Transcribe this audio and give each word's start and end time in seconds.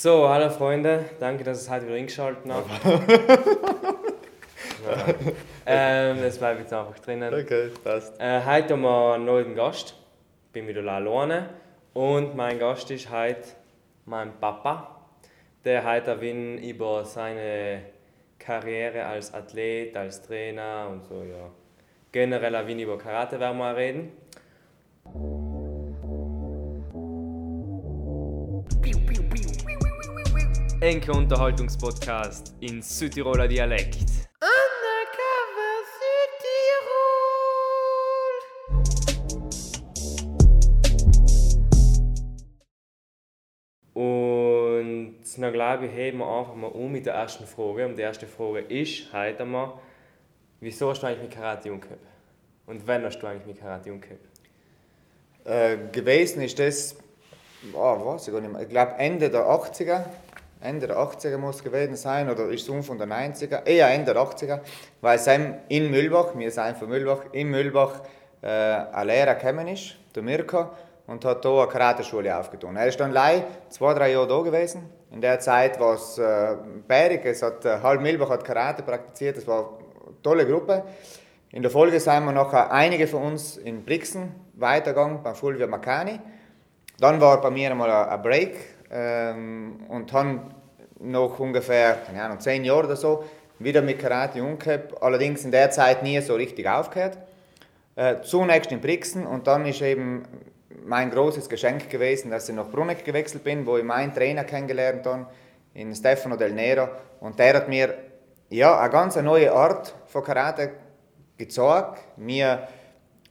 So, 0.00 0.28
hallo 0.28 0.48
Freunde, 0.48 1.06
danke, 1.18 1.42
dass 1.42 1.58
ihr 1.58 1.62
es 1.62 1.70
heute 1.70 1.88
wieder 1.88 1.96
eingeschaltet 1.96 2.44
habt. 2.48 2.70
ähm, 5.66 6.18
das 6.22 6.38
bleibt 6.38 6.60
jetzt 6.60 6.72
einfach 6.72 7.00
drinnen. 7.00 7.34
Okay, 7.34 7.70
passt. 7.82 8.14
Äh, 8.20 8.40
heute 8.46 8.74
haben 8.74 8.82
wir 8.82 9.14
einen 9.14 9.24
neuen 9.24 9.56
Gast. 9.56 9.96
Ich 10.46 10.52
bin 10.52 10.68
wieder 10.68 10.88
alleine. 10.88 11.48
Und 11.94 12.36
mein 12.36 12.60
Gast 12.60 12.88
ist 12.92 13.10
heute 13.10 13.42
mein 14.04 14.38
Papa, 14.38 15.00
der 15.64 15.84
heute 15.84 16.12
ein 16.12 16.58
über 16.58 17.04
seine 17.04 17.82
Karriere 18.38 19.04
als 19.04 19.34
Athlet, 19.34 19.96
als 19.96 20.22
Trainer 20.22 20.86
und 20.92 21.06
so, 21.06 21.24
ja. 21.24 21.50
Generell 22.12 22.54
ein 22.54 22.78
über 22.78 22.98
Karate 22.98 23.40
werden 23.40 23.58
wir 23.58 23.76
reden. 23.76 24.12
Enke 30.80 31.10
Unterhaltungspodcast 31.10 32.54
in 32.60 32.80
Südtiroler 32.80 33.48
Dialekt. 33.48 33.96
Undercover 34.38 35.82
Südtirol. 43.92 43.92
Und 43.92 45.16
dann 45.36 45.52
glaube 45.52 45.86
ich, 45.86 45.92
heben 45.92 46.18
wir 46.18 46.28
einfach 46.28 46.54
mal 46.54 46.68
um 46.68 46.92
mit 46.92 47.06
der 47.06 47.14
ersten 47.14 47.44
Frage. 47.44 47.84
Und 47.84 47.96
die 47.96 48.02
erste 48.02 48.28
Frage 48.28 48.60
ist 48.60 49.12
heute 49.12 49.44
mal, 49.44 49.80
wieso 50.60 50.90
hast 50.90 51.02
du 51.02 51.08
eigentlich 51.08 51.22
mit 51.22 51.32
Karate 51.32 51.72
umgekehrt? 51.72 51.98
Und 52.66 52.86
wann 52.86 53.02
hast 53.02 53.18
du 53.18 53.26
eigentlich 53.26 53.46
mit 53.46 53.58
Karate 53.58 53.92
umgekehrt? 53.92 54.20
Äh, 55.44 55.76
gewesen 55.90 56.40
ist 56.40 56.56
das, 56.56 56.94
oh, 57.72 58.06
weiß 58.06 58.28
ich 58.28 58.32
gar 58.32 58.40
nicht 58.40 58.52
mehr, 58.52 58.62
ich 58.62 58.68
glaube 58.68 58.92
Ende 58.98 59.28
der 59.28 59.42
80er. 59.44 60.04
Ende 60.60 60.88
der 60.88 60.96
80er 60.96 61.38
muss 61.38 61.56
es 61.56 61.64
gewesen 61.64 61.94
sein, 61.94 62.28
oder 62.28 62.48
ist 62.48 62.68
es 62.68 62.74
Anfang 62.74 62.98
der 62.98 63.06
90er? 63.06 63.64
Eher 63.64 63.88
Ende 63.90 64.12
der 64.12 64.22
80er, 64.22 64.60
weil 65.00 65.16
es 65.16 65.26
in 65.26 65.90
Mühlbach, 65.90 66.36
wir 66.36 66.50
sind 66.50 66.76
von 66.76 66.88
Mühlbach, 66.88 67.26
in 67.32 67.48
Mühlbach 67.48 68.02
äh, 68.42 68.48
ein 68.48 69.06
Lehrer 69.06 69.34
gekommen 69.34 69.68
ist, 69.68 69.94
der 70.16 70.22
Mirko, 70.22 70.70
und 71.06 71.24
hat 71.24 71.42
hier 71.42 71.52
eine 71.52 71.68
Karateschule 71.68 72.36
aufgetan. 72.36 72.76
Er 72.76 72.88
ist 72.88 72.98
dann 72.98 73.12
leider 73.12 73.44
zwei, 73.68 73.94
drei 73.94 74.12
Jahre 74.12 74.26
da 74.26 74.40
gewesen. 74.40 74.88
In 75.12 75.20
der 75.20 75.38
Zeit 75.38 75.78
war 75.78 75.94
es 75.94 76.18
äh, 76.18 76.56
bärig, 76.86 77.24
es 77.24 77.40
hat, 77.42 77.64
äh, 77.64 77.78
halb 77.80 78.00
Mühlbach 78.00 78.30
hat 78.30 78.44
Karate 78.44 78.82
praktiziert, 78.82 79.36
es 79.38 79.46
war 79.46 79.78
eine 80.06 80.22
tolle 80.22 80.44
Gruppe. 80.44 80.82
In 81.50 81.62
der 81.62 81.70
Folge 81.70 82.00
sind 82.00 82.24
wir 82.24 82.32
nachher 82.32 82.70
einige 82.72 83.06
von 83.06 83.22
uns 83.22 83.56
in 83.56 83.84
Brixen 83.84 84.34
weitergegangen, 84.54 85.22
beim 85.22 85.34
Fulvio 85.34 85.68
Makani. 85.68 86.18
Dann 86.98 87.20
war 87.20 87.40
bei 87.40 87.50
mir 87.50 87.70
einmal 87.70 87.90
ein 87.90 88.22
Break 88.22 88.56
ähm, 88.90 89.80
und 89.88 90.12
dann 90.12 90.54
noch 91.00 91.38
ungefähr, 91.38 91.98
keine 92.06 92.22
Ahnung, 92.22 92.40
zehn 92.40 92.64
Jahre 92.64 92.86
oder 92.86 92.96
so, 92.96 93.24
wieder 93.58 93.82
mit 93.82 93.98
Karate 93.98 94.42
umgekehrt, 94.42 95.02
allerdings 95.02 95.44
in 95.44 95.50
der 95.50 95.70
Zeit 95.70 96.02
nie 96.02 96.20
so 96.20 96.34
richtig 96.34 96.68
aufgehört. 96.68 97.18
Äh, 97.96 98.22
zunächst 98.22 98.70
in 98.70 98.80
Brixen 98.80 99.26
und 99.26 99.46
dann 99.46 99.66
ist 99.66 99.82
eben 99.82 100.22
mein 100.84 101.10
großes 101.10 101.48
Geschenk 101.48 101.90
gewesen, 101.90 102.30
dass 102.30 102.48
ich 102.48 102.54
nach 102.54 102.70
Bruneck 102.70 103.04
gewechselt 103.04 103.44
bin, 103.44 103.66
wo 103.66 103.76
ich 103.76 103.84
meinen 103.84 104.14
Trainer 104.14 104.44
kennengelernt 104.44 105.04
habe, 105.06 105.26
in 105.74 105.94
Stefano 105.94 106.36
Del 106.36 106.52
Nero. 106.52 106.88
Und 107.20 107.38
der 107.38 107.54
hat 107.54 107.68
mir 107.68 107.94
ja, 108.50 108.78
eine 108.78 108.90
ganz 108.90 109.16
neue 109.16 109.52
Art 109.52 109.94
von 110.06 110.24
Karate 110.24 110.70
gezeigt, 111.36 111.98
mir 112.16 112.66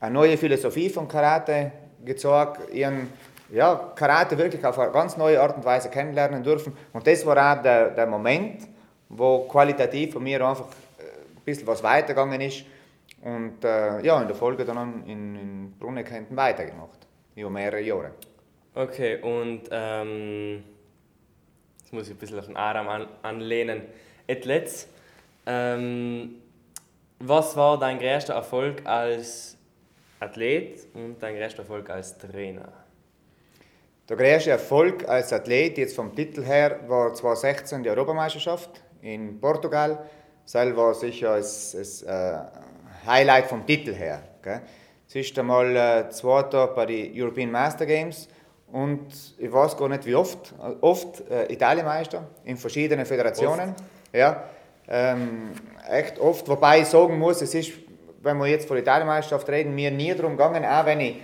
eine 0.00 0.14
neue 0.14 0.36
Philosophie 0.36 0.90
von 0.90 1.08
Karate 1.08 1.72
gezeigt, 2.04 2.72
ihren 2.72 3.08
ja, 3.50 3.92
Karate 3.94 4.36
wirklich 4.36 4.64
auf 4.64 4.78
eine 4.78 4.92
ganz 4.92 5.16
neue 5.16 5.40
Art 5.40 5.56
und 5.56 5.64
Weise 5.64 5.88
kennenlernen 5.90 6.42
dürfen. 6.42 6.76
Und 6.92 7.06
das 7.06 7.24
war 7.24 7.36
auch 7.36 7.62
der, 7.62 7.90
der 7.90 8.06
Moment, 8.06 8.68
wo 9.08 9.40
qualitativ 9.40 10.12
von 10.12 10.22
mir 10.22 10.46
einfach 10.46 10.66
ein 10.66 11.42
bisschen 11.44 11.66
was 11.66 11.82
weitergegangen 11.82 12.40
ist. 12.40 12.64
Und 13.22 13.64
äh, 13.64 14.00
ja, 14.04 14.20
in 14.20 14.28
der 14.28 14.36
Folge 14.36 14.64
dann 14.64 15.04
in, 15.06 15.36
in 15.36 15.72
Bruneck 15.78 16.12
weitergemacht. 16.30 17.06
Über 17.34 17.50
mehrere 17.50 17.80
Jahre. 17.80 18.12
Okay, 18.74 19.16
und 19.20 19.62
ähm, 19.70 20.62
jetzt 21.80 21.92
muss 21.92 22.06
ich 22.06 22.14
ein 22.14 22.18
bisschen 22.18 22.38
auf 22.38 22.46
den 22.46 22.56
Aram 22.56 22.88
an, 22.88 23.08
anlehnen. 23.22 23.82
Etletz, 24.26 24.88
ähm, 25.46 26.36
was 27.18 27.56
war 27.56 27.78
dein 27.78 27.98
größter 27.98 28.34
Erfolg 28.34 28.86
als 28.86 29.56
Athlet 30.20 30.86
und 30.94 31.20
dein 31.20 31.36
größter 31.36 31.60
Erfolg 31.60 31.90
als 31.90 32.16
Trainer? 32.18 32.72
Der 34.08 34.16
größte 34.16 34.50
Erfolg 34.52 35.06
als 35.06 35.34
Athlet, 35.34 35.76
jetzt 35.76 35.94
vom 35.94 36.14
Titel 36.16 36.42
her, 36.42 36.80
war 36.86 37.12
2016 37.12 37.82
die 37.82 37.90
Europameisterschaft 37.90 38.82
in 39.02 39.38
Portugal. 39.38 39.98
Das 40.50 40.74
war 40.74 40.94
sicher 40.94 41.36
das 41.36 42.02
äh, 42.04 42.38
Highlight 43.06 43.44
vom 43.44 43.66
Titel 43.66 43.92
her. 43.92 44.22
Gell? 44.42 44.62
Es 45.06 45.14
ist 45.14 45.38
einmal 45.38 45.76
äh, 45.76 46.08
Zweiter 46.08 46.68
bei 46.68 46.86
den 46.86 47.12
European 47.14 47.50
Master 47.50 47.84
Games 47.84 48.30
und 48.72 49.08
ich 49.36 49.52
weiß 49.52 49.76
gar 49.76 49.90
nicht 49.90 50.06
wie 50.06 50.14
oft, 50.14 50.54
oft 50.80 51.30
äh, 51.30 51.52
Italienmeister 51.52 52.26
in 52.44 52.56
verschiedenen 52.56 53.04
Föderationen. 53.04 53.70
Oft. 53.72 53.84
Ja, 54.14 54.44
ähm, 54.88 55.50
echt 55.86 56.18
oft. 56.18 56.48
Wobei 56.48 56.80
ich 56.80 56.86
sagen 56.86 57.18
muss, 57.18 57.42
es 57.42 57.54
ist, 57.54 57.72
wenn 58.22 58.38
wir 58.38 58.46
jetzt 58.46 58.66
von 58.66 58.76
der 58.76 58.84
Italienmeisterschaft 58.84 59.50
reden, 59.50 59.74
mir 59.74 59.90
nie 59.90 60.14
darum 60.14 60.32
gegangen, 60.32 60.64
auch 60.64 60.86
wenn 60.86 61.00
ich 61.00 61.16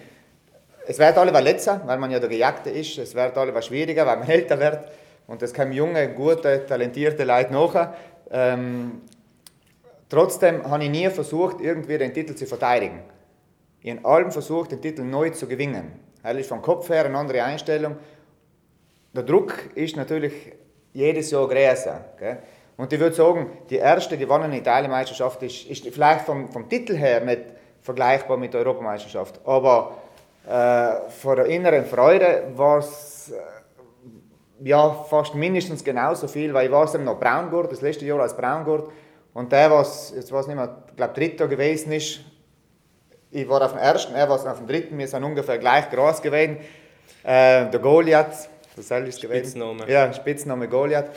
es 0.86 0.98
wird 0.98 1.16
alle 1.16 1.38
letzter, 1.40 1.80
weil 1.86 1.98
man 1.98 2.10
ja 2.10 2.18
der 2.18 2.28
Gejagte 2.28 2.70
ist. 2.70 2.98
Es 2.98 3.14
wird 3.14 3.36
alle 3.36 3.62
schwieriger, 3.62 4.06
weil 4.06 4.18
man 4.18 4.28
älter 4.28 4.58
wird. 4.58 4.80
Und 5.26 5.42
es 5.42 5.54
kommen 5.54 5.72
junge, 5.72 6.08
gute, 6.10 6.66
talentierte 6.66 7.24
Leute 7.24 7.52
nach. 7.52 7.94
Ähm, 8.30 9.02
trotzdem 10.08 10.68
habe 10.70 10.84
ich 10.84 10.90
nie 10.90 11.08
versucht, 11.08 11.60
irgendwie 11.60 11.98
den 11.98 12.12
Titel 12.12 12.34
zu 12.34 12.46
verteidigen. 12.46 13.00
Ich 13.80 13.90
habe 13.90 14.04
allem 14.04 14.32
versucht, 14.32 14.72
den 14.72 14.82
Titel 14.82 15.02
neu 15.02 15.30
zu 15.30 15.46
gewinnen. 15.46 15.92
Das 16.22 16.36
ist 16.36 16.48
vom 16.48 16.62
Kopf 16.62 16.88
her 16.88 17.04
eine 17.04 17.16
andere 17.18 17.42
Einstellung. 17.42 17.96
Der 19.14 19.22
Druck 19.22 19.70
ist 19.74 19.96
natürlich 19.96 20.32
jedes 20.92 21.30
Jahr 21.30 21.48
größer. 21.48 22.04
Gell? 22.18 22.38
Und 22.76 22.92
ich 22.92 22.98
würde 22.98 23.14
sagen, 23.14 23.50
die 23.70 23.76
erste 23.76 24.18
gewonnene 24.18 24.58
Italienmeisterschaft 24.58 25.42
ist, 25.42 25.66
ist 25.66 25.86
vielleicht 25.88 26.24
vom, 26.24 26.50
vom 26.50 26.68
Titel 26.68 26.96
her 26.96 27.20
nicht 27.20 27.42
vergleichbar 27.82 28.36
mit 28.36 28.52
der 28.52 28.60
Europameisterschaft. 28.60 29.40
Aber 29.44 29.98
äh, 30.46 31.10
von 31.10 31.36
der 31.36 31.46
inneren 31.46 31.84
Freude 31.86 32.44
war 32.54 32.78
es 32.78 33.32
äh, 33.32 34.68
ja, 34.68 34.90
fast 34.90 35.34
mindestens 35.34 35.82
genauso 35.82 36.28
viel, 36.28 36.52
weil 36.52 36.66
ich 36.66 36.72
war 36.72 36.90
dann 36.90 37.04
noch 37.04 37.18
Braungurt, 37.18 37.72
das 37.72 37.80
letzte 37.80 38.04
Jahr 38.04 38.20
als 38.20 38.36
Braungurt. 38.36 38.90
Und 39.32 39.50
der, 39.50 39.70
was, 39.70 40.12
jetzt 40.14 40.30
weiß 40.30 40.46
nicht 40.46 40.56
mehr, 40.56 40.76
ich 40.88 40.96
glaube, 40.96 41.14
dritter 41.14 41.48
gewesen 41.48 41.92
ist, 41.92 42.20
ich 43.30 43.48
war 43.48 43.62
auf 43.62 43.72
dem 43.72 43.80
ersten, 43.80 44.14
er 44.14 44.28
war 44.28 44.36
auf 44.36 44.58
dem 44.58 44.66
dritten, 44.66 44.96
wir 44.96 45.08
sind 45.08 45.24
ungefähr 45.24 45.58
gleich 45.58 45.90
groß 45.90 46.22
gewesen. 46.22 46.58
Äh, 47.24 47.68
der 47.68 47.80
Goliath, 47.80 48.48
der 48.76 48.82
Sel 48.82 49.08
ist 49.08 49.20
gewesen. 49.20 49.60
Spitzname. 49.60 49.90
Ja, 49.90 50.12
Spitzname 50.12 50.68
Goliath. 50.68 51.08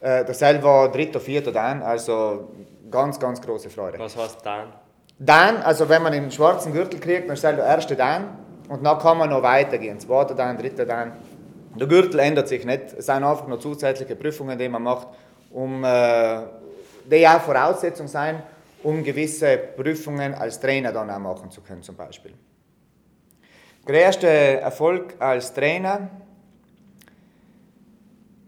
Äh, 0.00 0.24
der 0.24 0.34
Sel 0.34 0.62
war 0.62 0.90
dritter, 0.90 1.20
vierter 1.20 1.52
Dan, 1.52 1.82
also 1.82 2.48
ganz, 2.90 3.20
ganz 3.20 3.42
große 3.42 3.68
Freude. 3.68 3.98
Was 3.98 4.16
heißt 4.16 4.38
dann? 4.44 4.72
Dan, 5.18 5.58
also 5.58 5.88
wenn 5.88 6.02
man 6.02 6.12
den 6.12 6.30
schwarzen 6.30 6.72
Gürtel 6.72 6.98
kriegt, 6.98 7.28
dann 7.28 7.34
ist 7.34 7.44
er 7.44 7.52
der 7.52 7.66
erste 7.66 7.94
Dan 7.94 8.45
und 8.68 8.84
dann 8.84 8.98
kann 8.98 9.18
man 9.18 9.30
noch 9.30 9.42
weitergehen. 9.42 9.98
Zweiter 10.00 10.34
Dan, 10.34 10.58
dritter 10.58 10.86
Dan. 10.86 11.12
Der 11.78 11.86
Gürtel 11.86 12.20
ändert 12.20 12.48
sich 12.48 12.64
nicht. 12.64 12.94
Es 12.96 13.06
sind 13.06 13.22
einfach 13.22 13.46
nur 13.46 13.60
zusätzliche 13.60 14.16
Prüfungen, 14.16 14.58
die 14.58 14.68
man 14.68 14.82
macht, 14.82 15.08
um, 15.50 15.84
äh, 15.84 16.40
die 17.10 17.26
auch 17.26 17.40
Voraussetzung 17.40 18.08
sein, 18.08 18.42
um 18.82 19.04
gewisse 19.04 19.56
Prüfungen 19.56 20.34
als 20.34 20.58
Trainer 20.58 20.92
dann 20.92 21.10
auch 21.10 21.18
machen 21.18 21.50
zu 21.50 21.60
können, 21.60 21.82
zum 21.82 21.96
Beispiel. 21.96 22.32
Der 23.86 24.04
größte 24.04 24.26
Erfolg 24.26 25.14
als 25.18 25.52
Trainer 25.52 26.08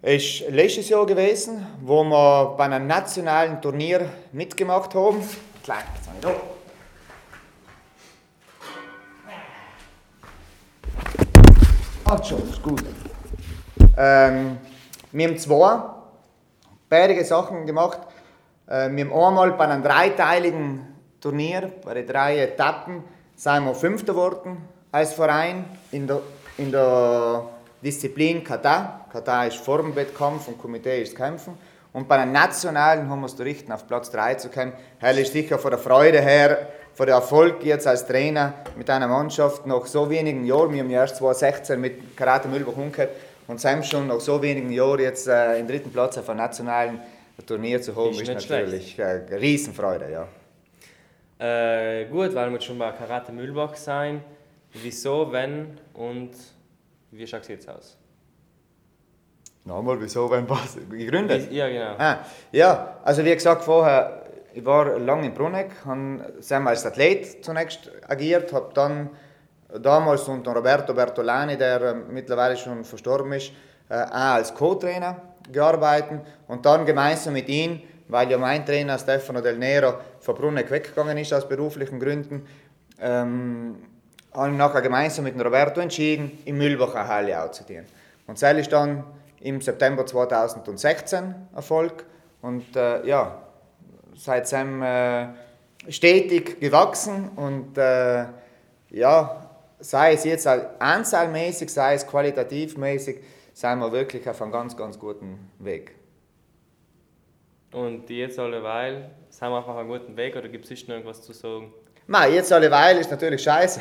ist 0.02 0.48
letztes 0.48 0.88
Jahr 0.88 1.06
gewesen, 1.06 1.66
wo 1.82 2.02
wir 2.04 2.54
bei 2.56 2.64
einem 2.64 2.86
nationalen 2.86 3.60
Turnier 3.60 4.08
mitgemacht 4.32 4.94
haben. 4.94 5.22
Klein, 5.62 5.84
jetzt 5.96 6.08
habe 6.08 6.16
ich 6.18 6.24
da. 6.24 6.57
Ach 12.10 12.24
schon, 12.24 12.42
ist 12.48 12.62
gut. 12.62 12.82
Ähm, 13.94 14.56
wir 15.12 15.28
haben 15.28 15.36
zwei 15.36 15.78
bärige 16.88 17.22
Sachen 17.22 17.66
gemacht. 17.66 17.98
Äh, 18.66 18.88
wir 18.92 19.04
haben 19.04 19.12
einmal 19.12 19.50
bei 19.52 19.64
einem 19.68 19.82
dreiteiligen 19.82 20.86
Turnier, 21.20 21.70
bei 21.84 21.92
den 21.92 22.06
drei 22.06 22.38
Etappen, 22.38 23.04
sind 23.36 23.66
wir 23.66 23.74
Fünfter 23.74 24.14
geworden 24.14 24.56
als 24.90 25.12
Verein 25.12 25.66
in 25.92 26.06
der, 26.06 26.22
in 26.56 26.72
der 26.72 27.44
Disziplin 27.82 28.42
Kata. 28.42 29.04
Kata 29.12 29.44
ist 29.44 29.58
Formwettkampf 29.58 30.48
und 30.48 30.56
Komitee 30.58 31.02
ist 31.02 31.14
Kämpfen. 31.14 31.58
Und 31.92 32.08
bei 32.08 32.16
den 32.16 32.32
Nationalen 32.32 33.10
haben 33.10 33.20
wir 33.20 33.26
es 33.26 33.38
richten, 33.38 33.70
auf 33.70 33.86
Platz 33.86 34.10
3 34.12 34.36
zu 34.36 34.48
kommen. 34.48 34.72
Hell 34.96 35.18
ist 35.18 35.34
sicher 35.34 35.58
von 35.58 35.72
der 35.72 35.78
Freude 35.78 36.22
her, 36.22 36.68
von 36.98 37.06
der 37.06 37.14
Erfolg 37.14 37.62
jetzt 37.62 37.86
als 37.86 38.04
Trainer 38.08 38.54
mit 38.76 38.90
einer 38.90 39.06
Mannschaft 39.06 39.64
nach 39.66 39.86
so 39.86 40.10
wenigen 40.10 40.44
Jahren. 40.44 40.72
Wir 40.72 40.80
haben 40.82 40.90
ja 40.90 41.02
erst 41.02 41.14
2016 41.18 41.80
mit 41.80 42.16
Karate 42.16 42.48
Mühlbach 42.48 42.76
umgekehrt. 42.76 43.10
Und 43.46 43.60
Sam 43.60 43.84
schon 43.84 44.08
nach 44.08 44.18
so 44.18 44.42
wenigen 44.42 44.72
Jahren 44.72 44.98
jetzt 44.98 45.28
äh, 45.28 45.60
im 45.60 45.68
dritten 45.68 45.92
Platz 45.92 46.18
auf 46.18 46.28
einem 46.28 46.38
nationalen 46.38 46.98
Turnier 47.46 47.80
zu 47.80 47.94
haben, 47.94 48.10
Ist 48.10 48.22
ist, 48.22 48.28
natürlich 48.28 48.98
äh, 48.98 49.02
eine 49.04 49.40
Riesenfreude. 49.40 50.10
Ja. 50.10 52.00
Äh, 52.00 52.06
gut, 52.06 52.34
weil 52.34 52.50
wir 52.50 52.60
schon 52.60 52.76
bei 52.80 52.90
Karate 52.90 53.30
Mühlbach 53.30 53.76
sein. 53.76 54.24
Wieso, 54.72 55.30
wenn 55.30 55.78
und 55.94 56.32
wie 57.12 57.24
schaut 57.28 57.42
es 57.42 57.48
jetzt 57.48 57.68
aus? 57.68 57.96
Nochmal, 59.64 60.00
wieso, 60.00 60.28
wenn 60.28 60.50
was? 60.50 60.76
Gegründet? 60.90 61.52
Ja, 61.52 61.68
genau. 61.68 61.94
Ah, 61.96 62.18
ja, 62.50 62.96
also 63.04 63.24
wie 63.24 63.32
gesagt 63.32 63.62
vorher, 63.62 64.27
ich 64.58 64.66
war 64.66 64.98
lange 64.98 65.26
in 65.26 65.34
Bruneck, 65.34 65.70
habe 65.84 66.68
als 66.68 66.84
Athlet 66.84 67.44
zunächst 67.44 67.92
agiert, 68.08 68.52
habe 68.52 68.70
dann 68.74 69.10
damals 69.80 70.26
unter 70.26 70.52
Roberto 70.52 70.92
Bertolani, 70.92 71.56
der 71.56 71.80
äh, 71.80 71.94
mittlerweile 71.94 72.56
schon 72.56 72.84
verstorben 72.84 73.32
ist, 73.34 73.52
äh, 73.88 74.02
auch 74.02 74.34
als 74.34 74.52
Co-Trainer 74.52 75.16
gearbeitet 75.52 76.22
und 76.48 76.66
dann 76.66 76.84
gemeinsam 76.84 77.34
mit 77.34 77.48
ihm, 77.48 77.82
weil 78.08 78.28
ja 78.30 78.36
mein 78.36 78.66
Trainer 78.66 78.98
Stefano 78.98 79.40
Del 79.40 79.58
Nero 79.58 79.94
von 80.18 80.34
Bruneck 80.34 80.72
weggegangen 80.72 81.16
ist 81.18 81.32
aus 81.32 81.48
beruflichen 81.48 82.00
Gründen, 82.00 82.44
ähm, 83.00 83.76
habe 84.34 84.50
ich 84.50 84.56
nachher 84.56 84.82
gemeinsam 84.82 85.24
mit 85.24 85.38
Roberto 85.38 85.80
entschieden, 85.80 86.36
in 86.46 86.58
Mühlbach 86.58 86.96
eine 86.96 87.06
Halle 87.06 87.40
auszudienen. 87.40 87.86
Und 88.26 88.42
das 88.42 88.56
ist 88.56 88.72
dann 88.72 89.04
im 89.40 89.60
September 89.60 90.04
2016 90.04 91.34
Erfolg 91.54 92.04
und 92.42 92.74
äh, 92.74 93.06
ja, 93.06 93.42
seitdem 94.18 94.82
äh, 94.82 95.28
stetig 95.88 96.60
gewachsen 96.60 97.30
und 97.36 97.78
äh, 97.78 98.26
ja, 98.90 99.50
sei 99.78 100.14
es 100.14 100.24
jetzt 100.24 100.46
anzahlmäßig, 100.46 101.72
sei 101.72 101.94
es 101.94 102.06
qualitativmäßig, 102.06 103.20
sind 103.52 103.78
wir 103.78 103.92
wirklich 103.92 104.28
auf 104.28 104.42
einem 104.42 104.52
ganz, 104.52 104.76
ganz 104.76 104.98
guten 104.98 105.50
Weg. 105.58 105.94
Und 107.72 108.08
jetzt 108.10 108.38
alleweil, 108.38 109.10
sind 109.28 109.48
wir 109.48 109.58
einfach 109.58 109.70
auf 109.70 109.76
einem 109.78 109.88
guten 109.88 110.16
Weg 110.16 110.36
oder 110.36 110.48
gibt 110.48 110.70
es 110.70 110.82
noch 110.82 110.94
irgendwas 110.94 111.22
zu 111.22 111.32
sagen? 111.32 111.72
Nein, 112.06 112.32
jetzt 112.32 112.52
alleweil 112.52 112.98
ist 112.98 113.10
natürlich 113.10 113.42
scheiße. 113.42 113.80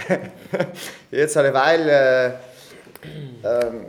jetzt 1.11 1.37
alleweil, 1.37 1.89
äh, 1.89 2.27
ähm, 3.47 3.85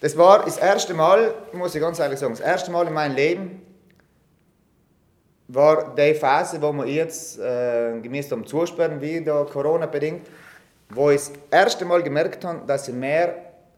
das 0.00 0.16
war 0.16 0.44
das 0.44 0.58
erste 0.58 0.92
Mal, 0.94 1.34
muss 1.52 1.74
ich 1.74 1.80
ganz 1.80 1.98
ehrlich 1.98 2.18
sagen, 2.18 2.34
das 2.34 2.40
erste 2.40 2.70
Mal 2.70 2.86
in 2.86 2.92
meinem 2.92 3.16
Leben 3.16 3.62
war 5.52 5.94
die 5.94 6.14
Phase, 6.14 6.60
wo 6.62 6.72
wir 6.72 6.86
jetzt, 6.86 7.38
äh, 7.38 7.98
gemäß 8.00 8.28
dem 8.28 8.46
Zusperren, 8.46 9.00
wie 9.00 9.22
da 9.22 9.44
Corona 9.44 9.86
bedingt, 9.86 10.26
wo 10.90 11.10
ich 11.10 11.20
das 11.20 11.32
erste 11.50 11.84
Mal 11.84 12.02
gemerkt 12.02 12.44
habe, 12.44 12.60
dass 12.66 12.88
ich 12.88 12.94
mehr 12.94 13.34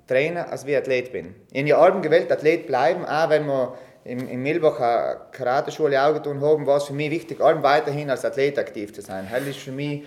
Trainer 0.06 0.50
als 0.50 0.66
wie 0.66 0.76
Athlet 0.76 1.12
bin. 1.12 1.34
Habe 1.54 1.68
ja 1.68 1.78
allem 1.78 2.02
gewählt, 2.02 2.30
Athlet 2.30 2.66
bleiben, 2.66 3.04
auch 3.04 3.30
wenn 3.30 3.46
wir 3.46 3.74
in, 4.04 4.28
in 4.28 4.42
Milbach 4.42 4.80
eine 4.80 5.20
Karateschule 5.30 6.02
aufgetan 6.02 6.40
haben, 6.40 6.66
war 6.66 6.78
es 6.78 6.84
für 6.84 6.92
mich 6.92 7.10
wichtig, 7.10 7.40
allem 7.40 7.62
weiterhin 7.62 8.10
als 8.10 8.24
Athlet 8.24 8.58
aktiv 8.58 8.92
zu 8.92 9.00
sein. 9.00 9.28
Das 9.30 9.42
ist 9.46 9.58
für 9.58 9.72
mich 9.72 10.04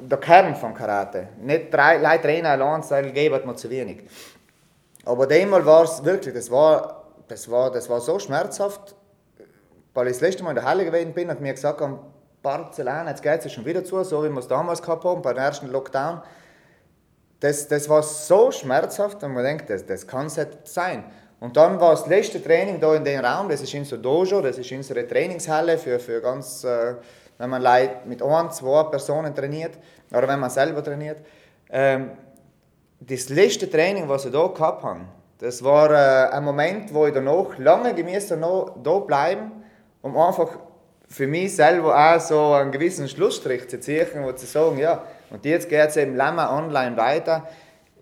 der 0.00 0.18
Kern 0.18 0.54
von 0.54 0.74
Karate. 0.74 1.28
Nicht 1.40 1.72
drei 1.72 1.96
Leute 1.96 2.22
Trainer 2.22 2.50
allein, 2.50 2.82
das 2.82 3.12
geben 3.12 3.46
mir 3.46 3.56
zu 3.56 3.70
wenig. 3.70 4.02
Aber 5.04 5.28
einmal 5.30 5.64
war 5.64 5.84
es 5.84 6.04
wirklich, 6.04 6.34
das 6.34 6.50
war, 6.50 7.04
das, 7.26 7.50
war, 7.50 7.70
das 7.70 7.88
war 7.88 8.00
so 8.00 8.18
schmerzhaft, 8.18 8.94
weil 9.94 10.06
ich 10.06 10.14
das 10.14 10.20
letzte 10.20 10.42
Mal 10.42 10.50
in 10.50 10.56
der 10.56 10.64
Halle 10.64 10.84
gewesen 10.84 11.12
bin 11.12 11.30
und 11.30 11.40
mir 11.40 11.52
gesagt 11.52 11.80
haben, 11.80 11.98
Barcelona, 12.42 13.10
jetzt 13.10 13.22
geht 13.22 13.44
es 13.44 13.52
schon 13.52 13.66
wieder 13.66 13.84
zu, 13.84 14.02
so 14.02 14.24
wie 14.24 14.28
wir 14.28 14.38
es 14.38 14.48
damals 14.48 14.80
gehabt 14.80 15.04
haben, 15.04 15.20
beim 15.20 15.36
ersten 15.36 15.70
Lockdown. 15.70 16.22
Das, 17.40 17.68
das 17.68 17.88
war 17.88 18.02
so 18.02 18.50
schmerzhaft 18.50 19.22
und 19.22 19.32
man 19.32 19.44
denkt, 19.44 19.68
das, 19.68 19.84
das 19.84 20.06
kann 20.06 20.26
es 20.26 20.36
nicht 20.36 20.50
sein. 20.64 21.04
Und 21.40 21.56
dann 21.56 21.80
war 21.80 21.92
das 21.92 22.06
letzte 22.06 22.42
Training 22.42 22.80
da 22.80 22.94
in 22.94 23.04
dem 23.04 23.24
Raum, 23.24 23.48
das 23.48 23.62
ist 23.62 23.74
unser 23.74 23.96
Dojo, 23.96 24.42
das 24.42 24.58
ist 24.58 24.70
unsere 24.72 25.06
Trainingshalle 25.06 25.78
für, 25.78 25.98
für 25.98 26.20
ganz, 26.20 26.64
äh, 26.64 26.94
wenn 27.38 27.48
man 27.48 27.62
mit 28.04 28.22
ein, 28.22 28.50
zwei 28.50 28.84
Personen 28.84 29.34
trainiert 29.34 29.78
oder 30.10 30.28
wenn 30.28 30.38
man 30.38 30.50
selber 30.50 30.84
trainiert. 30.84 31.18
Ähm, 31.70 32.10
das 33.00 33.30
letzte 33.30 33.70
Training, 33.70 34.06
was 34.08 34.26
ich 34.26 34.32
da 34.32 34.46
gehabt 34.46 34.82
habe, 34.82 35.00
das 35.38 35.64
war 35.64 35.90
äh, 35.90 36.30
ein 36.30 36.44
Moment, 36.44 36.92
wo 36.92 37.06
ich 37.06 37.14
danach 37.14 37.56
lange 37.56 37.94
gemäß 37.94 38.28
da 38.28 38.98
bleiben, 38.98 39.59
um 40.02 40.16
einfach 40.16 40.58
für 41.08 41.26
mich 41.26 41.56
selber 41.56 41.96
auch 41.96 42.20
so 42.20 42.52
einen 42.52 42.70
gewissen 42.70 43.08
Schlussstrich 43.08 43.68
zu 43.68 43.80
ziehen 43.80 44.24
und 44.24 44.38
zu 44.38 44.46
sagen, 44.46 44.78
ja, 44.78 45.02
und 45.30 45.44
jetzt 45.44 45.68
geht 45.68 45.88
es 45.88 45.96
eben 45.96 46.16
länger 46.16 46.52
online 46.52 46.96
weiter. 46.96 47.48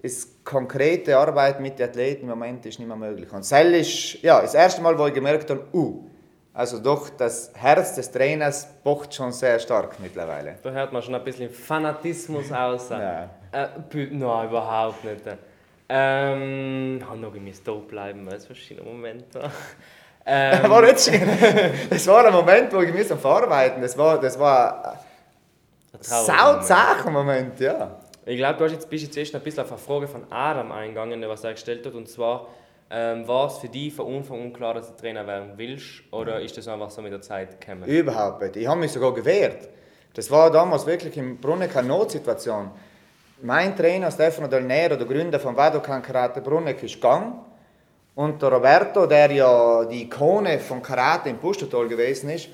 Das 0.02 0.28
konkrete 0.44 1.16
Arbeit 1.16 1.60
mit 1.60 1.78
den 1.78 1.88
Athleten 1.88 2.22
im 2.22 2.28
Moment 2.28 2.64
ist 2.66 2.78
nicht 2.78 2.86
mehr 2.86 2.96
möglich. 2.96 3.30
Und 3.32 3.40
das 3.40 3.52
ist 3.52 4.22
ja, 4.22 4.40
das 4.40 4.54
erste 4.54 4.80
Mal, 4.80 4.98
wo 4.98 5.06
ich 5.06 5.14
gemerkt 5.14 5.50
habe, 5.50 5.64
uh, 5.72 6.04
also 6.54 6.78
doch, 6.80 7.10
das 7.10 7.52
Herz 7.54 7.94
des 7.94 8.10
Trainers 8.10 8.68
pocht 8.82 9.14
schon 9.14 9.32
sehr 9.32 9.58
stark 9.58 9.98
mittlerweile. 10.00 10.56
Da 10.62 10.70
hört 10.70 10.92
man 10.92 11.02
schon 11.02 11.14
ein 11.14 11.24
bisschen 11.24 11.50
Fanatismus 11.50 12.52
aus. 12.52 12.90
Ja. 12.90 13.30
Äh, 13.52 13.68
nein, 13.92 14.48
überhaupt 14.48 15.04
nicht. 15.04 15.22
Ähm, 15.88 16.96
ich 17.00 17.20
noch 17.20 17.32
gemäß 17.32 17.62
da 17.62 17.72
bleiben, 17.72 18.26
weil 18.26 18.34
es 18.34 18.46
verschiedene 18.46 18.88
Momente. 18.88 19.50
Ähm. 20.30 20.69
war 20.69 20.82
nicht 20.82 21.00
schön. 21.00 21.26
Das 21.88 22.06
war 22.06 22.26
ein 22.26 22.32
Moment, 22.32 22.70
wo 22.72 22.82
ich 22.82 22.92
mich 22.92 23.06
Verarbeiten 23.06 23.80
Das 23.80 23.96
war, 23.96 24.20
das 24.20 24.38
war 24.38 24.98
ein 25.94 26.02
sauzacher 26.02 27.10
Moment, 27.10 27.58
ja. 27.58 27.96
Ich 28.26 28.36
glaube, 28.36 28.58
du 28.58 28.64
hast 28.64 28.72
jetzt, 28.72 28.90
bist 28.90 29.04
jetzt 29.04 29.16
erst 29.16 29.34
ein 29.34 29.40
bisschen 29.40 29.62
auf 29.62 29.70
eine 29.70 29.78
Frage 29.78 30.06
von 30.06 30.30
Adam 30.30 30.70
eingegangen, 30.70 31.26
was 31.26 31.44
er 31.44 31.52
gestellt 31.52 31.86
hat. 31.86 31.94
Und 31.94 32.10
zwar, 32.10 32.46
ähm, 32.90 33.26
war 33.26 33.46
es 33.46 33.56
für 33.56 33.69
dich 33.69 33.94
von 33.94 34.16
Anfang 34.16 34.42
an 34.42 34.52
klar, 34.52 34.75
dass 34.75 34.94
du 34.94 35.00
Trainer 35.00 35.26
werden 35.26 35.52
willst? 35.56 36.02
Oder 36.10 36.40
ist 36.40 36.54
das 36.58 36.69
einfach 36.69 36.90
so 36.90 37.00
mit 37.00 37.12
der 37.12 37.22
Zeit 37.22 37.58
gekommen? 37.58 37.84
Überhaupt 37.84 38.42
nicht. 38.42 38.56
Ich 38.56 38.66
habe 38.66 38.81
mich 38.81 38.92
sogar 38.92 39.14
gewehrt. 39.14 39.70
Das 40.12 40.31
war 40.31 40.50
damals 40.50 40.84
wirklich 40.84 41.16
im 41.16 41.38
Brunnen 41.38 41.70
keine 41.70 41.88
Notsituation. 41.88 42.70
Mein 43.40 43.74
Trainer 43.74 44.10
Stefano 44.10 44.46
Del 44.48 44.62
Nero, 44.62 44.96
der 44.96 45.06
Gründer 45.06 45.40
von 45.40 45.56
Wadokan 45.56 46.02
Karate 46.02 46.42
Bruneck, 46.42 46.82
ist 46.82 46.96
gegangen. 46.96 47.40
Und 48.19 48.43
der 48.43 48.50
Roberto, 48.50 49.06
der 49.06 49.31
ja 49.31 49.85
die 49.85 50.03
Ikone 50.03 50.59
von 50.59 50.82
Karate 50.82 51.29
im 51.29 51.38
Pustertal 51.38 51.87
gewesen 51.87 52.31
ist, 52.31 52.49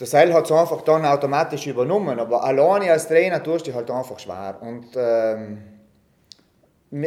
der 0.00 0.06
Seil 0.08 0.34
hat 0.34 0.46
es 0.46 0.50
einfach 0.50 0.82
dann 0.82 1.04
automatisch 1.04 1.68
übernommen. 1.68 2.18
Aber 2.18 2.42
alleine 2.42 2.90
als 2.90 3.06
Trainer 3.06 3.40
tust 3.40 3.68
du 3.68 3.72
halt 3.72 3.88
einfach 3.88 4.18
schwer. 4.18 4.56
Und 4.60 4.86
ähm, 4.96 5.58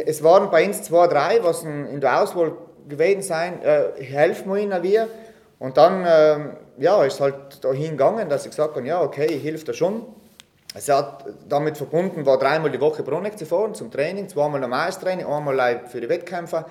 es 0.06 0.24
waren 0.24 0.50
bei 0.50 0.66
uns 0.66 0.84
zwei, 0.84 1.08
drei, 1.08 1.44
was 1.44 1.62
in 1.62 2.00
der 2.00 2.22
Auswahl 2.22 2.52
gewesen 2.88 3.20
sind, 3.20 3.62
äh, 3.62 4.02
helfen 4.02 4.54
wir 4.54 4.62
ihnen 4.62 4.82
wir. 4.82 5.06
Und 5.58 5.76
dann 5.76 6.06
ähm, 6.08 6.56
ja, 6.78 7.04
ist 7.04 7.20
halt 7.20 7.62
dahin 7.62 7.90
gegangen, 7.90 8.30
dass 8.30 8.46
ich 8.46 8.52
gesagt 8.52 8.76
habe, 8.76 8.86
ja, 8.86 9.02
okay, 9.02 9.26
ich 9.26 9.44
helfe 9.44 9.66
da 9.66 9.74
schon. 9.74 10.06
Es 10.74 10.88
hat 10.88 11.26
damit 11.46 11.76
verbunden, 11.76 12.24
war 12.24 12.38
dreimal 12.38 12.70
die 12.70 12.80
Woche 12.80 13.02
Bruneck 13.02 13.38
zu 13.38 13.44
fahren 13.44 13.74
zum 13.74 13.90
Training, 13.90 14.26
zweimal 14.26 14.58
normales 14.58 14.98
Training, 14.98 15.26
einmal 15.26 15.82
für 15.86 16.00
die 16.00 16.08
Wettkämpfe. 16.08 16.64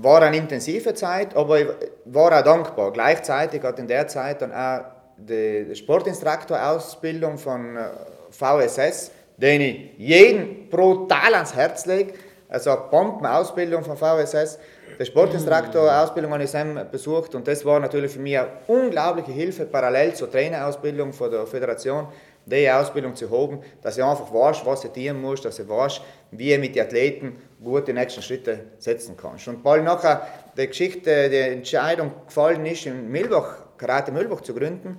War 0.00 0.22
eine 0.22 0.36
intensive 0.36 0.94
Zeit, 0.94 1.34
aber 1.34 1.60
ich 1.60 1.66
war 2.04 2.38
auch 2.38 2.44
dankbar. 2.44 2.92
Gleichzeitig 2.92 3.62
hat 3.62 3.78
in 3.78 3.88
der 3.88 4.06
Zeit 4.06 4.40
dann 4.42 4.52
auch 4.52 4.84
die 5.16 5.74
Sportinstructor-Ausbildung 5.74 7.36
von 7.36 7.76
äh, 7.76 7.88
VSS, 8.30 9.10
den 9.36 9.60
ich 9.60 9.90
jedem 9.98 10.68
brutal 10.70 11.34
ans 11.34 11.54
Herz 11.54 11.86
lege. 11.86 12.14
Also 12.48 12.76
Bombenausbildung 12.90 13.82
von 13.82 13.96
VSS. 13.96 14.58
Die 14.98 15.04
Sportinstructor-Ausbildung 15.04 16.32
habe 16.32 16.44
ich 16.44 16.52
besucht 16.90 17.34
und 17.34 17.46
das 17.46 17.64
war 17.64 17.78
natürlich 17.78 18.12
für 18.12 18.20
mich 18.20 18.38
eine 18.38 18.48
unglaubliche 18.66 19.32
Hilfe, 19.32 19.66
parallel 19.66 20.14
zur 20.14 20.30
Trainerausbildung 20.30 21.12
von 21.12 21.30
der 21.30 21.46
Föderation, 21.46 22.08
diese 22.50 22.74
Ausbildung 22.74 23.14
zu 23.14 23.30
haben, 23.30 23.60
dass 23.82 23.96
ich 23.96 24.04
einfach 24.04 24.32
weiß, 24.32 24.64
was 24.64 24.84
ich 24.84 24.90
tun 24.90 25.20
muss, 25.20 25.42
dass 25.42 25.58
ich 25.58 25.68
weiß, 25.68 26.00
wie 26.30 26.52
ich 26.52 26.58
mit 26.58 26.74
den 26.74 26.84
Athleten 26.84 27.36
gut 27.62 27.88
die 27.88 27.92
nächsten 27.92 28.22
Schritte 28.22 28.60
setzen 28.78 29.16
kann. 29.16 29.36
Und 29.46 29.62
bald 29.62 29.84
nachher 29.84 30.26
die 30.56 30.66
Geschichte, 30.66 31.28
die 31.28 31.36
Entscheidung 31.36 32.12
gefallen 32.26 32.64
ist, 32.66 32.86
in 32.86 33.10
Milbach, 33.10 33.64
Karate 33.76 34.12
Milbach 34.12 34.40
zu 34.40 34.54
gründen, 34.54 34.98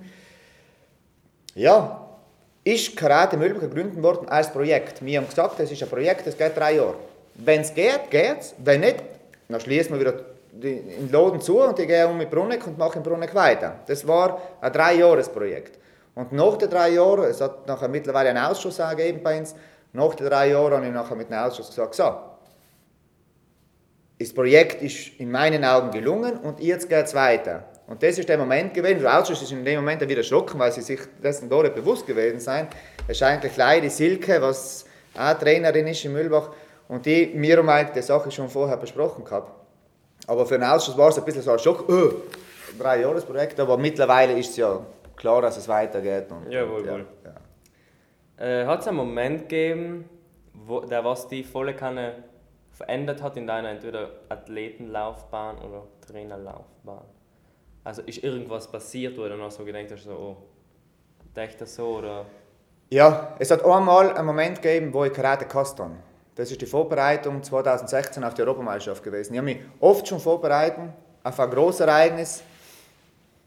ja, 1.54 2.06
ist 2.62 2.96
Karate 2.96 3.36
Milbach 3.36 3.62
gegründet 3.62 4.02
worden 4.02 4.28
als 4.28 4.52
Projekt. 4.52 5.04
Wir 5.04 5.18
haben 5.18 5.28
gesagt, 5.28 5.58
das 5.58 5.70
ist 5.72 5.82
ein 5.82 5.88
Projekt, 5.88 6.26
das 6.26 6.36
geht 6.36 6.56
drei 6.56 6.74
Jahre. 6.76 6.96
Wenn 7.34 7.62
es 7.62 7.74
geht, 7.74 8.10
geht 8.10 8.40
es. 8.40 8.54
Wenn 8.58 8.80
nicht, 8.80 9.02
dann 9.48 9.60
schließen 9.60 9.92
wir 9.94 10.00
wieder 10.00 10.24
den 10.52 11.10
Laden 11.10 11.40
zu 11.40 11.60
und 11.60 11.78
ich 11.78 11.86
gehe 11.86 12.06
um 12.06 12.18
mit 12.18 12.30
Bruneck 12.30 12.66
und 12.66 12.76
mache 12.76 12.98
in 12.98 13.02
Bruneck 13.02 13.34
weiter. 13.34 13.80
Das 13.86 14.06
war 14.06 14.40
ein 14.60 14.72
Drei-Jahres-Projekt. 14.72 15.79
Und 16.20 16.32
nach 16.32 16.58
den 16.58 16.68
drei 16.68 16.90
Jahren, 16.90 17.24
es 17.24 17.40
hat 17.40 17.66
nachher 17.66 17.88
mittlerweile 17.88 18.28
einen 18.28 18.44
Ausschuss 18.44 18.76
gegeben 18.76 19.22
bei 19.22 19.38
uns, 19.38 19.54
nach 19.94 20.14
den 20.14 20.26
drei 20.26 20.50
Jahren 20.50 20.74
habe 20.74 20.86
ich 20.86 20.92
nachher 20.92 21.16
mit 21.16 21.30
dem 21.30 21.38
Ausschuss 21.38 21.68
gesagt, 21.68 21.94
so, 21.94 22.14
das 24.18 24.30
Projekt 24.34 24.82
ist 24.82 25.18
in 25.18 25.30
meinen 25.30 25.64
Augen 25.64 25.90
gelungen 25.90 26.36
und 26.40 26.60
jetzt 26.60 26.90
geht 26.90 27.06
es 27.06 27.14
weiter. 27.14 27.64
Und 27.86 28.02
das 28.02 28.18
ist 28.18 28.28
der 28.28 28.36
Moment 28.36 28.74
gewesen, 28.74 29.00
der 29.00 29.18
Ausschuss 29.18 29.40
ist 29.40 29.50
in 29.50 29.64
dem 29.64 29.76
Moment 29.76 30.02
wieder 30.02 30.18
erschrocken, 30.18 30.60
weil 30.60 30.70
sie 30.72 30.82
sich 30.82 31.00
dessen 31.22 31.48
nicht 31.48 31.74
bewusst 31.74 32.06
gewesen 32.06 32.38
sind. 32.38 32.68
Es 33.08 33.16
ist 33.16 33.22
eigentlich 33.22 33.56
leider 33.56 33.88
Silke, 33.88 34.42
was 34.42 34.84
auch 35.16 35.38
Trainerin 35.38 35.86
ist 35.86 36.04
in 36.04 36.12
Mühlbach. 36.12 36.50
Und 36.86 37.06
die, 37.06 37.32
wir 37.34 37.60
und 37.60 37.66
Mike, 37.66 37.92
die 37.94 38.02
Sache 38.02 38.30
schon 38.30 38.50
vorher 38.50 38.76
besprochen 38.76 39.24
gehabt. 39.24 39.50
Aber 40.26 40.44
für 40.44 40.58
den 40.58 40.64
Ausschuss 40.64 40.98
war 40.98 41.08
es 41.08 41.18
ein 41.18 41.24
bisschen 41.24 41.42
so 41.42 41.52
ein 41.52 41.58
Schock, 41.58 41.88
oh, 41.88 42.12
drei 42.78 43.00
Jahresprojekt, 43.00 43.58
aber 43.58 43.78
mittlerweile 43.78 44.38
ist 44.38 44.50
es 44.50 44.58
ja 44.58 44.80
klar, 45.20 45.42
dass 45.42 45.56
es 45.56 45.68
weitergeht. 45.68 46.30
Und, 46.32 46.50
Jawohl, 46.50 46.86
ja, 46.86 46.92
wohl. 46.92 47.06
ja. 47.24 48.44
Äh, 48.44 48.66
hat 48.66 48.80
es 48.80 48.88
einen 48.88 48.96
Moment 48.96 49.48
gegeben, 49.48 50.08
wo, 50.54 50.80
der 50.80 51.04
was 51.04 51.28
die 51.28 51.44
volle 51.44 51.74
Kanne 51.74 52.24
verändert 52.72 53.22
hat 53.22 53.36
in 53.36 53.46
deiner 53.46 53.70
entweder 53.70 54.10
Athletenlaufbahn 54.28 55.58
oder 55.58 55.86
Trainerlaufbahn? 56.06 57.04
Also 57.84 58.02
ist 58.02 58.24
irgendwas 58.24 58.70
passiert, 58.70 59.16
wo 59.16 59.22
du 59.22 59.30
dann 59.30 59.42
auch 59.42 59.50
so 59.50 59.64
gedacht 59.64 59.90
hast, 59.90 60.04
so, 60.04 60.12
oh, 60.12 60.36
dachte 61.34 61.58
das 61.60 61.74
so 61.74 61.98
oder... 61.98 62.24
Ja, 62.88 63.36
es 63.38 63.50
hat 63.50 63.64
einmal 63.64 64.14
einen 64.14 64.26
Moment 64.26 64.60
gegeben, 64.60 64.92
wo 64.92 65.04
ich 65.04 65.12
Karate 65.12 65.46
gehasst 65.46 65.78
habe. 65.78 65.94
Das 66.34 66.50
ist 66.50 66.60
die 66.60 66.66
Vorbereitung 66.66 67.42
2016 67.42 68.24
auf 68.24 68.34
die 68.34 68.42
Europameisterschaft 68.42 69.02
gewesen. 69.02 69.34
Ich 69.34 69.38
habe 69.38 69.46
mich 69.46 69.60
oft 69.78 70.08
schon 70.08 70.18
vorbereitet 70.18 70.90
auf 71.22 71.38
ein 71.38 71.50
grosses 71.50 71.80
Ereignis, 71.80 72.42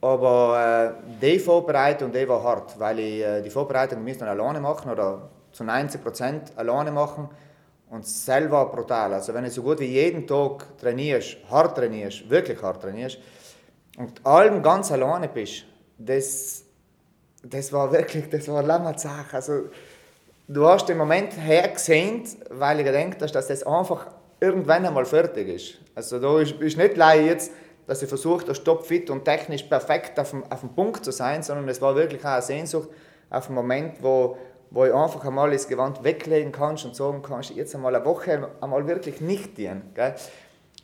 aber 0.03 0.97
äh, 0.99 1.21
die 1.21 1.39
Vorbereitung 1.39 2.11
die 2.11 2.27
war 2.27 2.43
hart, 2.43 2.77
weil 2.77 2.99
ich 2.99 3.21
äh, 3.21 3.41
die 3.41 3.49
Vorbereitung 3.49 4.03
müsste 4.03 4.27
alleine 4.27 4.59
machen 4.59 4.91
oder 4.91 5.29
zu 5.53 5.63
90 5.63 6.03
Prozent 6.03 6.51
alleine 6.57 6.91
machen 6.91 7.29
und 7.89 8.05
selber 8.05 8.65
brutal. 8.65 9.13
Also 9.13 9.33
wenn 9.33 9.45
du 9.45 9.49
so 9.49 9.63
gut 9.63 9.79
wie 9.79 9.85
jeden 9.85 10.27
Tag 10.27 10.77
trainierst, 10.77 11.37
hart 11.49 11.77
trainierst, 11.77 12.29
wirklich 12.29 12.61
hart 12.61 12.81
trainierst 12.81 13.17
und 13.97 14.25
allem 14.25 14.61
ganz 14.61 14.91
alleine 14.91 15.29
bist, 15.29 15.63
das, 15.97 16.63
das 17.41 17.71
war 17.71 17.89
wirklich, 17.93 18.29
das 18.29 18.47
war 18.49 18.59
eine 18.59 18.67
lange 18.67 18.99
Sache. 18.99 19.37
Also 19.37 19.69
du 20.49 20.67
hast 20.67 20.89
den 20.89 20.97
Moment 20.97 21.31
hergesehen, 21.37 22.23
weil 22.49 22.81
ich 22.81 22.85
gedacht 22.85 23.21
habe, 23.21 23.31
dass 23.31 23.47
das 23.47 23.63
einfach 23.63 24.07
irgendwann 24.41 24.85
einmal 24.85 25.05
fertig 25.05 25.47
ist. 25.47 25.77
Also 25.95 26.19
da 26.19 26.41
ist, 26.41 26.59
ist 26.59 26.77
nicht 26.77 26.97
leider 26.97 27.23
jetzt, 27.23 27.51
dass 27.87 28.01
ich 28.01 28.09
versucht 28.09 28.47
habe, 28.47 28.63
topfit 28.63 29.09
und 29.09 29.25
technisch 29.25 29.63
perfekt 29.63 30.19
auf 30.19 30.31
dem, 30.31 30.43
auf 30.51 30.61
dem 30.61 30.69
Punkt 30.69 31.03
zu 31.03 31.11
sein, 31.11 31.43
sondern 31.43 31.67
es 31.69 31.81
war 31.81 31.95
wirklich 31.95 32.23
auch 32.23 32.31
eine 32.31 32.41
Sehnsucht 32.41 32.89
auf 33.29 33.47
einen 33.47 33.55
Moment, 33.55 34.01
wo, 34.01 34.37
wo 34.69 34.85
ich 34.85 34.93
einfach 34.93 35.25
einmal 35.25 35.51
das 35.51 35.67
Gewand 35.67 36.03
weglegen 36.03 36.51
kannst 36.51 36.85
und 36.85 36.95
sagen 36.95 37.21
kannst, 37.21 37.51
jetzt 37.51 37.75
einmal 37.75 37.95
eine 37.95 38.05
Woche 38.05 38.49
einmal 38.61 38.87
wirklich 38.87 39.21
nicht 39.21 39.57
dienen. 39.57 39.91
Gell? 39.93 40.15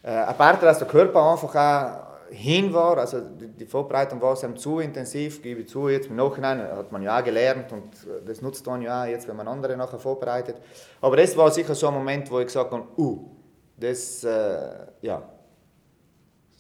Äh, 0.04 0.12
apart, 0.12 0.64
dass 0.64 0.80
der 0.80 0.88
Körper 0.88 1.32
einfach 1.32 1.56
auch 1.56 2.10
hin 2.32 2.74
war, 2.74 2.98
also 2.98 3.22
die, 3.22 3.66
Vorbereitung 3.66 4.22
war 4.22 4.42
eben 4.44 4.56
zu 4.56 4.80
intensiv, 4.80 5.42
gebe 5.42 5.62
ich 5.62 5.68
zu, 5.68 5.90
jetzt 5.90 6.10
im 6.10 6.16
Nachhinein 6.16 6.62
hat 6.62 6.92
man 6.92 7.02
ja 7.02 7.20
auch 7.20 7.24
gelernt 7.24 7.72
und 7.72 7.94
äh, 8.06 8.26
das 8.26 8.42
nutzt 8.42 8.66
man 8.68 8.82
ja 8.82 9.04
auch 9.04 9.08
jetzt, 9.08 9.28
wenn 9.28 9.36
man 9.36 9.48
andere 9.48 9.76
nachher 9.76 10.00
vorbereitet. 10.00 10.58
Aber 11.02 11.18
das 11.18 11.36
war 11.36 11.52
sicher 11.52 11.76
so 11.76 11.88
ein 11.88 11.94
Moment, 11.94 12.30
wo 12.30 12.40
ich 12.40 12.48
gesagt 12.48 12.72
habe, 12.72 12.84
uh, 12.98 13.30
das, 13.78 14.24
äh, 14.24 14.70
ja, 15.02 15.24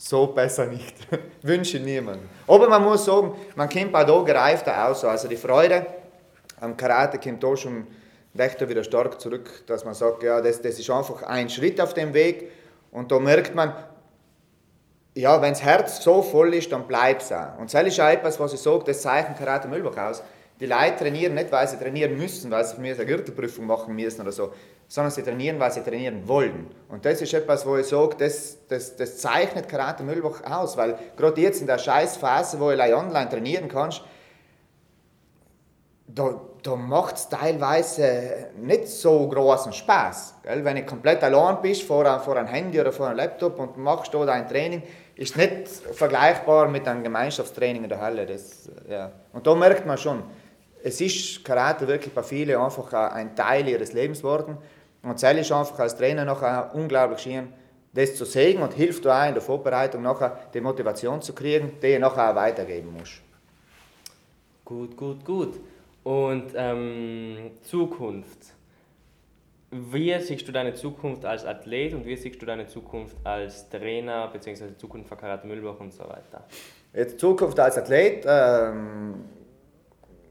so 0.01 0.27
besser 0.27 0.65
nicht. 0.65 0.96
Wünsche 1.41 1.77
ich 1.77 1.84
niemandem. 1.84 2.27
Aber 2.48 2.70
man 2.70 2.84
muss 2.84 3.03
sagen, 3.03 3.36
man 3.56 3.68
kommt 3.68 3.94
auch 3.94 4.06
da 4.06 4.34
gereifter 4.34 4.88
aus. 4.88 5.03
Also 5.03 5.27
die 5.27 5.36
Freude 5.36 5.86
am 6.62 6.75
Karate 6.75 7.20
kommt 7.20 7.44
da 7.44 7.56
schon 7.56 7.86
recht 8.38 8.68
wieder 8.68 8.84
stark 8.84 9.20
zurück, 9.20 9.63
dass 9.68 9.84
man 9.84 9.94
sagt, 9.94 10.24
ja, 10.24 10.39
das, 10.39 10.62
das 10.62 10.79
ist 10.79 10.89
einfach 10.89 11.24
ein 11.24 11.50
Schritt 11.50 11.82
auf 11.82 11.94
dem 11.94 12.13
Weg. 12.13 12.50
Und 12.91 13.12
da 13.12 13.20
merkt 13.20 13.53
man, 13.53 13.74
ja, 15.15 15.41
wenn 15.41 15.51
das 15.51 15.63
Herz 15.63 16.01
so 16.01 16.22
voll 16.22 16.53
ist, 16.53 16.72
dann 16.72 16.88
bleibt 16.88 17.24
es 17.24 17.32
auch. 17.34 17.58
Und 17.60 17.74
das 17.74 17.84
ist 17.84 18.00
auch 18.00 18.08
etwas, 18.08 18.39
was 18.39 18.53
ich 18.53 18.62
sage, 18.62 18.84
das 18.86 19.01
zeichnet 19.01 19.38
Karate 19.38 19.68
Mühlbach 19.68 19.98
aus. 19.98 20.24
Die 20.62 20.65
Leute 20.65 20.96
trainieren 20.98 21.34
nicht, 21.34 21.51
weil 21.51 21.68
sie 21.68 21.77
trainieren 21.77 22.18
müssen, 22.18 22.50
weil 22.51 22.63
sie 22.63 22.75
für 22.75 22.82
mich 22.82 22.94
eine 22.96 23.06
Gürtelprüfung 23.06 23.65
machen 23.65 23.96
müssen 23.96 24.22
oder 24.22 24.32
so, 24.32 24.53
sondern 24.89 25.12
sie 25.12 25.22
trainieren, 25.22 25.60
weil 25.60 25.72
sie 25.72 25.81
trainieren 25.81 26.27
wollen. 26.27 26.67
Und 26.89 27.05
das 27.05 27.22
ist 27.22 27.34
etwas, 27.34 27.65
wo 27.65 27.77
ich 27.77 27.86
sage, 27.86 28.15
das, 28.17 28.58
das, 28.67 28.96
das 28.96 29.19
zeichnet 29.19 29.69
Karate 29.69 30.03
Mühlbach 30.03 30.43
aus, 30.43 30.75
weil 30.75 30.98
gerade 31.15 31.39
jetzt 31.39 31.62
in 31.62 31.67
der 31.67 31.77
scheiß 31.77 32.17
Phase, 32.17 32.60
wo 32.60 32.72
du 32.72 32.98
online 32.98 33.29
trainieren 33.29 33.69
kannst, 33.69 34.01
da, 36.08 36.41
da 36.63 36.75
macht 36.75 37.17
es 37.17 37.29
teilweise 37.29 38.48
nicht 38.58 38.88
so 38.88 39.27
großen 39.27 39.74
Spaß. 39.74 40.34
Gell? 40.41 40.65
Wenn 40.65 40.77
du 40.77 40.86
komplett 40.86 41.24
allein 41.24 41.62
bist 41.62 41.84
vor, 41.84 42.19
vor 42.22 42.36
einem 42.36 42.48
Handy 42.48 42.81
oder 42.81 42.91
vor 42.91 43.08
einem 43.08 43.17
Laptop 43.17 43.60
und 43.60 43.77
machst 43.77 44.12
da 44.12 44.25
dein 44.25 44.48
Training, 44.48 44.81
ist 45.15 45.38
nicht 45.38 45.67
vergleichbar 45.67 46.67
mit 46.67 46.88
einem 46.88 47.03
Gemeinschaftstraining 47.03 47.84
in 47.84 47.89
der 47.89 48.01
Halle. 48.01 48.25
Das, 48.25 48.67
ja. 48.89 49.12
Und 49.34 49.46
da 49.46 49.53
merkt 49.53 49.86
man 49.86 50.00
schon, 50.00 50.24
es 50.81 51.00
ist 51.00 51.43
Karate 51.46 51.88
wirklich 51.88 52.13
bei 52.13 52.24
vielen 52.24 52.60
einfach 52.60 52.91
ein 53.12 53.36
Teil 53.36 53.67
ihres 53.67 53.93
Lebens 53.93 54.19
geworden. 54.19 54.58
Und 55.01 55.15
es 55.15 55.24
ist 55.24 55.51
einfach 55.51 55.79
als 55.79 55.96
Trainer 55.96 56.25
nachher 56.25 56.72
unglaublich 56.74 57.20
schön, 57.20 57.53
das 57.94 58.15
zu 58.15 58.25
sehen 58.25 58.62
und 58.62 58.74
hilft 58.74 59.08
auch 59.08 59.27
in 59.27 59.34
der 59.34 59.41
Vorbereitung 59.41 60.01
nachher 60.01 60.38
die 60.53 60.62
Motivation 60.62 61.22
zu 61.22 61.34
kriegen, 61.34 61.74
die 61.82 61.94
du 61.94 62.00
nachher 62.00 62.32
auch 62.32 62.36
weitergeben 62.36 62.94
musst. 62.98 63.22
Gut, 64.65 64.96
gut, 64.96 65.25
gut. 65.25 65.60
Und 66.03 66.51
ähm, 66.56 67.51
Zukunft. 67.63 68.39
Wie 69.72 70.20
siehst 70.20 70.48
du 70.48 70.51
deine 70.51 70.74
Zukunft 70.74 71.25
als 71.25 71.46
Athlet 71.46 71.94
und 71.94 72.06
wie 72.06 72.15
siehst 72.15 72.41
du 72.41 72.46
deine 72.46 72.68
Zukunft 72.68 73.15
als 73.24 73.70
Trainer 73.70 74.27
bzw. 74.27 74.75
Zukunft 74.77 75.10
für 75.10 75.15
Karate 75.15 75.46
Mühlbach 75.46 75.79
und 75.79 75.94
so 75.94 76.03
weiter? 76.03 76.44
Jetzt 76.94 77.20
Zukunft 77.20 77.60
als 77.60 77.77
Athlet, 77.77 78.25
ähm, 78.27 79.25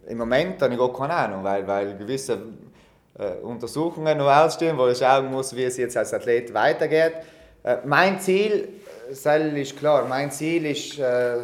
im 0.09 0.19
Moment 0.19 0.61
habe 0.63 0.73
ich 0.73 0.79
gar 0.79 0.93
keine 0.93 1.15
Ahnung, 1.15 1.45
weil, 1.45 1.67
weil 1.67 1.97
gewisse 1.97 2.39
Untersuchungen 3.43 4.19
noch 4.19 4.31
ausstehen, 4.31 4.79
wo 4.79 4.89
ich 4.89 4.99
schauen 4.99 5.31
muss, 5.31 5.55
wie 5.55 5.65
es 5.65 5.77
jetzt 5.77 5.97
als 5.97 6.15
Athlet 6.15 6.53
weitergeht. 6.55 7.15
Äh, 7.65 7.79
mein 7.85 8.21
Ziel, 8.21 8.69
Sel 9.11 9.57
ist 9.57 9.77
klar, 9.77 10.07
mein 10.07 10.31
Ziel 10.31 10.67
ist 10.67 10.99
äh, 10.99 11.39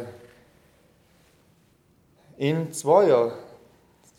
in 2.37 2.71
zwei 2.71 3.07
Jahren 3.07 3.33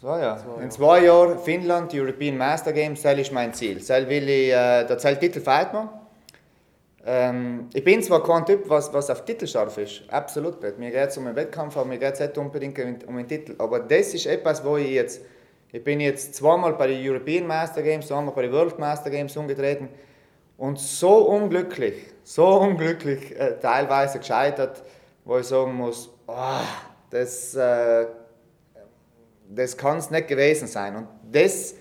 Zwei. 0.01 0.37
Zwei 0.37 0.63
In 0.63 0.71
zwei 0.71 1.05
Jahren 1.05 1.39
Finnland, 1.39 1.95
European 1.95 2.37
Master 2.37 2.73
Games, 2.73 3.01
das 3.03 3.19
ist 3.19 3.33
mein 3.33 3.55
Ziel. 3.55 3.77
Das 3.77 3.89
will 4.09 4.29
ich, 4.29 4.53
äh, 4.53 4.85
der 4.85 4.99
Titel 4.99 5.41
fehlt 5.41 5.73
mir. 5.73 5.89
Ähm, 7.05 7.69
ich 7.73 7.83
bin 7.83 8.03
zwar 8.03 8.23
kein 8.23 8.45
Typ, 8.45 8.69
was, 8.69 8.93
was 8.93 9.09
auf 9.11 9.25
Titel 9.25 9.47
scharf 9.47 9.79
ist, 9.79 10.03
absolut 10.11 10.61
nicht. 10.63 10.79
Mir 10.79 10.91
geht 10.91 11.09
es 11.09 11.17
um 11.17 11.27
einen 11.27 11.37
Wettkampf, 11.37 11.77
aber 11.77 11.87
mir 11.87 11.99
geht 11.99 12.15
es 12.15 12.21
nicht 12.21 12.37
unbedingt 12.37 13.07
um 13.07 13.17
einen 13.17 13.27
Titel. 13.27 13.55
Aber 13.59 13.81
das 13.81 14.13
ist 14.13 14.27
etwas, 14.27 14.65
wo 14.65 14.77
ich 14.77 14.91
jetzt, 14.91 15.23
ich 15.77 15.85
bin 15.85 16.01
jetzt 16.01 16.35
zweimal 16.35 16.73
bei 16.73 16.87
den 16.87 17.07
European 17.07 17.47
Master 17.47 17.83
Games, 17.83 18.07
zweimal 18.07 18.33
bei 18.35 18.43
den 18.43 18.53
World 18.53 18.79
Master 18.79 19.11
Games 19.11 19.37
umgetreten 19.37 19.89
und 20.57 20.79
so 20.79 21.29
unglücklich, 21.29 22.15
so 22.25 22.47
unglücklich 22.47 23.39
äh, 23.39 23.59
teilweise 23.61 24.19
gescheitert, 24.19 24.83
wo 25.25 25.39
ich 25.39 25.47
sagen 25.47 25.75
muss, 25.75 26.11
oh, 26.27 26.61
das... 27.11 27.55
Äh, 27.55 28.07
das 29.49 29.77
kann 29.77 29.99
es 29.99 30.11
nicht 30.11 30.29
gewesen 30.29 30.67
sein. 30.67 30.97
Und 30.97 31.07
das, 31.31 31.75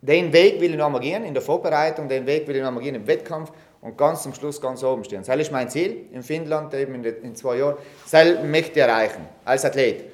den 0.00 0.32
Weg 0.32 0.60
will 0.60 0.70
ich 0.70 0.76
noch 0.76 0.90
mal 0.90 1.00
gehen 1.00 1.24
in 1.24 1.34
der 1.34 1.42
Vorbereitung, 1.42 2.08
den 2.08 2.26
Weg 2.26 2.46
will 2.46 2.56
ich 2.56 2.62
noch 2.62 2.70
mal 2.70 2.80
gehen 2.80 2.94
im 2.94 3.06
Wettkampf 3.06 3.50
und 3.80 3.96
ganz 3.96 4.22
zum 4.22 4.34
Schluss 4.34 4.60
ganz 4.60 4.82
oben 4.84 5.02
stehen. 5.02 5.22
Das 5.26 5.36
ist 5.36 5.50
mein 5.50 5.68
Ziel 5.68 6.06
in 6.12 6.22
Finnland 6.22 6.72
eben 6.74 7.04
in, 7.04 7.34
zwei 7.34 7.56
Jahren. 7.56 7.76
Das 8.08 8.44
möchte 8.44 8.78
ich 8.78 8.86
erreichen 8.86 9.26
als 9.44 9.64
Athlet. 9.64 10.04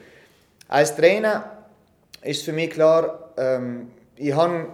Als 0.68 0.96
Trainer 0.96 1.53
ist 2.24 2.44
für 2.44 2.52
mich 2.52 2.70
klar, 2.70 3.30
ähm, 3.36 3.90
ich 4.16 4.34
habe 4.34 4.68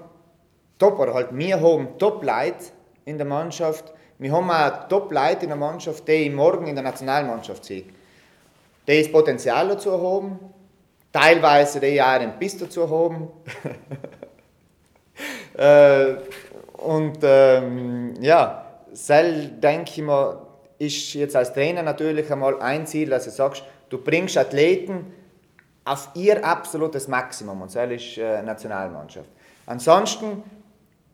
Top, 0.78 0.98
oder 0.98 1.12
halt 1.12 1.28
wir 1.32 1.60
haben 1.60 1.98
Top-Leute 1.98 2.66
in 3.04 3.18
der 3.18 3.26
Mannschaft. 3.26 3.92
Wir 4.18 4.32
haben 4.32 4.50
auch 4.50 4.88
Top-Leute 4.88 5.42
in 5.42 5.48
der 5.48 5.56
Mannschaft, 5.56 6.08
die 6.08 6.30
morgen 6.30 6.66
in 6.66 6.74
der 6.74 6.84
Nationalmannschaft 6.84 7.64
sind. 7.64 7.84
Die 8.88 9.02
das 9.02 9.12
Potenzial 9.12 9.68
dazu 9.68 9.92
haben, 9.92 10.38
teilweise 11.12 11.80
die 11.80 12.00
auch 12.00 12.06
einen 12.06 12.38
Biss 12.38 12.56
dazu 12.56 12.88
haben. 12.88 13.28
äh, 15.58 16.14
und 16.78 17.18
ähm, 17.22 18.14
ja, 18.20 18.64
sel 18.92 19.48
denke 19.48 19.90
ich 19.90 20.02
mal, 20.02 20.46
ist 20.78 21.12
jetzt 21.12 21.36
als 21.36 21.52
Trainer 21.52 21.82
natürlich 21.82 22.32
einmal 22.32 22.60
ein 22.62 22.86
Ziel, 22.86 23.10
dass 23.10 23.24
du 23.24 23.30
sagst, 23.30 23.64
du 23.90 23.98
bringst 23.98 24.38
Athleten 24.38 25.12
auf 25.90 26.10
ihr 26.14 26.44
absolutes 26.44 27.08
Maximum 27.08 27.62
und 27.62 27.74
das 27.74 27.90
ist 27.90 28.16
äh, 28.16 28.42
Nationalmannschaft. 28.42 29.28
Ansonsten, 29.66 30.44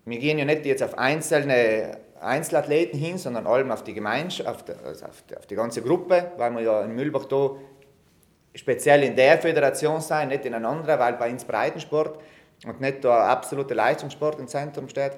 wir 0.05 0.19
gehen 0.19 0.37
ja 0.37 0.45
nicht 0.45 0.67
jetzt 0.67 0.83
auf 0.83 0.99
einzelne 0.99 1.97
Einzelathleten 2.21 2.99
hin, 2.99 3.17
sondern 3.17 3.47
allem 3.47 3.71
auf 3.71 3.85
die 3.85 3.95
Gemeinschaft, 3.95 4.71
auf 4.71 4.77
also 4.85 5.07
auf 5.07 5.23
auf 5.35 5.47
die 5.47 5.55
ganze 5.55 5.81
Gruppe, 5.81 6.33
weil 6.37 6.51
wir 6.51 6.61
ja 6.61 6.83
in 6.83 6.95
Mühlbach 6.95 7.25
da 7.25 7.53
speziell 8.55 9.03
in 9.03 9.17
der 9.17 9.39
Föderation 9.39 10.03
sein, 10.03 10.29
nicht 10.29 10.45
in 10.45 10.53
einer 10.53 10.69
anderen, 10.69 11.01
weil 11.01 11.15
bei 11.15 11.31
uns 11.31 11.45
Breitensport 11.47 12.21
und 12.67 12.79
nicht 12.79 13.03
der 13.03 13.13
absolute 13.13 13.73
Leistungssport 13.73 14.39
im 14.39 14.47
Zentrum 14.47 14.91
steht, 14.91 15.13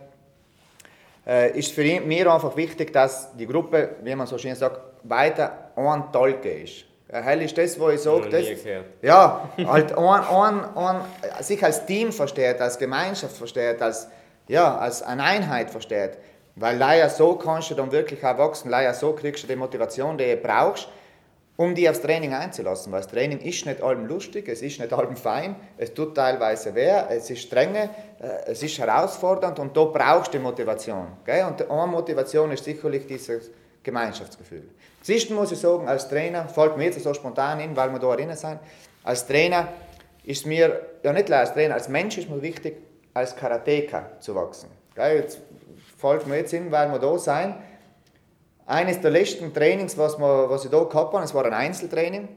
äh, 1.27 1.59
ist 1.59 1.73
für 1.73 1.83
mir 1.83 2.33
einfach 2.33 2.57
wichtig, 2.57 2.93
dass 2.93 3.37
die 3.37 3.47
Gruppe, 3.47 3.97
wie 4.03 4.15
man 4.15 4.29
so 4.29 4.39
schön 4.39 4.55
sagt, 4.55 4.81
weiter 5.03 5.73
ein 5.75 6.13
Tolke 6.13 6.51
ist. 6.51 6.88
Hell 7.11 7.41
ist 7.43 7.57
das, 7.57 7.81
wo 7.81 7.89
ich 7.89 8.01
sage, 8.01 8.29
das, 8.29 8.45
ja, 9.01 9.49
halt 9.67 9.97
ein, 9.97 10.21
ein, 10.25 10.77
ein, 10.77 11.01
sich 11.43 11.65
als 11.65 11.87
Team 11.87 12.13
versteht, 12.13 12.61
als 12.61 12.79
Gemeinschaft 12.79 13.35
versteht, 13.35 13.81
als, 13.81 14.09
ja, 14.47 14.77
als 14.77 15.03
eine 15.03 15.23
Einheit 15.23 15.71
versteht. 15.71 16.19
Weil 16.55 16.77
leider 16.77 17.09
so 17.09 17.37
kannst 17.37 17.71
du 17.71 17.75
dann 17.75 17.93
wirklich 17.93 18.23
auch 18.25 18.37
wachsen, 18.37 18.69
leider 18.69 18.93
so 18.93 19.13
kriegst 19.15 19.45
du 19.45 19.47
die 19.47 19.57
Motivation, 19.57 20.19
die 20.19 20.27
du 20.27 20.37
brauchst, 20.37 20.89
um 21.57 21.75
dich 21.75 21.89
aufs 21.89 22.03
Training 22.03 22.35
einzulassen. 22.35 22.93
Weil 22.93 23.01
das 23.01 23.11
Training 23.11 23.41
ist 23.41 23.65
nicht 23.65 23.83
allem 23.83 24.07
lustig, 24.07 24.47
es 24.49 24.61
ist 24.61 24.79
nicht 24.79 24.93
allem 24.93 25.17
fein, 25.17 25.57
es 25.79 25.95
tut 25.95 26.15
teilweise 26.15 26.75
weh, 26.75 26.91
es 27.09 27.31
ist 27.31 27.41
strenge, 27.41 27.89
äh, 28.21 28.51
es 28.51 28.63
ist 28.63 28.79
herausfordernd 28.79 29.59
und 29.59 29.75
da 29.75 29.85
brauchst 29.85 30.35
du 30.35 30.39
die 30.39 30.45
Motivation. 30.45 31.07
Gell? 31.25 31.47
Und 31.47 31.71
eine 31.71 31.87
Motivation 31.87 32.51
ist 32.51 32.65
sicherlich 32.65 33.07
dieses 33.07 33.51
Gemeinschaftsgefühl. 33.89 34.69
Erste 35.07 35.33
muss 35.33 35.53
ich 35.53 35.59
sagen, 35.59 35.89
als 35.89 36.09
Trainer, 36.09 36.47
fällt 36.49 36.77
mir 36.77 36.85
jetzt 36.85 37.03
so 37.03 37.15
spontan 37.15 37.61
in, 37.61 37.75
weil 37.75 37.91
wir 37.91 37.99
da 37.99 38.15
drinnen 38.15 38.37
sind, 38.37 38.59
als 39.03 39.27
Trainer 39.27 39.69
ist 40.25 40.45
mir, 40.45 40.81
ja 41.03 41.13
nicht 41.13 41.29
nur 41.29 41.39
als 41.39 41.55
Trainer, 41.55 41.75
als 41.75 41.89
Mensch 41.89 42.19
ist 42.19 42.29
mir 42.29 42.43
wichtig, 42.43 42.77
als 43.15 43.35
Karateka 43.35 44.11
zu 44.21 44.35
wachsen. 44.35 44.69
Gell? 44.95 45.17
Jetzt 45.17 45.41
fällt 45.97 46.27
mir 46.27 46.37
jetzt 46.37 46.53
in, 46.53 46.71
weil 46.71 46.91
wir 46.93 46.99
da 46.99 47.19
sind. 47.19 47.55
Eines 48.67 49.01
der 49.01 49.11
letzten 49.11 49.55
Trainings, 49.55 49.97
was, 49.97 50.19
wir, 50.19 50.51
was 50.51 50.67
ich 50.67 50.71
da 50.71 50.83
gehabt 50.85 51.15
habe, 51.15 51.25
es 51.25 51.33
war 51.33 51.47
ein 51.47 51.55
Einzeltraining. 51.55 52.29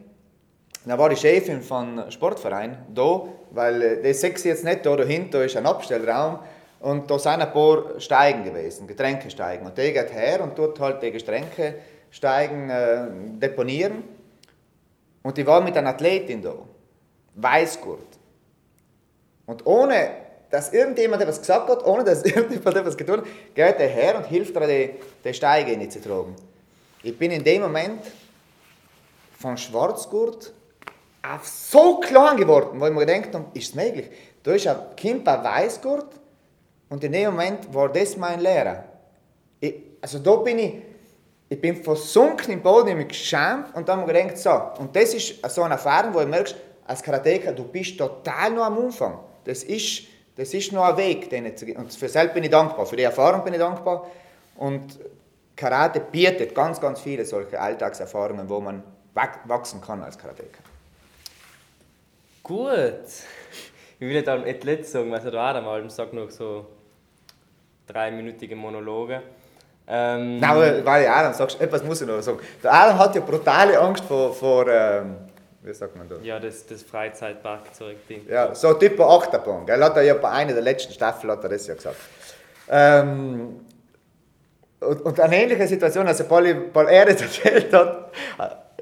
Da 0.86 0.98
war 0.98 1.10
die 1.10 1.18
Chefin 1.18 1.62
vom 1.62 2.10
Sportverein 2.10 2.78
da, 2.94 3.24
weil 3.52 3.82
äh, 3.82 4.02
das 4.02 4.22
sehe 4.22 4.32
ich 4.32 4.44
jetzt 4.44 4.64
nicht 4.64 4.86
da 4.86 4.96
dahinter, 4.96 5.44
ist 5.44 5.58
ein 5.58 5.66
Abstellraum 5.66 6.40
und 6.82 7.10
da 7.10 7.20
sind 7.20 7.42
ein 7.42 7.54
paar 7.54 8.00
Steigen 8.00 8.44
gewesen, 8.44 8.88
Getränkesteigen. 8.88 9.68
Und 9.68 9.78
der 9.78 9.92
geht 9.92 10.12
her 10.12 10.42
und 10.42 10.56
tut 10.56 10.80
halt 10.80 11.02
die 11.04 11.12
Getränkesteigen 11.12 12.70
äh, 12.70 13.08
deponieren. 13.40 14.04
Und 15.22 15.38
ich 15.38 15.46
war 15.46 15.62
mit 15.62 15.78
einer 15.78 15.92
Athletin 15.92 16.42
da, 16.42 16.56
Weißgurt. 17.36 18.18
Und 19.46 19.66
ohne 19.68 20.10
dass 20.50 20.74
irgendjemand 20.74 21.22
etwas 21.22 21.40
gesagt 21.40 21.70
hat, 21.70 21.86
ohne 21.86 22.04
dass 22.04 22.24
irgendjemand 22.26 22.76
etwas 22.76 22.98
getan 22.98 23.18
hat, 23.22 23.26
geht 23.54 23.80
er 23.80 23.88
her 23.88 24.18
und 24.18 24.26
hilft 24.26 24.56
ihr, 24.56 24.68
die, 24.68 24.90
die 25.24 25.34
Steige 25.34 25.72
reinzutragen. 25.72 26.36
Ich 27.04 27.18
bin 27.18 27.32
in 27.32 27.44
dem 27.44 27.62
Moment 27.62 28.02
von 29.40 29.56
Schwarzgurt 29.56 30.52
auf 31.22 31.48
so 31.48 32.00
klein 32.00 32.38
geworden, 32.38 32.80
wo 32.80 32.88
ich 32.88 32.94
mir 32.94 33.06
gedacht 33.06 33.34
habe, 33.36 33.46
ist 33.54 33.70
es 33.70 33.76
möglich? 33.76 34.10
Da 34.44 34.54
ist 34.54 34.68
ein 34.68 34.78
Kind 34.96 35.24
bei 35.24 35.42
Weißgurt 35.44 36.21
und 36.92 37.02
in 37.06 37.14
dem 37.14 37.32
Moment 37.32 37.74
war 37.74 37.88
das 37.88 38.18
mein 38.18 38.42
Lehrer. 38.42 38.84
Ich, 39.62 39.76
also 40.02 40.20
da 40.20 40.36
bin 40.36 40.60
ich, 40.60 40.74
ich 41.48 41.62
bin 41.62 41.82
versunken 41.82 42.52
im 42.52 42.62
Boden, 42.62 42.90
ich 42.90 42.96
mich 42.96 43.08
geschämt 43.08 43.74
und 43.74 43.88
dann 43.88 44.02
habe 44.02 44.12
ich 44.12 44.18
gedacht, 44.18 44.38
so, 44.38 44.82
und 44.82 44.94
das 44.94 45.14
ist 45.14 45.50
so 45.50 45.64
eine 45.64 45.76
Erfahrung, 45.76 46.14
wo 46.14 46.20
du 46.20 46.26
merkst, 46.26 46.54
als 46.86 47.02
Karateka, 47.02 47.54
du 47.54 47.64
bist 47.64 47.98
total 47.98 48.52
noch 48.52 48.66
am 48.66 48.78
Anfang. 48.78 49.20
Das 49.46 49.64
ist, 49.64 50.04
das 50.36 50.54
ist 50.54 50.74
noch 50.74 50.84
ein 50.84 50.98
Weg, 50.98 51.30
den 51.30 51.56
zu 51.56 51.66
gehen. 51.66 51.78
Und 51.78 51.94
für 51.94 52.10
selbst 52.10 52.34
bin 52.34 52.44
ich 52.44 52.50
dankbar, 52.50 52.86
für 52.86 52.98
die 52.98 53.04
Erfahrung 53.04 53.42
bin 53.46 53.54
ich 53.54 53.60
dankbar. 53.60 54.08
Und 54.58 55.00
Karate 55.56 56.02
bietet 56.02 56.54
ganz, 56.54 56.82
ganz 56.82 57.00
viele 57.00 57.24
solche 57.24 57.58
Alltagserfahrungen, 57.58 58.50
wo 58.50 58.60
man 58.60 58.84
wachsen 59.14 59.80
kann 59.80 60.04
als 60.04 60.18
Karateka. 60.18 60.60
Gut. 62.44 63.06
Ich 63.98 64.02
will 64.02 64.14
nicht 64.14 64.28
Athlet 64.28 64.86
sagen, 64.86 65.14
also 65.14 65.32
der 65.32 65.40
Adam 65.40 65.68
Alm 65.70 65.90
sagt 65.90 66.12
noch 66.12 66.30
so 66.30 66.66
dreiminütige 67.92 68.56
Monologe. 68.56 69.22
Ähm, 69.88 70.40
Nein, 70.40 70.86
weil 70.86 71.08
Adam 71.08 71.34
sagst, 71.34 71.60
etwas 71.60 71.84
muss 71.84 72.02
ich 72.02 72.08
noch 72.08 72.22
sagen. 72.22 72.40
Der 72.64 72.74
Adam 72.74 72.98
hat 72.98 73.16
ja 73.16 73.22
brutale 73.22 73.80
Angst 73.80 74.06
vor, 74.06 74.34
vor 74.34 74.68
ähm, 74.68 75.18
wie 75.64 75.74
sagt 75.74 75.96
man 75.96 76.08
da? 76.08 76.16
Ja, 76.24 76.40
das, 76.40 76.66
das 76.66 76.84
Freizeitparkzeug-Ding. 76.84 78.28
Ja, 78.30 78.56
so 78.56 78.74
typ 78.74 79.00
Achterbahn. 79.00 79.66
Gell? 79.66 79.84
Hat 79.84 79.96
er 79.96 80.04
ja 80.04 80.14
bei 80.14 80.30
einer 80.30 80.54
der 80.54 80.62
letzten 80.62 80.94
Staffeln 80.94 81.32
hat 81.32 81.44
er 81.44 81.50
das 81.50 81.68
ja 81.68 81.76
gesagt. 81.76 81.98
Ähm, 82.70 83.60
und, 84.80 85.02
und 85.02 85.20
eine 85.20 85.44
ähnliche 85.44 85.68
Situation, 85.68 86.08
als 86.08 86.26
Paul, 86.28 86.54
Paul 86.74 86.88
er 86.88 87.06
das 87.06 87.22
erzählt 87.22 87.74
hat, 87.74 88.12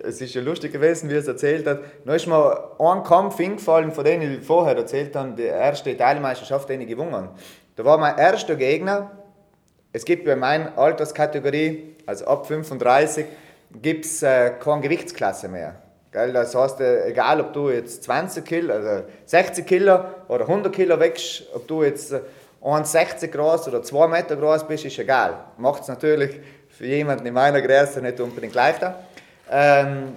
es 0.01 0.22
ist 0.22 0.34
ja 0.34 0.42
lustig 0.42 0.72
gewesen, 0.72 1.10
wie 1.10 1.16
er 1.16 1.20
es 1.20 1.28
erzählt 1.28 1.68
hat. 1.68 1.80
Da 2.06 2.13
ist 2.13 2.28
mir 2.28 2.75
ein 2.80 3.04
Kampf 3.04 3.38
hingefallen, 3.38 3.91
von 3.91 4.06
dem 4.06 4.22
ich 4.22 4.45
vorher 4.45 4.78
erzählt 4.78 5.15
habe, 5.15 5.32
die 5.32 5.43
erste 5.43 5.98
Teilmeisterschaft, 5.98 6.69
den 6.69 6.82
ich 6.82 6.88
gewonnen 6.88 7.13
habe. 7.13 7.30
Da 7.80 7.86
war 7.86 7.98
mein 7.98 8.18
erster 8.18 8.58
Gegner. 8.58 9.10
Es 9.94 10.04
gibt 10.04 10.26
bei 10.26 10.36
meiner 10.36 10.78
Alterskategorie, 10.78 11.96
also 12.06 12.26
ab 12.26 12.46
35, 12.46 13.26
gibt 13.82 14.04
es 14.04 14.22
äh, 14.22 14.52
keine 14.62 14.82
Gewichtsklasse 14.82 15.48
mehr. 15.48 15.76
Gell? 16.12 16.34
Das 16.34 16.54
heißt, 16.54 16.82
äh, 16.82 17.08
egal 17.08 17.39
ob 17.39 17.54
du 17.54 17.70
jetzt 17.70 18.04
20 18.04 18.44
Kilo, 18.44 18.74
also 18.74 19.06
60 19.28 19.65
Kilo 19.65 19.98
oder 20.28 20.42
100 20.42 20.76
Kilo 20.76 21.00
wächst, 21.00 21.44
ob 21.54 21.70
du 21.70 21.84
jetzt 21.84 22.13
1,60 22.62 23.24
äh, 23.24 23.28
groß 23.30 23.70
oder 23.70 23.82
2 23.82 24.08
Meter 24.10 24.36
groß 24.36 24.68
bist, 24.68 24.84
ist 24.84 25.00
egal. 25.00 25.36
Macht 25.58 25.84
es 25.84 25.88
natürlich 25.88 26.38
für 26.68 26.86
jemanden 26.86 27.28
in 27.28 27.34
meiner 27.34 27.62
Größe 27.62 28.02
nicht 28.02 28.20
unbedingt 28.20 28.56
leichter. 28.56 29.06
Ähm, 29.50 30.15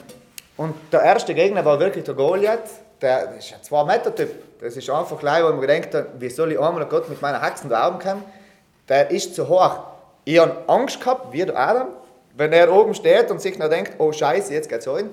und 0.57 0.75
der 0.93 1.03
erste 1.03 1.33
Gegner 1.33 1.65
war 1.65 1.79
wirklich 1.79 2.03
der 2.03 2.15
Goliath. 2.15 2.82
Der 3.03 3.35
ist 3.37 3.53
ein 3.53 3.63
2 3.63 3.85
Meter 3.85 4.15
Typ. 4.15 4.61
Das 4.61 4.77
ist 4.77 4.89
einfach 4.89 5.19
klein, 5.19 5.45
wo 5.45 5.53
mir 5.53 5.67
gedacht 5.67 6.07
wie 6.19 6.31
soll 6.31 6.53
ich 6.53 6.61
einmal 6.61 6.87
Gott 6.87 7.09
mit 7.09 7.21
meiner 7.21 7.43
Haxen 7.43 7.69
da 7.69 7.89
oben 7.89 7.99
kommen? 7.99 8.25
Der 8.89 9.11
ist 9.11 9.35
zu 9.35 9.49
hoch. 9.49 9.81
Ich 10.25 10.39
habe 10.39 10.57
Angst 10.69 11.01
gehabt, 11.01 11.33
wie 11.33 11.45
der 11.45 11.59
Adam, 11.59 11.89
wenn 12.37 12.53
er 12.53 12.73
oben 12.73 12.95
steht 12.95 13.29
und 13.33 13.41
sich 13.41 13.59
noch 13.59 13.69
denkt, 13.69 13.95
oh 13.99 14.13
Scheiße, 14.13 14.55
jetzt 14.55 14.69
geht's 14.69 14.87
rein. 14.87 15.11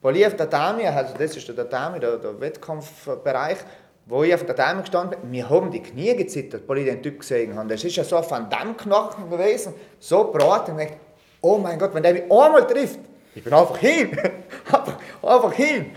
Weil 0.00 0.16
ich 0.16 0.26
auf 0.26 0.36
der 0.36 0.48
Tatami, 0.48 0.86
also 0.86 1.12
das 1.18 1.36
ist 1.36 1.48
der 1.48 1.56
Tatami, 1.56 1.98
der, 1.98 2.18
der 2.18 2.40
Wettkampfbereich, 2.40 3.58
wo 4.06 4.22
ich 4.22 4.32
auf 4.32 4.44
der 4.44 4.54
Tatami 4.54 4.82
gestanden 4.82 5.20
bin, 5.20 5.30
mir 5.30 5.50
haben 5.50 5.72
die 5.72 5.82
Knie 5.82 6.14
gezittert, 6.14 6.62
weil 6.68 6.78
ich 6.78 6.84
den 6.84 7.02
Typ 7.02 7.18
gesehen 7.18 7.56
habe. 7.56 7.68
Das 7.68 7.82
ist 7.82 7.96
ja 7.96 8.04
so 8.04 8.16
ein 8.16 8.30
Van 8.30 8.48
Damme-Knochen 8.48 9.28
gewesen, 9.28 9.74
so 9.98 10.30
brat. 10.30 10.68
Und 10.68 10.78
ich 10.78 10.86
dachte, 10.86 11.00
oh 11.40 11.58
mein 11.58 11.80
Gott, 11.80 11.92
wenn 11.94 12.02
der 12.04 12.12
mich 12.12 12.22
einmal 12.22 12.64
trifft, 12.64 13.00
ich 13.34 13.42
bin 13.42 13.52
einfach 13.52 13.76
hin. 13.76 14.16
einfach, 14.66 14.98
einfach 15.22 15.52
hin. 15.52 15.90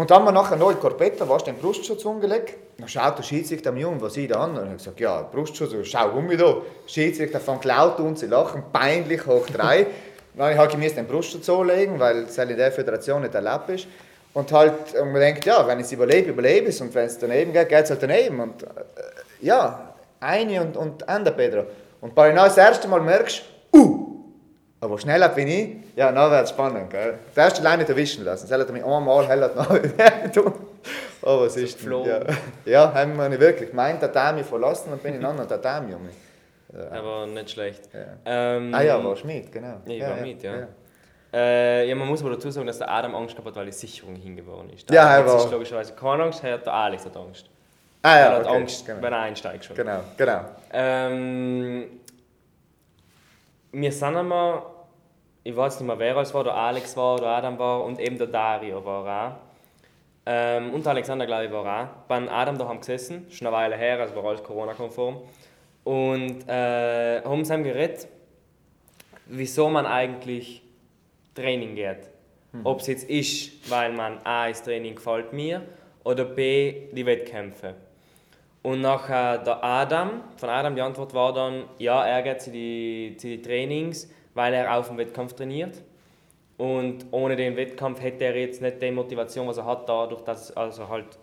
Und 0.00 0.10
dann 0.10 0.20
haben 0.20 0.28
wir 0.28 0.32
nachher 0.32 0.56
noch 0.56 0.70
in 0.70 0.80
Korpetta, 0.80 1.28
was 1.28 1.44
den 1.44 1.56
Brustschutz 1.56 2.06
umgelegt. 2.06 2.54
Dann 2.78 2.88
schaut 2.88 3.18
der 3.18 3.22
Schiedsrichter 3.22 3.70
mir 3.70 3.86
um, 3.86 4.00
was 4.00 4.16
ich 4.16 4.28
da 4.28 4.44
an? 4.44 4.52
Und 4.52 4.56
ich 4.56 4.62
habe 4.62 4.76
gesagt, 4.76 5.00
ja, 5.00 5.20
Brustschutz, 5.20 5.74
schau 5.82 6.12
um 6.12 6.26
mich 6.26 6.38
da. 6.38 6.56
Schiedsrichter 6.86 7.38
fängt 7.38 7.66
laut 7.66 8.00
an 8.00 8.16
zu 8.16 8.24
lachen, 8.24 8.62
peinlich 8.72 9.26
hoch 9.26 9.46
drei. 9.48 9.86
Dann 10.34 10.56
habe 10.56 10.82
ich 10.82 10.94
den 10.94 11.06
Brustschutz 11.06 11.50
anlegen, 11.50 12.00
weil 12.00 12.22
es 12.22 12.38
halt 12.38 12.48
in 12.48 12.56
der 12.56 12.72
Föderation 12.72 13.20
nicht 13.20 13.34
erlaubt 13.34 13.68
ist. 13.68 13.88
Und 14.32 14.50
halt, 14.52 14.94
und 14.98 15.12
man 15.12 15.20
denkt, 15.20 15.44
ja, 15.44 15.66
wenn 15.66 15.80
ich 15.80 15.84
es 15.84 15.92
überlebe, 15.92 16.30
überlebe 16.30 16.68
ich 16.68 16.76
es. 16.76 16.80
Und 16.80 16.94
wenn 16.94 17.04
es 17.04 17.18
daneben 17.18 17.52
geht, 17.52 17.68
geht 17.68 17.84
es 17.84 17.90
halt 17.90 18.02
daneben. 18.02 18.40
Und 18.40 18.62
äh, 18.62 18.66
ja, 19.42 19.92
eine 20.18 20.62
und, 20.62 20.78
und 20.78 21.06
andere, 21.10 21.34
Pedro. 21.34 21.64
Und 22.00 22.14
bei 22.14 22.32
das 22.32 22.56
erste 22.56 22.88
Mal 22.88 23.02
merkst 23.02 23.42
aber 24.80 24.98
schneller 24.98 25.28
bin 25.28 25.48
ich, 25.48 25.76
ja, 25.96 26.10
dann 26.10 26.30
wird 26.30 26.44
es 26.44 26.50
spannend. 26.50 26.90
Gell? 26.90 27.18
Das 27.34 27.44
erste 27.44 27.62
Leine 27.62 27.78
nicht 27.78 27.90
erwischen 27.90 28.24
lassen. 28.24 28.48
Das 28.48 28.58
hat 28.58 28.70
mich 28.70 28.84
einmal 28.84 29.26
heller 29.26 29.52
tun. 30.32 30.54
Aber 31.22 31.42
es 31.46 31.56
ist. 31.56 31.82
Ja, 31.82 32.20
ja 32.64 32.94
haben 32.94 33.16
wir 33.16 33.28
nicht 33.28 33.40
wirklich. 33.40 33.72
Mein 33.72 34.00
Tatami 34.00 34.42
verlassen 34.42 34.92
und 34.92 35.02
bin 35.02 35.14
in 35.14 35.18
einen 35.18 35.26
anderen 35.26 35.48
Tatami 35.48 35.94
um 35.94 36.06
mich. 36.06 36.14
Ja. 36.72 36.98
Aber 36.98 37.26
nicht 37.26 37.50
schlecht. 37.50 37.88
Ja. 37.92 38.00
Ähm, 38.24 38.74
ah 38.74 38.82
ja, 38.82 39.04
war 39.04 39.16
Schmied, 39.16 39.52
genau. 39.52 39.80
Ja, 39.86 39.92
ich 39.92 40.02
war 40.02 40.16
mit, 40.16 40.42
ja. 40.42 40.68
Äh, 41.32 41.88
ja, 41.88 41.94
man 41.94 42.08
muss 42.08 42.22
aber 42.22 42.30
dazu 42.30 42.50
sagen, 42.50 42.66
dass 42.66 42.78
der 42.78 42.90
Adam 42.90 43.14
Angst 43.14 43.34
gehabt 43.34 43.48
hat, 43.48 43.56
weil 43.56 43.66
die 43.66 43.72
Sicherung 43.72 44.16
hingeworfen 44.16 44.70
ist. 44.70 44.88
Der 44.88 44.96
ja, 44.96 45.16
er 45.16 45.26
war... 45.26 45.50
logischerweise 45.50 45.92
keine 45.94 46.24
Angst, 46.24 46.42
hat 46.42 46.66
der 46.66 46.72
Alex 46.72 47.04
hat 47.04 47.16
Angst. 47.16 47.46
Ah 48.02 48.16
ja, 48.16 48.16
er 48.16 48.36
hat 48.36 48.46
okay, 48.46 48.56
Angst, 48.56 48.86
genau. 48.86 49.02
wenn 49.02 49.12
er 49.12 49.20
einsteigt 49.20 49.64
schon. 49.64 49.76
Genau, 49.76 50.00
genau. 50.16 50.40
Ähm, 50.72 52.00
wir 53.72 53.92
sind 53.92 54.16
einmal, 54.16 54.62
ich 55.50 55.56
weiß 55.56 55.80
nicht 55.80 55.86
mehr 55.86 55.98
wer 55.98 56.16
es 56.18 56.32
war, 56.32 56.44
der 56.44 56.54
Alex 56.54 56.96
war, 56.96 57.18
der 57.18 57.28
Adam 57.28 57.58
war 57.58 57.84
und 57.84 57.98
eben 57.98 58.16
der 58.16 58.28
Dario 58.28 58.84
war 58.84 59.04
auch. 59.26 59.32
Ähm, 60.26 60.72
und 60.72 60.84
der 60.84 60.92
Alexander, 60.92 61.26
glaube 61.26 61.46
ich, 61.46 61.52
war 61.52 61.64
auch. 61.64 61.88
Bei 62.06 62.30
Adam 62.30 62.56
daheim 62.56 62.78
gesessen, 62.78 63.26
schon 63.30 63.48
eine 63.48 63.56
Weile 63.56 63.76
her, 63.76 63.98
also 63.98 64.14
war 64.14 64.24
alles 64.26 64.42
Corona-konform. 64.42 65.18
Und 65.84 66.48
äh, 66.48 67.22
haben 67.22 67.44
sie 67.44 67.62
geredet, 67.62 68.06
wieso 69.26 69.68
man 69.68 69.86
eigentlich 69.86 70.62
Training 71.34 71.74
geht. 71.74 72.08
Mhm. 72.52 72.66
Ob 72.66 72.80
es 72.80 72.86
jetzt 72.86 73.08
ist, 73.10 73.70
weil 73.70 73.92
man 73.92 74.18
A, 74.24 74.48
das 74.48 74.62
Training 74.62 74.94
gefällt 74.94 75.32
mir 75.32 75.62
oder 76.04 76.24
B, 76.24 76.88
die 76.92 77.04
Wettkämpfe. 77.04 77.74
Und 78.62 78.82
nachher 78.82 79.38
der 79.38 79.64
Adam, 79.64 80.22
von 80.36 80.48
Adam 80.48 80.74
die 80.74 80.82
Antwort 80.82 81.14
war 81.14 81.32
dann, 81.32 81.64
ja, 81.78 82.04
er 82.06 82.22
geht 82.22 82.42
zu 82.42 82.50
die, 82.50 83.16
zu 83.18 83.26
die 83.26 83.40
Trainings, 83.40 84.08
weil 84.40 84.54
er 84.54 84.74
auf 84.74 84.88
dem 84.88 84.96
Wettkampf 84.96 85.34
trainiert. 85.34 85.82
Und 86.56 87.04
ohne 87.10 87.36
den 87.36 87.56
Wettkampf 87.56 88.00
hätte 88.00 88.24
er 88.24 88.36
jetzt 88.38 88.62
nicht 88.62 88.80
die 88.80 88.90
Motivation, 88.90 89.46
was 89.46 89.58
er 89.58 89.66
hat, 89.66 89.86
dadurch, 89.86 90.22
dass 90.22 90.56
also 90.56 90.88
halt 90.88 91.18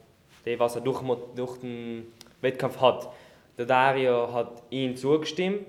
die, 0.46 0.60
was 0.60 0.76
er 0.76 0.82
durch, 0.82 1.02
durch 1.34 1.58
den 1.58 2.14
Wettkampf 2.42 2.80
hat. 2.80 3.10
Der 3.58 3.66
Dario 3.66 4.32
hat 4.32 4.62
ihm 4.70 4.96
zugestimmt 4.96 5.66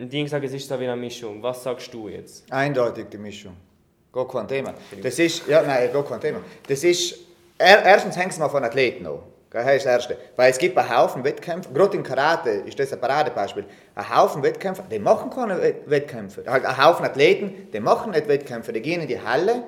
und 0.00 0.12
haben 0.12 0.24
gesagt, 0.24 0.44
es 0.44 0.52
ist 0.52 0.68
so 0.68 0.80
wie 0.80 0.88
eine 0.88 0.96
Mischung. 0.96 1.40
Was 1.40 1.62
sagst 1.62 1.94
du 1.94 2.08
jetzt? 2.08 2.52
Eindeutig 2.52 3.06
die 3.12 3.18
Mischung. 3.18 3.54
Gar 4.12 4.26
kein 4.26 4.48
Thema. 4.48 4.74
Das 5.00 5.20
ist, 5.20 5.46
ja, 5.46 5.62
nein, 5.62 5.92
gar 5.92 6.04
kein 6.04 6.20
Thema. 6.20 6.40
Das 6.66 6.82
ist, 6.82 7.16
erstens 7.58 8.16
hängt 8.16 8.32
es 8.32 8.40
mal 8.40 8.48
von 8.48 8.64
Athleten 8.64 9.06
an. 9.06 9.20
Das 9.50 9.66
ist 9.66 9.84
das 9.84 9.86
Erste. 9.86 10.16
Weil 10.36 10.50
es 10.50 10.58
gibt 10.58 10.78
einen 10.78 10.96
Haufen 10.96 11.24
Wettkämpfe, 11.24 11.72
gerade 11.72 11.96
im 11.96 12.04
Karate 12.04 12.50
ist 12.50 12.78
das 12.78 12.92
ein 12.92 13.00
Paradebeispiel, 13.00 13.64
ein 13.96 14.16
Haufen 14.16 14.42
Wettkämpfe, 14.42 14.84
die 14.88 15.00
machen 15.00 15.30
keine 15.30 15.74
Wettkämpfe. 15.86 16.44
Halt 16.46 16.64
ein 16.64 16.84
Haufen 16.84 17.04
Athleten, 17.04 17.68
die 17.72 17.80
machen 17.80 18.12
nicht 18.12 18.28
Wettkämpfe, 18.28 18.72
die 18.72 18.80
gehen 18.80 19.00
in 19.00 19.08
die 19.08 19.20
Halle, 19.20 19.64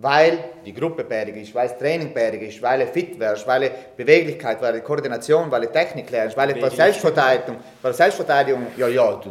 weil 0.00 0.38
die 0.64 0.72
Gruppe 0.72 1.04
bärig 1.04 1.36
ist, 1.36 1.54
weil 1.54 1.68
das 1.68 1.76
Training 1.76 2.14
bärig 2.14 2.40
ist, 2.42 2.62
weil 2.62 2.80
er 2.80 2.86
fit 2.86 3.18
wärst, 3.18 3.46
weil 3.46 3.64
er 3.64 3.70
Beweglichkeit, 3.96 4.62
weil 4.62 4.76
er 4.76 4.80
Koordination, 4.80 5.50
weil 5.50 5.64
er 5.64 5.72
Technik 5.72 6.08
lernst, 6.10 6.36
weil 6.36 6.50
er 6.50 6.70
Selbstverteidigung, 6.70 7.56
weil 7.82 7.92
Selbstverteidigung, 7.92 8.68
ja, 8.76 8.88
ja, 8.88 9.12
du 9.16 9.30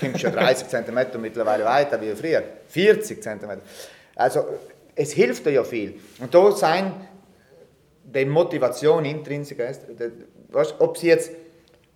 kommst 0.00 0.20
schon 0.20 0.32
30 0.32 0.68
cm 0.68 1.20
mittlerweile 1.20 1.64
weiter 1.64 2.00
wie 2.00 2.12
früher, 2.12 2.42
40 2.68 3.22
cm. 3.22 3.60
Also 4.14 4.46
es 4.94 5.12
hilft 5.12 5.44
dir 5.44 5.50
ja 5.50 5.64
viel. 5.64 6.00
Und 6.20 6.32
da 6.32 6.52
sein 6.52 6.92
die 8.14 8.24
Motivation 8.24 9.04
intrinsisch 9.04 9.58
ist, 9.58 9.82
ob 10.78 10.96
sie 10.96 11.08
jetzt 11.08 11.30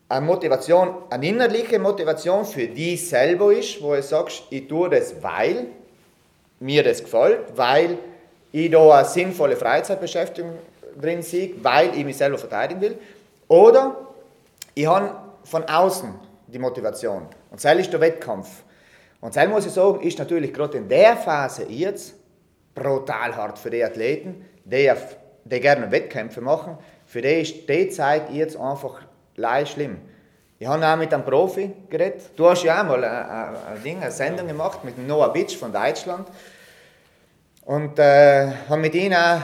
eine 0.08 0.24
Motivation, 0.24 0.94
eine 1.10 1.28
innerliche 1.28 1.78
Motivation 1.78 2.44
für 2.44 2.66
dich 2.66 3.08
selber 3.08 3.52
ist, 3.52 3.82
wo 3.82 3.94
du 3.94 4.02
sagst, 4.02 4.44
ich 4.50 4.66
tue 4.66 4.88
das, 4.88 5.22
weil 5.22 5.66
mir 6.60 6.82
das 6.82 7.02
gefällt, 7.02 7.40
weil 7.54 7.98
ich 8.50 8.70
da 8.70 8.98
eine 8.98 9.06
sinnvolle 9.06 9.56
Freizeitbeschäftigung 9.56 10.54
drin 11.00 11.22
sehe, 11.22 11.52
weil 11.62 11.96
ich 11.96 12.04
mich 12.04 12.16
selber 12.16 12.38
verteidigen 12.38 12.80
will. 12.80 12.98
Oder 13.46 13.96
ich 14.74 14.86
habe 14.86 15.14
von 15.44 15.64
außen 15.64 16.14
die 16.46 16.58
Motivation. 16.58 17.26
Und 17.50 17.62
das 17.62 17.78
ist 17.78 17.92
der 17.92 18.00
Wettkampf. 18.00 18.48
Und 19.20 19.36
das 19.36 19.48
muss 19.48 19.66
ich 19.66 19.72
sagen, 19.72 20.00
ist 20.00 20.18
natürlich 20.18 20.52
gerade 20.52 20.78
in 20.78 20.88
der 20.88 21.16
Phase 21.16 21.66
jetzt 21.68 22.14
brutal 22.74 23.34
hart 23.36 23.58
für 23.58 23.70
die 23.70 23.82
Athleten, 23.82 24.44
die, 24.64 24.90
die 25.48 25.60
gerne 25.60 25.90
Wettkämpfe 25.90 26.40
machen. 26.40 26.78
Für 27.06 27.22
die 27.22 27.40
ist 27.40 27.68
die 27.68 27.88
Zeit 27.88 28.30
jetzt 28.30 28.56
einfach 28.56 29.02
leicht 29.36 29.72
schlimm. 29.72 29.98
Ich 30.58 30.66
habe 30.66 30.84
auch 30.84 30.96
mit 30.96 31.14
einem 31.14 31.24
Profi 31.24 31.70
geredet. 31.88 32.30
Du 32.36 32.48
hast 32.48 32.64
ja 32.64 32.80
auch 32.80 32.86
mal 32.86 33.04
eine, 33.04 33.64
eine, 33.66 33.80
Ding, 33.80 34.02
eine 34.02 34.10
Sendung 34.10 34.48
gemacht 34.48 34.84
mit 34.84 34.98
Noah 34.98 35.32
Bitsch 35.32 35.56
von 35.56 35.72
Deutschland. 35.72 36.26
Und 37.64 37.98
äh, 37.98 38.48
habe 38.68 38.80
mit 38.80 38.94
ihm 38.94 39.12
auch, 39.12 39.40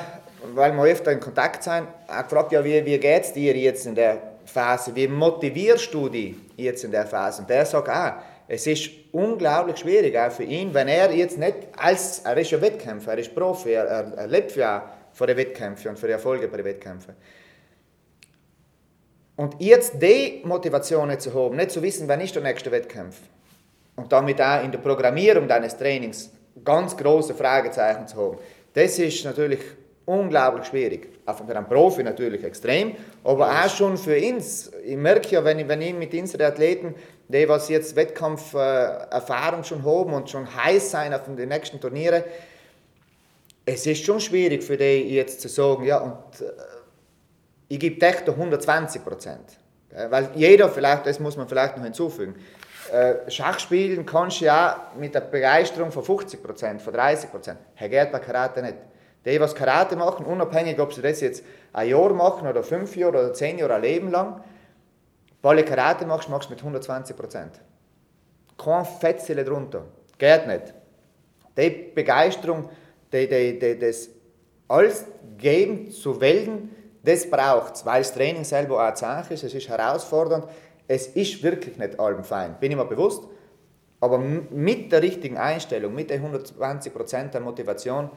weil 0.55 0.73
wir 0.73 0.83
öfter 0.83 1.13
in 1.13 1.21
Kontakt 1.21 1.63
sind, 1.63 1.87
auch 2.09 2.23
gefragt, 2.23 2.53
ja, 2.53 2.65
wie, 2.65 2.85
wie 2.85 2.99
geht 2.99 3.23
es 3.23 3.33
dir 3.33 3.57
jetzt 3.57 3.87
in 3.87 3.95
der 3.95 4.19
Phase? 4.45 4.95
Wie 4.95 5.07
motivierst 5.07 5.93
du 5.95 6.09
dich 6.09 6.35
jetzt 6.57 6.85
in 6.85 6.91
der 6.91 7.07
Phase? 7.07 7.43
Und 7.43 7.51
der 7.51 7.65
sagt 7.65 7.89
auch, 7.89 8.13
es 8.49 8.67
ist 8.67 8.91
unglaublich 9.13 9.79
schwierig, 9.79 10.19
auch 10.19 10.33
für 10.33 10.43
ihn, 10.43 10.75
wenn 10.75 10.89
er 10.89 11.13
jetzt 11.13 11.39
nicht 11.39 11.55
als, 11.77 12.21
er 12.21 12.37
ist 12.37 12.51
ja 12.51 12.61
Wettkämpfer, 12.61 13.13
er 13.13 13.19
ist 13.19 13.35
Profi, 13.35 13.73
er, 13.73 14.13
er 14.17 14.27
lebt 14.27 14.55
ja 14.57 14.83
von 15.15 15.27
den 15.27 15.37
Wettkämpfen 15.37 15.91
und 15.91 15.99
für 15.99 16.07
die 16.07 16.13
Erfolge 16.13 16.49
bei 16.49 16.59
den 16.59 16.67
Wettkämpfen. 16.67 17.15
Und 19.37 19.57
jetzt 19.59 19.95
die 20.01 20.43
Motivation 20.45 21.19
zu 21.19 21.33
haben, 21.33 21.57
nicht 21.57 21.71
zu 21.71 21.83
wissen, 21.83 22.07
wann 22.07 22.21
ist 22.21 22.35
der 22.35 22.43
nächste 22.43 22.71
Wettkampf 22.71 23.17
und 23.97 24.13
damit 24.13 24.41
auch 24.41 24.63
in 24.63 24.71
der 24.71 24.79
Programmierung 24.79 25.49
deines 25.49 25.77
Trainings 25.77 26.31
ganz 26.65 26.97
große 26.97 27.35
Fragezeichen 27.35 28.07
zu 28.07 28.17
haben, 28.17 28.39
das 28.75 28.99
ist 28.99 29.25
natürlich 29.25 29.61
unglaublich 30.05 30.67
schwierig. 30.67 31.09
Auch 31.27 31.37
für 31.37 31.57
einen 31.57 31.67
Profi 31.67 32.03
natürlich 32.03 32.45
extrem, 32.45 32.95
aber 33.25 33.51
auch 33.51 33.69
schon 33.69 33.97
für 33.97 34.17
uns. 34.17 34.71
Ich 34.85 34.97
merke 34.97 35.29
ja, 35.31 35.45
wenn 35.45 35.59
ich, 35.59 35.69
wenn 35.69 35.81
ich 35.81 35.95
mit 35.95 36.13
unseren 36.15 36.43
Athleten, 36.43 36.95
die 37.29 37.49
was 37.49 37.69
jetzt 37.69 37.97
Wettkampferfahrung 37.97 39.61
äh, 39.61 39.65
schon 39.65 39.85
haben 39.85 40.13
und 40.13 40.29
schon 40.29 40.47
heiß 40.55 40.91
sein 40.91 41.15
auf 41.15 41.23
den 41.25 41.49
nächsten 41.49 41.81
Turnieren, 41.81 42.23
es 43.65 43.87
ist 43.87 44.05
schon 44.05 44.21
schwierig 44.21 44.63
für 44.63 44.77
die 44.77 45.15
jetzt 45.15 45.41
zu 45.41 45.49
sagen, 45.49 45.85
ja, 45.85 45.99
und 45.99 46.41
äh, 46.41 46.53
ich 47.69 47.79
gebe 47.79 48.05
echt 48.05 48.29
120 48.29 49.05
Prozent. 49.05 49.59
Weil 50.11 50.31
jeder 50.35 50.69
vielleicht, 50.69 51.07
das 51.07 51.21
muss 51.21 51.37
man 51.37 51.49
vielleicht 51.49 51.77
noch 51.77 51.85
hinzufügen, 51.85 52.35
äh, 52.93 53.31
Schach 53.31 53.59
spielen 53.59 54.05
kannst 54.05 54.41
du 54.41 54.47
ja 54.47 54.91
mit 54.99 55.15
der 55.15 55.21
Begeisterung 55.21 55.91
von 55.91 56.03
50 56.03 56.43
Prozent, 56.43 56.83
von 56.83 56.93
30 56.93 57.31
Prozent. 57.31 57.59
Herr 57.75 57.89
geht 57.89 58.13
bei 58.13 58.19
Karate 58.19 58.61
nicht. 58.61 58.77
Die, 59.25 59.39
die 59.39 59.55
Karate 59.55 59.97
machen, 59.97 60.27
unabhängig, 60.27 60.79
ob 60.79 60.93
sie 60.93 61.01
das 61.01 61.21
jetzt 61.21 61.45
ein 61.73 61.89
Jahr 61.89 62.13
machen 62.13 62.47
oder 62.47 62.63
fünf 62.63 62.95
Jahre 62.95 63.19
oder 63.19 63.33
zehn 63.33 63.59
Jahre, 63.59 63.77
ein 63.77 63.83
Leben 63.83 64.11
lang, 64.11 64.43
weil 65.41 65.57
du 65.57 65.65
Karate 65.65 66.05
machst, 66.05 66.29
machst 66.29 66.51
du 66.51 66.53
mit 66.53 66.61
120 66.61 67.17
Prozent. 67.17 67.61
Kein 68.59 68.85
Fetzele 68.85 69.45
drunter. 69.45 69.85
Geht 70.19 70.47
nicht. 70.47 70.75
Die 71.57 71.71
Begeisterung, 71.95 72.69
die, 73.15 73.29
die, 73.29 73.59
die, 73.59 73.79
das 73.79 74.11
alles 74.69 75.07
geben 75.39 75.91
zu 75.91 76.21
wählen, 76.21 76.71
das 77.03 77.29
braucht 77.29 77.77
es, 77.77 77.87
weil 77.87 78.03
das 78.03 78.13
Training 78.13 78.45
selber 78.45 78.87
auch 78.87 78.95
zäh 78.95 79.33
ist, 79.33 79.45
es 79.45 79.55
ist 79.55 79.69
herausfordernd, 79.69 80.47
es 80.89 81.09
ist 81.09 81.43
wirklich 81.43 81.77
nicht 81.79 81.99
allem 81.99 82.25
fein, 82.25 82.57
bin 82.61 82.73
ich 82.73 82.77
mir 82.77 82.85
bewusst, 82.85 83.25
aber 84.01 84.19
mit 84.19 84.93
der 84.93 85.03
richtigen 85.03 85.39
Einstellung, 85.39 85.95
mit 85.95 86.11
den 86.11 86.23
120% 86.23 87.29
der 87.31 87.41
Motivation, 87.41 88.11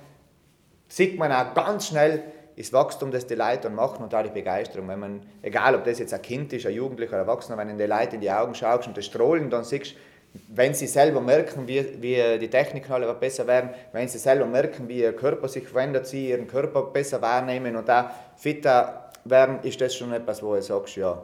sieht 0.87 1.17
man 1.17 1.31
auch 1.31 1.53
ganz 1.53 1.87
schnell 1.87 2.23
das 2.57 2.73
Wachstum, 2.73 3.11
das 3.11 3.27
die 3.27 3.35
Leute 3.35 3.69
machen 3.69 4.03
und 4.03 4.15
auch 4.15 4.23
die 4.23 4.29
Begeisterung. 4.29 4.87
Wenn 4.87 4.99
man, 4.99 5.21
egal 5.43 5.75
ob 5.75 5.83
das 5.83 5.99
jetzt 5.99 6.13
ein 6.13 6.21
Kind 6.21 6.51
ist, 6.53 6.65
ein 6.65 6.73
Jugendlicher, 6.73 7.13
ein 7.13 7.19
Erwachsener, 7.19 7.57
wenn 7.57 7.67
du 7.67 7.75
den 7.75 7.89
Leuten 7.89 8.15
in 8.15 8.21
die 8.21 8.31
Augen 8.31 8.55
schaust 8.55 8.87
und 8.87 8.97
das 8.97 9.05
Strahlen 9.05 9.49
dann 9.49 9.63
siehst, 9.63 9.95
wenn 10.47 10.73
sie 10.73 10.87
selber 10.87 11.21
merken, 11.21 11.67
wie, 11.67 12.01
wie 12.01 12.39
die 12.39 12.49
Techniken 12.49 12.91
alle 12.91 13.13
besser 13.13 13.47
werden, 13.47 13.69
wenn 13.91 14.07
sie 14.07 14.17
selber 14.17 14.45
merken, 14.45 14.87
wie 14.87 14.99
ihr 14.99 15.13
Körper 15.13 15.47
sich 15.47 15.67
verändert, 15.67 16.07
sie 16.07 16.29
ihren 16.29 16.47
Körper 16.47 16.83
besser 16.83 17.21
wahrnehmen 17.21 17.75
und 17.75 17.89
auch 17.89 18.05
fitter 18.35 19.11
werden, 19.25 19.59
ist 19.63 19.79
das 19.79 19.95
schon 19.95 20.13
etwas, 20.13 20.41
wo 20.41 20.55
du 20.55 20.61
sagst, 20.61 20.95
ja, 20.95 21.21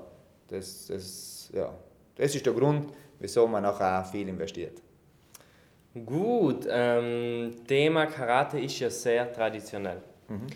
das, 0.47 0.87
das, 0.87 1.49
ja, 1.53 1.73
das 2.15 2.35
ist 2.35 2.45
der 2.45 2.53
Grund, 2.53 2.93
wieso 3.19 3.47
man 3.47 3.63
nachher 3.63 4.01
auch 4.01 4.11
viel 4.11 4.27
investiert. 4.27 4.81
Gut, 6.05 6.67
ähm, 6.69 7.53
Thema 7.67 8.07
Karate 8.07 8.59
ist 8.59 8.79
ja 8.79 8.89
sehr 8.89 9.31
traditionell. 9.31 10.01
Mhm. 10.27 10.47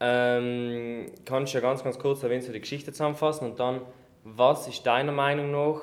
Ähm, 0.00 1.06
kannst 1.24 1.54
du 1.54 1.58
ja 1.58 1.62
ganz, 1.62 1.84
ganz 1.84 1.96
kurz 1.96 2.22
erwähnen, 2.24 2.42
so 2.42 2.52
die 2.52 2.60
Geschichte 2.60 2.90
zusammenfassen 2.90 3.50
und 3.50 3.60
dann, 3.60 3.82
was 4.24 4.66
ist 4.66 4.84
deiner 4.84 5.12
Meinung 5.12 5.52
nach 5.52 5.80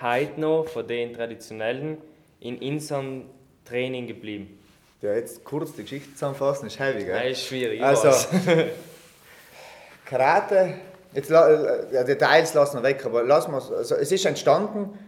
heute 0.00 0.40
noch 0.40 0.66
von 0.68 0.86
den 0.86 1.12
traditionellen 1.12 1.98
in 2.40 2.58
unserem 2.58 3.24
Training 3.64 4.06
geblieben? 4.06 4.58
Ja, 5.00 5.14
jetzt 5.14 5.44
kurz 5.44 5.72
die 5.74 5.82
Geschichte 5.82 6.12
zusammenfassen, 6.12 6.66
ist 6.66 6.78
heavy, 6.78 7.04
gell? 7.04 7.14
Ja, 7.14 7.22
ist 7.22 7.44
schwierig. 7.46 7.82
Also, 7.82 8.08
Karate, 10.04 10.74
jetzt 11.12 11.30
äh, 11.30 12.04
Details 12.04 12.54
lassen 12.54 12.78
wir 12.78 12.82
weg, 12.82 13.04
aber 13.04 13.22
lassen 13.22 13.52
wir 13.52 13.56
also, 13.56 13.94
es 13.94 14.10
ist 14.10 14.24
entstanden 14.24 14.98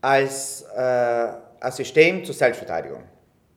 als 0.00 0.62
äh, 0.74 1.28
ein 1.60 1.72
System 1.72 2.24
zur 2.24 2.34
Selbstverteidigung. 2.34 3.02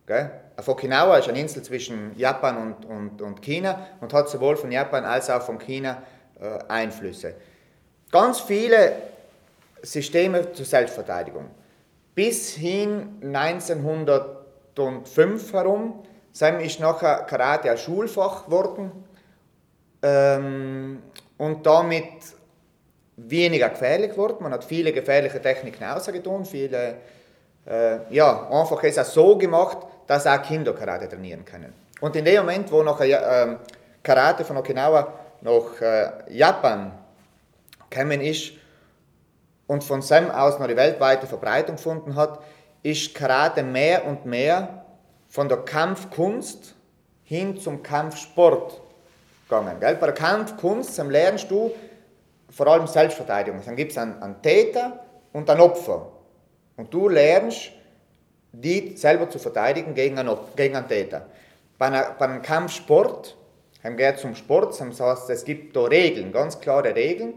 Gell? 0.06 0.30
Auf 0.58 0.68
Okinawa 0.68 1.18
ist 1.18 1.28
eine 1.28 1.40
Insel 1.40 1.64
zwischen 1.64 2.18
Japan 2.18 2.58
und, 2.58 2.86
und, 2.86 3.22
und 3.22 3.42
China 3.42 3.88
und 4.02 4.14
hat 4.14 4.30
sowohl 4.30 4.56
von 4.56 4.72
Japan 4.72 5.04
als 5.04 5.30
auch 5.30 5.42
von 5.42 5.58
China 5.58 6.04
äh, 6.40 6.60
Einflüsse. 6.68 7.36
Ganz 8.12 8.40
viele 8.42 8.94
Systeme 9.86 10.52
zur 10.52 10.66
Selbstverteidigung. 10.66 11.46
Bis 12.14 12.56
hin 12.56 13.20
1905 13.22 15.54
herum 15.54 16.04
ist 16.32 16.80
nachher 16.80 17.24
Karate 17.24 17.72
ein 17.72 17.78
Schulfach 17.78 18.46
geworden 18.46 18.92
ähm, 20.02 21.04
und 21.38 21.66
damit 21.66 22.06
weniger 23.18 23.70
gefährlich 23.70 24.12
geworden. 24.12 24.38
Man 24.42 24.54
hat 24.54 24.64
viele 24.64 24.92
gefährliche 24.92 25.42
Techniken 25.42 25.84
ausgetan, 25.84 26.46
viele, 26.46 26.96
äh, 27.66 27.98
ja, 28.10 28.50
einfach 28.50 28.84
ist 28.84 28.98
es 28.98 29.14
so 29.14 29.38
gemacht, 29.38 29.78
dass 30.08 30.28
auch 30.28 30.42
Kinder 30.42 30.74
Karate 30.74 31.08
trainieren 31.08 31.46
können. 31.46 31.74
Und 32.02 32.16
in 32.16 32.26
dem 32.26 32.38
Moment, 32.38 32.72
wo 32.72 32.84
nachher 32.84 33.48
äh, 33.48 33.56
Karate 34.04 34.44
von 34.44 34.58
Okinawa 34.58 35.14
nach 35.42 35.82
äh, 35.82 36.10
Japan 36.30 36.92
gekommen 37.90 38.22
ist, 38.22 38.52
und 39.68 39.84
von 39.84 40.02
seinem 40.02 40.32
aus 40.32 40.60
noch 40.60 40.68
die 40.68 40.76
weltweite 40.76 41.28
Verbreitung 41.28 41.76
gefunden 41.76 42.16
hat, 42.16 42.40
ist 42.84 43.16
Karate 43.16 43.64
mehr 43.64 44.06
und 44.06 44.26
mehr 44.26 44.86
von 45.28 45.50
der 45.50 45.58
Kampfkunst 45.58 46.76
hin 47.24 47.58
zum 47.58 47.82
Kampfsport 47.82 48.80
gegangen. 49.50 49.80
Gell? 49.80 49.96
Bei 49.96 50.08
der 50.08 50.16
Kampfkunst 50.16 50.98
lernst 50.98 51.50
du 51.50 51.72
vor 52.50 52.68
allem 52.68 52.88
Selbstverteidigung. 52.88 53.62
Dann 53.66 53.76
gibt 53.76 53.92
es 53.92 53.98
einen, 53.98 54.22
einen 54.22 54.42
Täter 54.42 55.00
und 55.34 55.50
einen 55.50 55.62
Opfer. 55.62 56.12
Und 56.78 56.94
du 56.94 57.10
lernst, 57.10 57.72
die 58.52 58.96
selber 58.96 59.30
zu 59.30 59.40
verteidigen 59.40 59.94
gegen 59.94 60.18
einen, 60.18 60.38
gegen 60.56 60.76
einen 60.76 60.88
Täter. 60.88 61.26
Bei, 61.78 61.88
einer, 61.88 62.16
bei 62.18 62.26
einem 62.26 62.42
Kampfsport, 62.42 63.36
dann 63.84 63.98
geht 63.98 64.16
es 64.16 64.24
um 64.24 64.36
Sport, 64.36 64.80
das 64.80 65.00
heißt, 65.00 65.30
es 65.30 65.44
gibt 65.44 65.76
da 65.76 65.82
Regeln, 65.82 66.32
ganz 66.32 66.60
klare 66.60 66.96
Regeln. 66.96 67.34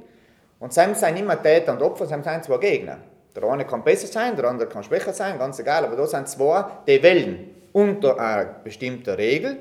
Und 0.58 0.72
Sam 0.72 0.94
sind 0.94 1.16
immer 1.16 1.40
Täter 1.40 1.72
und 1.72 1.82
Opfer, 1.82 2.06
Sam 2.06 2.22
sind 2.22 2.44
zwei 2.44 2.58
Gegner. 2.58 2.98
Der 3.34 3.44
eine 3.44 3.64
kann 3.64 3.84
besser 3.84 4.08
sein, 4.08 4.34
der 4.36 4.46
andere 4.46 4.68
kann 4.68 4.82
schwächer 4.82 5.12
sein, 5.12 5.38
ganz 5.38 5.58
egal, 5.58 5.84
aber 5.84 5.96
da 5.96 6.06
sind 6.06 6.28
zwei, 6.28 6.64
die 6.86 7.02
wählen 7.02 7.50
unter 7.72 8.18
einer 8.18 8.44
bestimmten 8.64 9.10
Regel, 9.10 9.58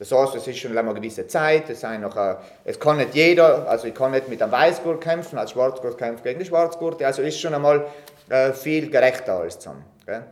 Das 0.00 0.10
heißt, 0.12 0.34
es 0.36 0.46
ist 0.46 0.58
schon 0.58 0.76
eine 0.76 0.94
gewisse 0.94 1.26
Zeit, 1.26 1.68
es, 1.68 1.82
sind 1.82 2.00
noch, 2.00 2.16
äh, 2.16 2.36
es 2.64 2.80
kann 2.80 2.96
nicht 2.96 3.14
jeder, 3.14 3.68
also 3.68 3.86
ich 3.86 3.94
kann 3.94 4.12
nicht 4.12 4.30
mit 4.30 4.40
einem 4.40 4.50
Weißgurt 4.50 4.98
kämpfen, 4.98 5.36
als 5.36 5.50
Schwarzgurt 5.50 5.98
kämpfen 5.98 6.22
gegen 6.24 6.38
die 6.38 6.46
Schwarzgurte, 6.46 7.06
also 7.06 7.20
ist 7.20 7.38
schon 7.38 7.52
einmal 7.52 7.84
äh, 8.30 8.54
viel 8.54 8.88
gerechter 8.88 9.34
alles 9.34 9.58
zusammen. 9.58 9.84
Gell? 10.06 10.24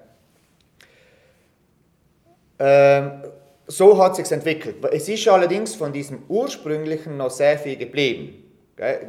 Ähm, 2.61 3.25
so 3.67 4.03
hat 4.03 4.13
es 4.13 4.27
sich 4.27 4.33
entwickelt. 4.33 4.77
Es 4.91 5.07
ist 5.07 5.29
allerdings 5.29 5.75
von 5.75 5.93
diesem 5.93 6.23
ursprünglichen 6.29 7.19
noch 7.19 7.31
sehr 7.31 7.59
viel 7.59 7.77
geblieben. 7.77 8.48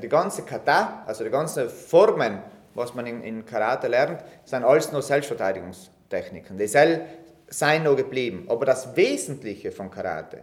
Die 0.01 0.09
ganze 0.09 0.43
Kata, 0.43 1.03
also 1.05 1.23
die 1.23 1.29
ganzen 1.29 1.69
Formen, 1.69 2.39
was 2.73 2.95
man 2.95 3.05
in, 3.05 3.23
in 3.23 3.45
Karate 3.45 3.87
lernt, 3.87 4.23
sind 4.45 4.63
alles 4.63 4.91
nur 4.91 5.01
Selbstverteidigungstechniken. 5.01 6.57
Die 6.57 6.67
sind 6.67 7.83
noch 7.83 7.95
geblieben. 7.95 8.45
Aber 8.49 8.65
das 8.65 8.95
Wesentliche 8.95 9.71
von 9.71 9.91
Karate, 9.91 10.39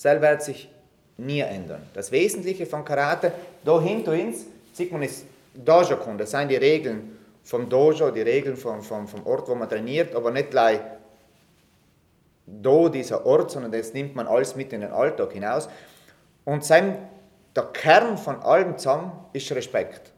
das 0.00 0.20
wird 0.20 0.42
sich 0.42 0.70
nie 1.16 1.40
ändern. 1.40 1.82
Das 1.94 2.12
Wesentliche 2.12 2.66
von 2.66 2.84
Karate, 2.84 3.32
da 3.64 3.80
hinter 3.80 4.12
uns, 4.12 4.44
sieht 4.72 4.92
man 4.92 5.02
ist 5.02 5.24
Dojo-Kun, 5.54 6.18
das 6.18 6.32
sind 6.32 6.48
die 6.48 6.56
Regeln 6.56 7.16
vom 7.44 7.68
Dojo, 7.68 8.10
die 8.10 8.22
Regeln 8.22 8.56
vom, 8.56 8.82
vom, 8.82 9.06
vom 9.06 9.26
Ort, 9.26 9.48
wo 9.48 9.54
man 9.54 9.68
trainiert, 9.68 10.14
aber 10.14 10.30
nicht 10.30 10.50
gleich 10.50 10.80
da 12.46 12.88
dieser 12.88 13.24
Ort, 13.24 13.50
sondern 13.50 13.72
das 13.72 13.94
nimmt 13.94 14.14
man 14.14 14.26
alles 14.26 14.56
mit 14.56 14.72
in 14.72 14.80
den 14.80 14.90
Alltag 14.90 15.32
hinaus. 15.32 15.68
Und 16.44 16.64
sein, 16.64 16.96
der 17.54 17.64
Kern 17.64 18.18
von 18.18 18.40
allem 18.42 18.76
zusammen 18.76 19.12
ist 19.32 19.50
Respekt. 19.52 20.12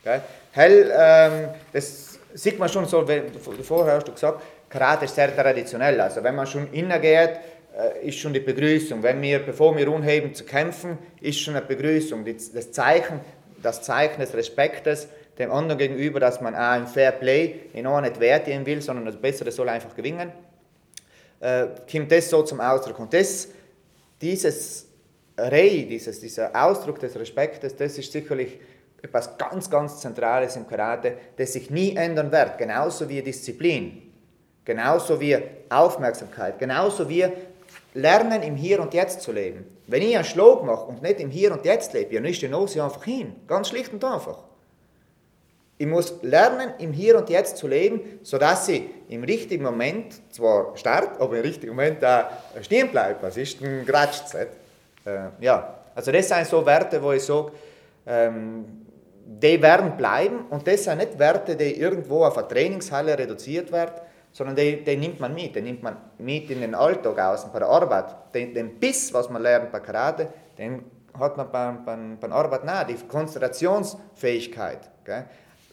Okay? 0.00 0.20
Hell, 0.52 0.92
ähm, 0.96 1.48
das 1.72 2.18
sieht 2.34 2.58
man 2.58 2.68
schon 2.68 2.86
so, 2.86 3.06
wenn, 3.06 3.32
vorher 3.34 3.96
hast 3.96 4.08
du 4.08 4.12
gesagt, 4.12 4.42
Karate 4.68 5.04
ist 5.04 5.14
sehr 5.14 5.34
traditionell. 5.34 6.00
Also 6.00 6.22
wenn 6.22 6.34
man 6.34 6.46
schon 6.46 6.72
innergeht, 6.72 7.38
äh, 7.76 8.08
ist 8.08 8.18
schon 8.18 8.32
die 8.32 8.40
Begrüßung. 8.40 9.02
Wenn 9.02 9.20
wir, 9.22 9.40
bevor 9.40 9.76
wir 9.76 9.90
unheben 9.90 10.34
zu 10.34 10.44
kämpfen, 10.44 10.98
ist 11.20 11.40
schon 11.40 11.56
eine 11.56 11.64
Begrüßung. 11.64 12.24
Das 12.24 12.72
Zeichen, 12.72 13.20
das 13.62 13.82
Zeichen 13.82 14.20
des 14.20 14.34
Respektes 14.34 15.08
dem 15.38 15.50
anderen 15.50 15.78
gegenüber, 15.78 16.18
dass 16.18 16.40
man 16.40 16.54
auch 16.54 16.76
im 16.76 16.86
Fair 16.86 17.12
Play 17.12 17.60
in 17.74 17.86
auch 17.86 18.00
nicht 18.00 18.18
Wert 18.20 18.46
gehen 18.46 18.64
will, 18.64 18.80
sondern 18.80 19.04
das 19.04 19.16
Bessere 19.16 19.50
soll 19.50 19.68
einfach 19.68 19.94
gewinnen, 19.94 20.32
äh, 21.40 21.66
kommt 21.90 22.10
das 22.10 22.30
so 22.30 22.42
zum 22.42 22.60
Ausdruck. 22.60 22.98
Und 22.98 23.12
das, 23.12 23.48
dieses 24.20 24.85
Rei, 25.38 25.86
dieses, 25.88 26.20
dieser 26.20 26.50
Ausdruck 26.54 26.98
des 26.98 27.18
Respektes, 27.18 27.76
das 27.76 27.98
ist 27.98 28.10
sicherlich 28.10 28.58
etwas 29.02 29.36
ganz, 29.36 29.68
ganz 29.68 30.00
Zentrales 30.00 30.56
im 30.56 30.66
Karate, 30.66 31.14
das 31.36 31.52
sich 31.52 31.70
nie 31.70 31.94
ändern 31.94 32.32
wird, 32.32 32.56
genauso 32.58 33.08
wie 33.08 33.20
Disziplin, 33.22 34.12
genauso 34.64 35.20
wie 35.20 35.36
Aufmerksamkeit, 35.68 36.58
genauso 36.58 37.08
wie 37.08 37.26
Lernen 37.94 38.42
im 38.42 38.56
Hier 38.56 38.80
und 38.80 38.92
Jetzt 38.94 39.20
zu 39.20 39.32
leben. 39.32 39.64
Wenn 39.86 40.02
ich 40.02 40.14
einen 40.14 40.24
Schlag 40.24 40.62
mache 40.64 40.86
und 40.86 41.02
nicht 41.02 41.20
im 41.20 41.30
Hier 41.30 41.52
und 41.52 41.64
Jetzt 41.64 41.92
lebe, 41.92 42.14
dann 42.14 42.24
ist 42.24 42.42
die 42.42 42.48
Nose 42.48 42.82
einfach 42.82 43.04
hin. 43.04 43.36
Ganz 43.46 43.68
schlicht 43.68 43.92
und 43.92 44.04
einfach. 44.04 44.44
Ich 45.78 45.86
muss 45.86 46.14
lernen, 46.22 46.72
im 46.78 46.92
Hier 46.92 47.18
und 47.18 47.28
Jetzt 47.28 47.58
zu 47.58 47.68
leben, 47.68 48.00
sodass 48.22 48.68
ich 48.68 48.82
im 49.08 49.24
richtigen 49.24 49.62
Moment 49.62 50.14
zwar 50.32 50.76
starte, 50.76 51.20
aber 51.20 51.36
im 51.36 51.42
richtigen 51.42 51.74
Moment 51.74 52.04
auch 52.04 52.24
stehen 52.62 52.88
bleibe. 52.88 53.18
Was 53.22 53.36
ist 53.36 53.60
ein 53.62 53.84
Gratsch? 53.84 54.20
Äh, 55.06 55.28
ja, 55.40 55.74
also 55.94 56.12
das 56.12 56.28
sind 56.28 56.46
so 56.46 56.64
Werte, 56.66 57.02
wo 57.02 57.12
ich 57.12 57.22
sage, 57.22 57.52
ähm, 58.06 58.86
die 59.24 59.60
werden 59.60 59.96
bleiben 59.96 60.46
und 60.50 60.66
das 60.66 60.84
sind 60.84 60.98
nicht 60.98 61.18
Werte, 61.18 61.56
die 61.56 61.80
irgendwo 61.80 62.24
auf 62.24 62.38
eine 62.38 62.46
Trainingshalle 62.46 63.18
reduziert 63.18 63.72
werden, 63.72 63.94
sondern 64.30 64.54
die, 64.54 64.84
die 64.84 64.96
nimmt 64.96 65.18
man 65.18 65.34
mit, 65.34 65.56
die 65.56 65.62
nimmt 65.62 65.82
man 65.82 65.96
mit 66.18 66.50
in 66.50 66.60
den 66.60 66.74
Alltag 66.74 67.18
aus, 67.18 67.50
bei 67.50 67.58
der 67.58 67.68
Arbeit. 67.68 68.34
Den, 68.34 68.54
den 68.54 68.78
Biss, 68.78 69.12
was 69.12 69.30
man 69.30 69.42
lernt 69.42 69.72
bei 69.72 69.80
Karate, 69.80 70.28
den 70.58 70.84
hat 71.18 71.36
man 71.36 71.50
beim, 71.50 71.84
beim, 71.84 72.18
beim 72.18 72.32
Arbeit 72.32 72.64
nah, 72.64 72.84
die 72.84 72.94
Konzentrationsfähigkeit. 72.94 74.90
Gell? 75.04 75.24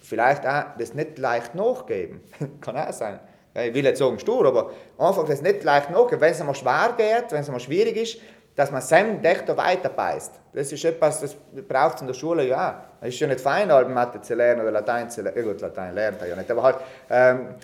Vielleicht 0.02 0.48
auch 0.48 0.64
das 0.78 0.94
nicht 0.94 1.18
leicht 1.18 1.56
nachgeben, 1.56 2.22
kann 2.62 2.78
auch 2.78 2.94
sein. 2.94 3.20
Ich 3.56 3.74
will 3.74 3.86
jetzt 3.86 4.00
sagen 4.00 4.18
stur, 4.18 4.48
aber 4.48 4.72
einfach 4.98 5.26
das 5.26 5.42
nicht 5.42 5.64
leicht 5.64 5.92
nachgeben, 5.92 6.22
wenn 6.22 6.32
es 6.32 6.40
einmal 6.40 6.56
schwer 6.56 6.94
geht, 6.98 7.32
wenn 7.32 7.42
es 7.42 7.48
einmal 7.48 7.60
schwierig 7.60 7.98
ist, 7.98 8.18
dass 8.56 8.72
man 8.72 8.82
seinem 8.82 9.22
Dächter 9.22 9.58
weiter 9.58 9.90
beißt. 9.90 10.40
Das 10.54 10.72
ist 10.72 10.86
etwas, 10.86 11.22
das 11.22 11.36
braucht 11.68 11.96
es 11.96 12.02
in 12.02 12.08
der 12.08 12.14
Schule 12.14 12.48
ja. 12.48 12.84
Es 13.02 13.16
ist 13.16 13.20
ja 13.20 13.28
nicht 13.28 13.42
fein, 13.42 13.68
Mathe 13.68 14.22
zu 14.22 14.36
lernen 14.36 14.62
oder 14.62 14.72
Latein 14.72 15.10
zu 15.10 15.22
lernen. 15.22 15.38
Ja 15.38 15.44
gut, 15.44 15.62
Latein 15.62 15.96
lernt 15.96 16.22
er 16.22 16.28
ja 16.28 16.36
nicht, 16.36 16.52
aber 16.52 16.64
halt, 16.64 16.78
ähm, 17.10 17.56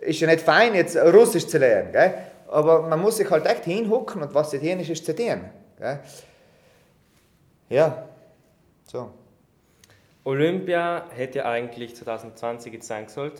ist 0.00 0.20
ja 0.20 0.26
nicht 0.26 0.40
fein, 0.40 0.74
jetzt 0.74 0.96
Russisch 0.96 1.46
zu 1.46 1.58
lernen. 1.58 1.92
Gell? 1.92 2.14
Aber 2.48 2.82
man 2.82 3.00
muss 3.00 3.18
sich 3.18 3.30
halt 3.30 3.46
echt 3.46 3.64
hinhucken 3.64 4.22
und 4.22 4.34
was 4.34 4.50
zitieren 4.50 4.80
ist, 4.80 4.88
ist 4.88 5.04
zitieren. 5.04 5.50
Ja, 7.68 8.08
so. 8.84 9.10
Olympia 10.24 11.04
hätte 11.14 11.44
eigentlich 11.44 11.94
2020 11.94 12.72
jetzt 12.72 12.86
sein 12.86 13.08
sollen, 13.08 13.32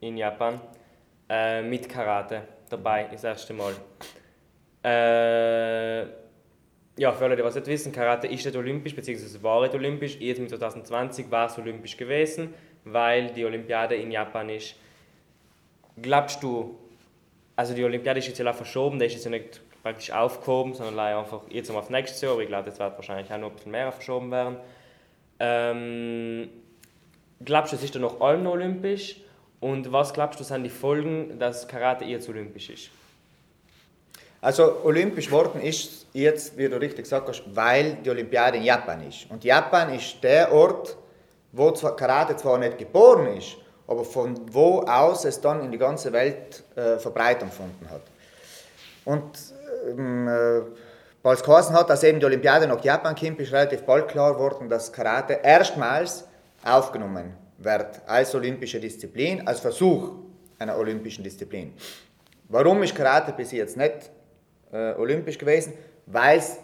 in 0.00 0.16
Japan, 0.16 0.60
äh, 1.28 1.62
mit 1.62 1.88
Karate 1.88 2.42
dabei, 2.68 3.08
das 3.10 3.24
erste 3.24 3.52
Mal. 3.52 3.74
Äh, 4.84 6.21
ja, 6.96 7.12
für 7.12 7.24
alle, 7.24 7.36
die 7.36 7.42
was 7.42 7.54
nicht 7.54 7.66
wissen, 7.66 7.92
Karate 7.92 8.26
ist 8.26 8.44
nicht 8.44 8.56
olympisch, 8.56 8.94
beziehungsweise 8.94 9.42
war 9.42 9.62
nicht 9.62 9.74
olympisch. 9.74 10.16
Jetzt 10.20 10.40
mit 10.40 10.50
2020 10.50 11.30
war 11.30 11.46
es 11.46 11.58
olympisch 11.58 11.96
gewesen, 11.96 12.52
weil 12.84 13.30
die 13.30 13.44
Olympiade 13.44 13.94
in 13.94 14.10
Japan 14.10 14.50
ist. 14.50 14.74
Glaubst 16.00 16.42
du, 16.42 16.78
also 17.56 17.74
die 17.74 17.84
Olympiade 17.84 18.18
ist 18.18 18.28
jetzt 18.28 18.38
ja 18.38 18.52
verschoben, 18.52 18.98
die 18.98 19.06
ist 19.06 19.14
jetzt 19.14 19.24
ja 19.24 19.30
nicht 19.30 19.60
praktisch 19.82 20.12
aufgehoben, 20.12 20.74
sondern 20.74 20.98
einfach 20.98 21.42
jetzt 21.50 21.70
auf 21.70 21.90
nächstes 21.90 22.20
Jahr, 22.20 22.32
aber 22.32 22.42
ich 22.42 22.48
glaube, 22.48 22.68
das 22.68 22.78
wird 22.78 22.94
wahrscheinlich 22.96 23.32
auch 23.32 23.38
noch 23.38 23.50
ein 23.50 23.56
bisschen 23.56 23.72
mehr 23.72 23.90
verschoben 23.90 24.30
werden. 24.30 24.56
Ähm, 25.40 26.48
glaubst 27.44 27.72
du, 27.72 27.76
es 27.76 27.82
ist 27.82 27.94
dann 27.94 28.02
noch 28.02 28.20
allem 28.20 28.46
olympisch? 28.46 29.16
Und 29.60 29.92
was 29.92 30.12
glaubst 30.12 30.40
du, 30.40 30.44
sind 30.44 30.64
die 30.64 30.70
Folgen, 30.70 31.38
dass 31.38 31.68
Karate 31.68 32.04
jetzt 32.04 32.28
olympisch 32.28 32.70
ist? 32.70 32.90
Also 34.42 34.80
olympisch 34.82 35.30
worden 35.30 35.62
ist 35.62 36.06
jetzt, 36.12 36.58
wie 36.58 36.68
du 36.68 36.76
richtig 36.76 37.04
gesagt 37.04 37.28
hast, 37.28 37.44
weil 37.54 37.94
die 38.04 38.10
Olympiade 38.10 38.56
in 38.58 38.64
Japan 38.64 39.08
ist. 39.08 39.30
Und 39.30 39.44
Japan 39.44 39.94
ist 39.94 40.16
der 40.20 40.52
Ort, 40.52 40.96
wo 41.52 41.70
Karate 41.70 42.34
zwar 42.34 42.58
nicht 42.58 42.76
geboren 42.76 43.36
ist, 43.36 43.56
aber 43.86 44.04
von 44.04 44.40
wo 44.52 44.80
aus 44.80 45.24
es 45.24 45.40
dann 45.40 45.64
in 45.64 45.70
die 45.70 45.78
ganze 45.78 46.12
Welt 46.12 46.64
äh, 46.74 46.98
Verbreitung 46.98 47.50
gefunden 47.50 47.88
hat. 47.88 48.02
Und 49.04 49.38
ähm, 49.88 50.26
äh, 50.26 50.62
weil 51.22 51.34
es 51.34 51.42
geheißen 51.44 51.76
hat, 51.76 51.88
dass 51.88 52.02
eben 52.02 52.18
die 52.18 52.26
Olympiade 52.26 52.66
nach 52.66 52.82
Japan 52.82 53.14
kommt, 53.14 53.38
ist 53.38 53.52
relativ 53.52 53.82
bald 53.82 54.08
klar 54.08 54.34
geworden, 54.34 54.68
dass 54.68 54.92
Karate 54.92 55.38
erstmals 55.40 56.24
aufgenommen 56.64 57.36
wird 57.58 58.00
als 58.08 58.34
olympische 58.34 58.80
Disziplin, 58.80 59.46
als 59.46 59.60
Versuch 59.60 60.10
einer 60.58 60.76
olympischen 60.76 61.22
Disziplin. 61.22 61.74
Warum 62.48 62.82
ist 62.82 62.96
Karate 62.96 63.32
bis 63.32 63.52
jetzt 63.52 63.76
nicht 63.76 64.10
äh, 64.72 64.92
olympisch 64.94 65.38
gewesen? 65.38 65.74
Weil 66.06 66.38
es 66.38 66.58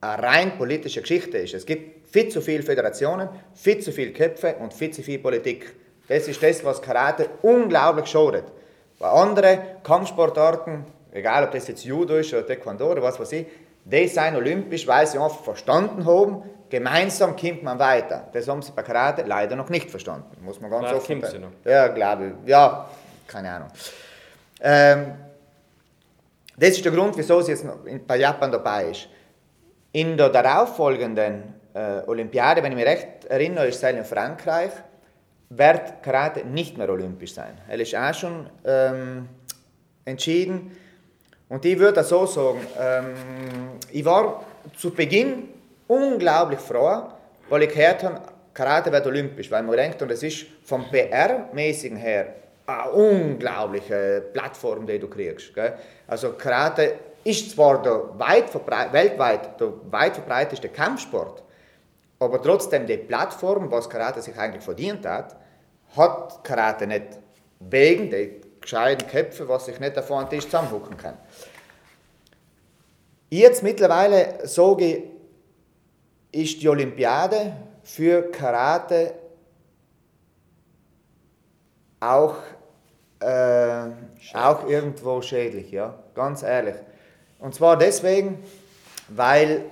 eine 0.00 0.22
rein 0.22 0.58
politische 0.58 1.00
Geschichte 1.00 1.38
ist. 1.38 1.54
Es 1.54 1.64
gibt 1.64 2.08
viel 2.08 2.28
zu 2.28 2.40
viele 2.40 2.62
Föderationen, 2.62 3.28
viel 3.54 3.78
zu 3.78 3.92
viele 3.92 4.12
Köpfe 4.12 4.56
und 4.58 4.74
viel 4.74 4.90
zu 4.90 5.02
viel 5.02 5.18
Politik. 5.18 5.74
Das 6.08 6.26
ist 6.26 6.42
das, 6.42 6.64
was 6.64 6.82
Karate 6.82 7.28
unglaublich 7.42 8.06
schadet. 8.06 8.44
Bei 8.98 9.08
anderen 9.08 9.58
Kampfsportarten 9.82 10.84
egal 11.12 11.44
ob 11.44 11.52
das 11.52 11.68
jetzt 11.68 11.84
Judo 11.84 12.16
ist 12.16 12.32
oder 12.32 12.46
Taekwondo 12.46 12.90
oder 12.90 13.02
was 13.02 13.20
weiß 13.20 13.32
ich, 13.32 13.46
die 13.84 14.08
sind 14.08 14.36
olympisch, 14.36 14.86
weil 14.86 15.06
sie 15.06 15.18
einfach 15.18 15.42
verstanden 15.42 16.06
haben, 16.06 16.42
gemeinsam 16.70 17.36
kommt 17.36 17.62
man 17.62 17.78
weiter. 17.78 18.28
Das 18.32 18.48
haben 18.48 18.62
sie 18.62 18.72
bei 18.72 18.82
Karate 18.82 19.22
leider 19.22 19.56
noch 19.56 19.68
nicht 19.68 19.90
verstanden, 19.90 20.36
muss 20.42 20.60
man 20.60 20.70
ganz 20.70 20.92
offen 20.92 21.20
sagen. 21.20 21.52
Ja, 21.64 21.88
glaube 21.88 22.32
ich. 22.42 22.48
Ja, 22.48 22.88
keine 23.26 23.50
Ahnung. 23.50 23.68
Ähm, 24.60 25.14
das 26.56 26.70
ist 26.70 26.84
der 26.84 26.92
Grund, 26.92 27.16
wieso 27.16 27.40
sie 27.40 27.52
jetzt 27.52 27.66
bei 28.06 28.16
Japan 28.16 28.52
dabei 28.52 28.90
ist. 28.90 29.08
In 29.92 30.16
der 30.16 30.28
darauffolgenden 30.28 31.54
äh, 31.74 32.02
Olympiade, 32.06 32.62
wenn 32.62 32.72
ich 32.72 32.78
mich 32.78 32.86
recht 32.86 33.24
erinnere, 33.26 33.68
ist 33.68 33.82
es 33.82 33.90
in 33.90 34.04
Frankreich, 34.04 34.70
wird 35.50 36.02
Karate 36.02 36.44
nicht 36.46 36.78
mehr 36.78 36.88
olympisch 36.88 37.34
sein. 37.34 37.58
Er 37.68 37.78
ist 37.78 37.94
auch 37.94 38.14
schon 38.14 38.48
ähm, 38.64 39.28
entschieden. 40.04 40.76
Und 41.48 41.64
ich 41.64 41.78
würde 41.78 42.02
so 42.02 42.26
sagen, 42.26 42.60
ähm, 42.80 43.04
ich 43.90 44.04
war 44.04 44.44
zu 44.76 44.90
Beginn 44.90 45.48
unglaublich 45.86 46.60
froh, 46.60 47.02
weil 47.48 47.64
ich 47.64 47.74
gehört 47.74 48.02
habe, 48.02 48.22
Karate 48.54 48.90
wird 48.92 49.06
olympisch, 49.06 49.50
weil 49.50 49.62
man 49.62 49.76
denkt, 49.76 50.00
und 50.00 50.10
es 50.10 50.22
ist 50.22 50.46
vom 50.64 50.84
PR-mäßigen 50.84 51.96
her 51.96 52.34
eine 52.80 52.90
unglaubliche 52.92 54.22
Plattform, 54.32 54.86
die 54.86 54.98
du 54.98 55.08
kriegst. 55.08 55.54
Gell? 55.54 55.74
Also 56.06 56.32
Karate 56.32 56.94
ist 57.24 57.50
zwar 57.50 57.82
der 57.82 58.18
weit 58.18 58.52
weltweit 58.92 59.60
der 59.60 59.72
weit 59.90 60.14
verbreiteste 60.14 60.68
Kampfsport, 60.68 61.42
aber 62.18 62.42
trotzdem 62.42 62.86
die 62.86 62.96
Plattform, 62.96 63.70
was 63.70 63.88
Karate 63.88 64.22
sich 64.22 64.36
eigentlich 64.36 64.64
verdient 64.64 65.06
hat, 65.06 65.36
hat 65.96 66.44
Karate 66.44 66.86
nicht 66.86 67.18
wegen 67.60 68.10
der 68.10 68.28
gescheiten 68.60 69.08
Köpfe, 69.08 69.48
was 69.48 69.66
sich 69.66 69.78
nicht 69.78 69.96
davor 69.96 70.20
an 70.20 70.30
Tisch 70.30 70.44
zusammenhocken 70.44 70.96
kann. 70.96 71.16
Jetzt 73.28 73.62
mittlerweile 73.62 74.46
sage 74.46 74.84
ich, 74.84 75.02
ist 76.32 76.62
die 76.62 76.68
Olympiade 76.68 77.56
für 77.82 78.30
Karate 78.30 79.14
auch, 82.00 82.36
äh, 83.22 84.36
auch 84.36 84.66
irgendwo 84.68 85.22
schädlich, 85.22 85.70
ja, 85.70 85.94
ganz 86.14 86.42
ehrlich. 86.42 86.74
Und 87.38 87.54
zwar 87.54 87.76
deswegen, 87.76 88.42
weil, 89.08 89.62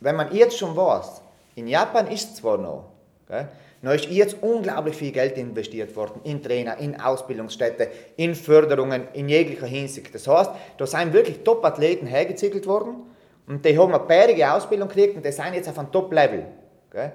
wenn 0.00 0.16
man 0.16 0.34
jetzt 0.34 0.58
schon 0.58 0.76
weiß, 0.76 1.22
in 1.56 1.68
Japan 1.68 2.08
ist 2.08 2.30
es 2.30 2.34
zwar 2.36 2.58
noch, 2.58 2.86
gell, 3.28 3.48
noch 3.82 3.92
ist 3.92 4.06
jetzt 4.06 4.36
unglaublich 4.40 4.96
viel 4.96 5.12
Geld 5.12 5.36
investiert 5.36 5.94
worden 5.94 6.20
in 6.24 6.42
Trainer, 6.42 6.78
in 6.78 6.98
Ausbildungsstätte, 6.98 7.88
in 8.16 8.34
Förderungen, 8.34 9.08
in 9.12 9.28
jeglicher 9.28 9.66
Hinsicht. 9.66 10.14
Das 10.14 10.26
heißt, 10.26 10.50
da 10.78 10.86
sind 10.86 11.12
wirklich 11.12 11.44
Top-Athleten 11.44 12.06
hergezickelt 12.06 12.66
worden 12.66 13.02
und 13.46 13.64
die 13.64 13.78
haben 13.78 13.94
eine 13.94 14.02
bärige 14.02 14.50
Ausbildung 14.52 14.88
gekriegt 14.88 15.16
und 15.16 15.24
die 15.24 15.32
sind 15.32 15.54
jetzt 15.54 15.68
auf 15.68 15.78
einem 15.78 15.92
Top-Level. 15.92 16.46
gell. 16.90 17.12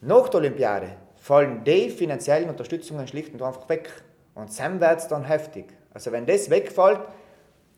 Nach 0.00 0.28
der 0.28 0.40
Olympiade 0.40 0.88
fallen 1.16 1.62
die 1.62 1.90
finanziellen 1.90 2.48
Unterstützungen 2.48 3.06
schlicht 3.06 3.32
und 3.32 3.42
einfach 3.42 3.68
weg. 3.68 3.90
Und 4.34 4.58
dann 4.58 4.80
wird 4.80 4.98
es 4.98 5.08
dann 5.08 5.24
heftig. 5.24 5.66
Also 5.92 6.12
wenn 6.12 6.26
das 6.26 6.50
wegfällt, 6.50 7.00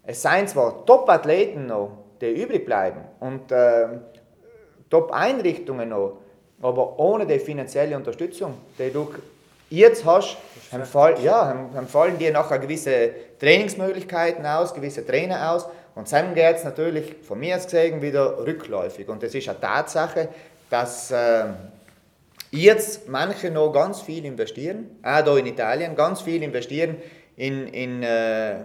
es 0.05 0.23
seien 0.23 0.49
zwar 0.49 0.85
Top-Athleten 0.85 1.67
noch, 1.67 1.99
die 2.21 2.31
übrig 2.43 2.65
bleiben 2.65 3.01
und 3.21 3.51
äh, 3.51 3.87
Top-Einrichtungen 4.91 5.89
noch, 5.89 6.19
aber 6.61 6.99
ohne 6.99 7.27
die 7.27 7.39
finanzielle 7.39 7.97
Unterstützung, 7.97 8.55
die 8.79 8.93
du 8.93 9.09
jetzt 9.71 10.05
hast, 10.05 10.37
dann, 10.71 10.85
fall, 10.85 11.21
ja, 11.23 11.71
fallen 11.89 12.19
dir 12.19 12.33
nachher 12.33 12.59
gewisse 12.59 13.11
Trainingsmöglichkeiten 13.41 14.45
aus, 14.45 14.75
gewisse 14.75 15.05
Trainer 15.05 15.53
aus 15.53 15.67
und 15.95 16.11
dann 16.13 16.35
geht 16.35 16.57
es 16.57 16.65
natürlich 16.65 17.17
von 17.23 17.39
mir 17.39 17.57
aus 17.57 17.65
gesehen 17.65 18.01
wieder 18.01 18.39
rückläufig. 18.47 19.09
Und 19.09 19.23
es 19.23 19.35
ist 19.35 19.49
eine 19.49 19.61
Tatsache, 19.61 20.29
dass 20.71 21.11
äh, 21.11 21.45
jetzt 22.53 23.09
manche 23.09 23.51
noch 23.51 23.73
ganz 23.73 24.03
viel 24.03 24.25
investieren, 24.25 24.99
auch 25.03 25.25
hier 25.25 25.37
in 25.39 25.47
Italien, 25.47 25.97
ganz 25.97 26.21
viel 26.21 26.43
investieren 26.43 26.97
in, 27.37 27.67
in, 27.69 28.03
äh, 28.03 28.61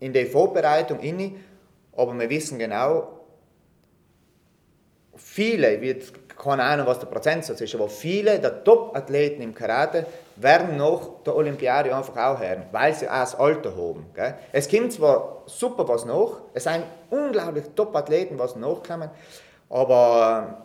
in 0.00 0.12
die 0.12 0.24
Vorbereitung, 0.24 1.00
inni, 1.00 1.36
aber 1.96 2.18
wir 2.18 2.28
wissen 2.28 2.58
genau, 2.58 3.20
viele, 5.16 5.80
wird 5.80 6.12
keine 6.36 6.64
Ahnung, 6.64 6.86
was 6.86 6.98
der 6.98 7.06
Prozentsatz 7.06 7.60
ist, 7.60 7.74
aber 7.74 7.88
viele 7.88 8.40
der 8.40 8.64
Top-Athleten 8.64 9.42
im 9.42 9.54
Karate 9.54 10.04
werden 10.36 10.76
nach 10.76 11.00
der 11.24 11.36
Olympiade 11.36 11.94
einfach 11.94 12.16
auch 12.16 12.40
her, 12.40 12.66
weil 12.72 12.92
sie 12.92 13.08
auch 13.08 13.20
das 13.20 13.36
Alter 13.36 13.76
haben. 13.76 14.06
Gell? 14.14 14.34
Es 14.50 14.68
kommt 14.68 14.92
zwar 14.92 15.42
super 15.46 15.86
was 15.86 16.04
nach, 16.04 16.40
es 16.54 16.64
sind 16.64 16.82
unglaublich 17.10 17.66
Top-Athleten, 17.76 18.38
was 18.38 18.56
nachkommen, 18.56 19.10
aber 19.70 20.64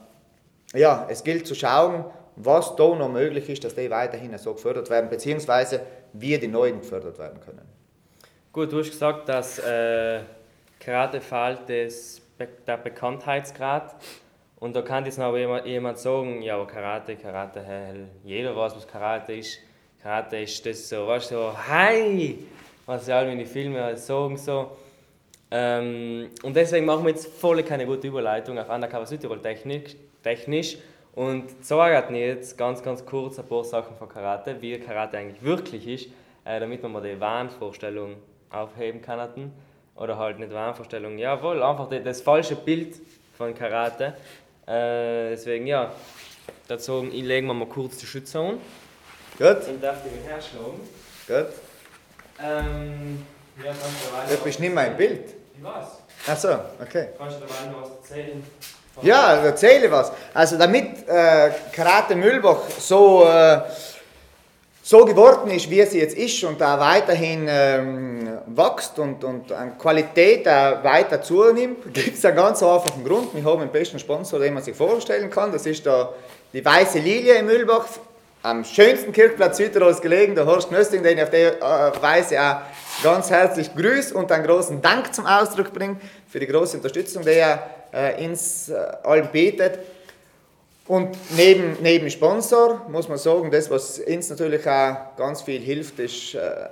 ja, 0.74 1.06
es 1.10 1.24
gilt 1.24 1.46
zu 1.46 1.54
schauen, 1.54 2.06
was 2.42 2.76
da 2.78 2.96
noch 2.96 3.10
möglich 3.10 3.50
ist, 3.50 3.64
dass 3.66 3.76
die 3.76 3.90
weiterhin 3.90 4.38
so 4.38 4.54
gefördert 4.54 4.90
werden, 4.90 5.10
beziehungsweise 5.10 5.82
wie 6.14 6.38
die 6.38 6.48
Neuen 6.48 6.80
gefördert 6.80 7.20
werden 7.20 7.40
können. 7.42 7.68
Gut, 8.54 8.72
du 8.72 8.80
hast 8.80 8.92
gesagt, 8.92 9.28
dass 9.28 9.60
äh, 9.60 10.22
Karate 10.80 11.20
fehlt 11.20 11.62
das 11.68 12.22
Be 12.38 12.48
der 12.66 12.78
Bekanntheitsgrad. 12.78 13.96
Und 14.58 14.76
da 14.76 14.82
kann 14.82 15.06
jetzt 15.06 15.20
noch 15.20 15.36
jemand, 15.36 15.98
sagen, 16.00 16.42
ja, 16.42 16.56
aber 16.56 16.66
Karate, 16.66 17.18
Karate, 17.18 17.62
hell, 17.62 18.08
jeder 18.24 18.56
weiß, 18.56 18.76
was 18.76 18.88
Karate 18.88 19.34
ist. 19.34 19.60
Karate 20.02 20.38
ist 20.38 20.66
das 20.66 20.88
so, 20.88 21.08
weißt 21.08 21.32
du, 21.32 21.36
so, 21.36 21.54
hi, 21.68 22.40
was 22.86 23.08
ja 23.08 23.20
alle 23.20 23.34
in 23.34 23.40
die 23.40 23.46
Filme 23.46 23.84
halt 23.84 24.00
sagen 24.00 24.38
so. 24.38 24.72
Ähm, 25.52 26.30
und 26.44 26.56
deswegen 26.56 26.86
machen 26.86 27.04
wir 27.04 27.12
jetzt 27.12 27.28
voll 27.28 27.62
keine 27.64 27.86
gute 27.86 28.08
Überleitung 28.08 28.58
auf 28.58 28.70
Undercover 28.70 29.06
Südtirol 29.06 29.42
technisch, 29.42 29.96
technisch 30.24 30.78
und 31.16 31.66
sagen 31.66 32.16
jetzt 32.16 32.58
ganz, 32.58 32.82
ganz 32.84 33.06
kurz 33.06 33.40
ein 33.40 33.48
paar 33.48 33.64
Sachen 33.64 33.96
von 33.98 34.08
Karate, 34.08 34.62
wie 34.62 34.80
Karate 34.80 35.18
eigentlich 35.18 35.42
wirklich 35.44 35.88
ist, 35.88 36.08
äh, 36.46 36.60
damit 36.60 36.82
wir 36.82 36.90
mal 36.90 37.02
die 37.02 37.20
Wahnvorstellung 37.20 38.16
aufheben 38.50 39.02
können. 39.02 39.52
Oder 39.96 40.18
halt 40.18 40.40
nicht 40.40 40.54
Wahnvorstellung, 40.54 41.18
jawohl, 41.18 41.62
einfach 41.62 41.90
das 41.90 42.22
falsche 42.22 42.56
Bild 42.56 42.96
von 43.38 43.54
Karate. 43.54 44.16
Äh, 44.66 45.32
deswegen, 45.32 45.68
ja, 45.68 45.92
dazu 46.68 47.02
legen 47.04 47.48
wir 47.48 47.54
mal 47.54 47.68
kurz 47.68 47.98
die 47.98 48.06
Schütze 48.06 48.40
an. 48.40 48.60
Gut, 49.38 49.58
Ich 49.74 49.82
darf 49.82 49.98
die 50.04 50.28
herschlagen. 50.28 50.80
gut. 51.28 51.54
Ähm, 52.42 53.26
ja, 53.58 53.66
kannst 53.66 53.82
du 53.84 54.12
dabei 54.12 54.36
Du 54.36 54.44
bist 54.44 54.60
nicht 54.62 54.74
mehr 54.74 54.88
im 54.88 54.96
Bild. 54.98 55.34
Ich 55.58 55.64
weiß. 55.64 55.88
Ach 56.28 56.38
so, 56.38 56.50
okay. 56.82 57.10
Kannst 57.18 57.38
du 57.38 57.42
dabei 57.42 57.72
noch 57.72 57.82
was 57.82 57.90
erzählen? 57.98 58.44
Ja, 59.02 59.36
erzähle 59.36 59.92
was. 59.92 60.12
Also 60.34 60.58
damit 60.58 61.08
äh, 61.08 61.52
Karate 61.72 62.16
Mühlbach 62.16 62.62
so, 62.80 63.26
äh, 63.26 63.60
so 64.82 65.06
geworden 65.06 65.52
ist, 65.52 65.70
wie 65.70 65.84
sie 65.86 66.00
jetzt 66.00 66.18
ist 66.18 66.44
und 66.44 66.60
da 66.60 66.80
weiterhin 66.80 67.48
ähm, 67.50 68.40
wächst 68.48 68.98
und, 69.00 69.24
und 69.24 69.52
an 69.52 69.78
Qualität 69.78 70.48
auch 70.48 70.84
weiter 70.84 71.22
zunimmt, 71.22 71.94
gibt 71.94 72.18
es 72.18 72.26
einen 72.26 72.36
ganz 72.36 72.64
einfachen 72.64 73.04
Grund. 73.04 73.34
Wir 73.34 73.44
haben 73.44 73.60
den 73.60 73.72
besten 73.72 74.00
Sponsor, 74.00 74.40
den 74.40 74.54
man 74.54 74.64
sich 74.64 74.76
vorstellen 74.76 75.30
kann. 75.30 75.52
Das 75.52 75.66
ist 75.66 75.86
da 75.86 76.14
die 76.52 76.66
Weiße 76.66 77.00
Lilie 77.00 77.36
in 77.36 77.46
Mühlbach, 77.46 77.86
am 78.42 78.64
schönsten 78.64 79.12
Kirchplatz 79.12 79.58
Südtirols 79.58 80.02
gelegen, 80.02 80.34
der 80.34 80.46
Horst 80.46 80.70
Knösting, 80.70 81.04
den 81.04 81.18
ich 81.18 81.24
auf 81.24 81.30
der 81.30 81.62
äh, 81.62 82.02
Weise 82.02 82.42
auch 82.42 82.62
ganz 83.04 83.30
herzlich 83.30 83.76
grüße 83.76 84.16
und 84.16 84.32
einen 84.32 84.46
großen 84.46 84.82
Dank 84.82 85.14
zum 85.14 85.26
Ausdruck 85.26 85.74
bringe 85.74 85.98
für 86.28 86.40
die 86.40 86.48
große 86.48 86.78
Unterstützung, 86.78 87.24
die 87.24 87.32
er 87.32 87.56
äh, 87.56 87.79
ins 88.24 88.70
äh, 88.70 88.76
Alm 89.04 89.28
bietet. 89.32 89.80
Und 90.88 91.16
neben, 91.38 91.78
neben 91.82 92.10
Sponsor 92.10 92.86
muss 92.90 93.08
man 93.08 93.20
sagen, 93.20 93.52
das, 93.52 93.70
was 93.70 94.00
uns 94.00 94.30
natürlich 94.30 94.68
auch 94.68 95.16
ganz 95.18 95.44
viel 95.44 95.62
hilft, 95.62 96.00
ist 96.00 96.34
äh, 96.34 96.70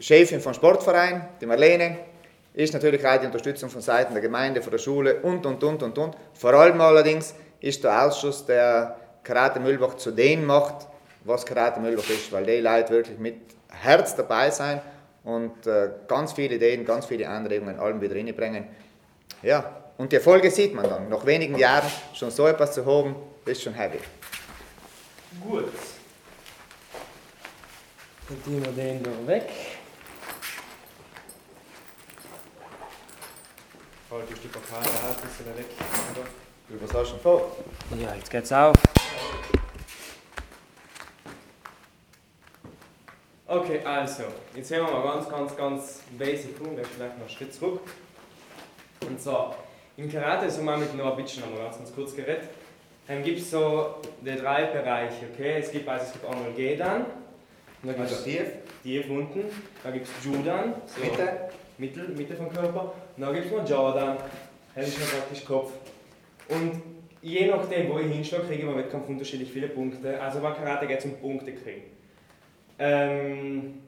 Chefin 0.00 0.40
vom 0.40 0.52
Sportverein, 0.52 1.28
die 1.40 1.46
Marlene, 1.46 1.96
ist 2.54 2.72
natürlich 2.72 3.06
auch 3.06 3.18
die 3.18 3.26
Unterstützung 3.26 3.70
von 3.70 3.80
Seiten 3.82 4.14
der 4.14 4.22
Gemeinde, 4.22 4.62
von 4.62 4.70
der 4.70 4.78
Schule 4.78 5.20
und, 5.20 5.44
und, 5.46 5.62
und, 5.62 5.82
und, 5.82 5.96
und. 5.96 6.16
Vor 6.34 6.54
allem 6.54 6.80
allerdings 6.80 7.34
ist 7.60 7.84
der 7.84 8.06
Ausschuss, 8.06 8.44
der 8.46 8.96
Karate 9.22 9.60
Mühlbach 9.60 9.94
zu 9.96 10.10
dem 10.10 10.44
macht, 10.44 10.86
was 11.24 11.44
Karate 11.44 11.80
Mühlbach 11.80 12.08
ist, 12.08 12.32
weil 12.32 12.44
die 12.44 12.60
Leute 12.60 12.94
wirklich 12.94 13.18
mit 13.18 13.36
Herz 13.68 14.16
dabei 14.16 14.50
sein 14.50 14.80
und 15.22 15.66
äh, 15.66 15.90
ganz 16.08 16.32
viele 16.32 16.54
Ideen, 16.54 16.84
ganz 16.84 17.06
viele 17.06 17.28
Anregungen 17.28 17.78
allem 17.78 18.00
wieder 18.00 18.14
reinbringen. 18.14 18.64
Ja, 19.42 19.70
und 19.98 20.12
die 20.12 20.16
Erfolge 20.16 20.50
sieht 20.50 20.74
man 20.74 20.88
dann. 20.88 21.08
Nach 21.08 21.24
wenigen 21.24 21.56
Jahren 21.58 21.90
schon 22.14 22.30
so 22.30 22.46
etwas 22.46 22.72
zu 22.74 22.84
haben, 22.84 23.16
ist 23.44 23.62
schon 23.62 23.74
heavy. 23.74 23.98
Gut. 25.40 25.72
Dann 28.28 28.42
tun 28.44 28.64
wir 28.64 28.72
den 28.72 29.02
da 29.02 29.10
weg. 29.26 29.48
Halt 34.10 34.28
die 34.30 34.48
Pokale 34.48 34.84
ab, 34.84 35.16
ist 35.24 35.46
er 35.46 35.58
weg. 35.58 35.66
Du, 36.68 36.82
was 36.82 36.94
hast 36.94 37.08
du 37.08 37.12
denn 37.14 37.22
vor? 37.22 37.56
Ja, 37.96 38.14
jetzt 38.14 38.30
geht's 38.30 38.52
auf. 38.52 38.74
Okay, 43.46 43.80
also, 43.84 44.24
jetzt 44.54 44.68
sehen 44.68 44.84
wir 44.84 44.92
mal 44.92 45.02
ganz, 45.02 45.28
ganz, 45.28 45.56
ganz 45.56 46.00
basic 46.18 46.60
um, 46.60 46.76
vielleicht 46.76 46.98
noch 46.98 47.26
einen 47.26 47.28
Schritt 47.28 47.54
zurück. 47.54 47.80
Und 49.02 49.22
so, 49.22 49.54
im 49.96 50.10
Karate, 50.10 50.50
so 50.50 50.62
mal 50.62 50.78
mit 50.78 50.94
Noah 50.96 51.16
Bitschen 51.16 51.42
haben 51.42 51.52
wir 51.54 51.64
ganz, 51.64 51.94
kurz 51.94 52.14
geredet, 52.14 52.48
dann 53.06 53.22
gibt 53.22 53.38
es 53.38 53.50
so 53.50 53.96
die 54.20 54.36
drei 54.36 54.64
Bereiche, 54.64 55.26
okay? 55.32 55.56
Es 55.58 55.70
gibt, 55.70 55.88
also 55.88 56.06
es 56.06 56.12
gibt 56.12 56.24
einmal 56.24 56.52
Gedan, 56.52 57.06
und 57.82 57.92
dann 57.92 58.00
Also 58.00 58.24
tief, 58.24 58.46
tief 58.82 59.08
unten, 59.08 59.44
dann 59.82 59.92
gibt 59.92 60.06
es 60.06 60.24
Judan, 60.24 60.74
so 60.86 61.00
Mitte. 61.00 61.50
Mittel, 61.78 62.08
Mitte 62.08 62.34
vom 62.34 62.50
Körper, 62.50 62.94
und 63.16 63.22
dann 63.22 63.34
gibt 63.34 63.46
es 63.46 63.52
noch 63.52 63.68
Jordan, 63.68 64.16
das 64.74 64.88
ist 64.88 65.12
praktisch 65.12 65.44
Kopf. 65.44 65.72
Und 66.48 66.82
je 67.20 67.46
nachdem, 67.46 67.90
wo 67.90 67.98
ich 67.98 68.06
hinschlage, 68.06 68.44
kriege 68.44 68.62
ich 68.62 68.66
beim 68.66 68.78
Wettkampf 68.78 69.08
unterschiedlich 69.08 69.50
viele 69.50 69.68
Punkte. 69.68 70.20
Also 70.20 70.40
bei 70.40 70.52
Karate 70.52 70.86
geht 70.86 71.00
es 71.00 71.04
um 71.04 71.16
Punkte 71.18 71.52
kriegen. 71.52 71.82
Ähm, 72.78 73.82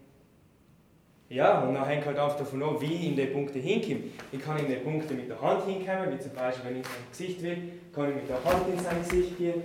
ja, 1.30 1.60
und 1.60 1.74
dann 1.74 1.86
hängt 1.86 2.06
halt 2.06 2.18
auch 2.18 2.36
davon 2.36 2.62
ab, 2.62 2.80
wie 2.80 2.94
ich 2.94 3.06
in 3.06 3.16
die 3.16 3.26
Punkte 3.26 3.58
hinkomme. 3.58 4.10
Ich 4.32 4.42
kann 4.42 4.58
in 4.58 4.66
die 4.66 4.76
Punkte 4.76 5.12
mit 5.12 5.28
der 5.28 5.40
Hand 5.40 5.64
hinkommen, 5.66 6.12
wie 6.12 6.18
zum 6.18 6.32
Beispiel, 6.32 6.64
wenn 6.64 6.80
ich 6.80 6.84
in 6.84 6.84
sein 6.84 7.10
Gesicht 7.10 7.42
will, 7.42 7.58
kann 7.94 8.08
ich 8.08 8.14
mit 8.16 8.28
der 8.28 8.44
Hand 8.44 8.68
in 8.72 8.82
sein 8.82 9.02
Gesicht 9.02 9.36
gehen. 9.36 9.64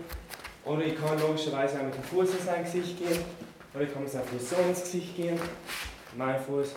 Oder 0.65 0.85
ich 0.85 0.95
kann 0.95 1.19
logischerweise 1.19 1.79
auch 1.79 1.83
mit 1.83 1.95
dem 1.95 2.03
Fuß 2.03 2.31
in 2.31 2.45
sein 2.45 2.63
Gesicht 2.63 2.97
gehen. 2.97 3.19
Oder 3.73 3.83
ich 3.83 3.93
kann 3.93 4.03
mit 4.03 4.11
seinem 4.11 4.25
Fuß 4.25 4.49
so 4.49 4.55
ins 4.67 4.81
Gesicht 4.81 5.15
gehen, 5.15 5.39
mein 6.17 6.39
Fuß. 6.39 6.75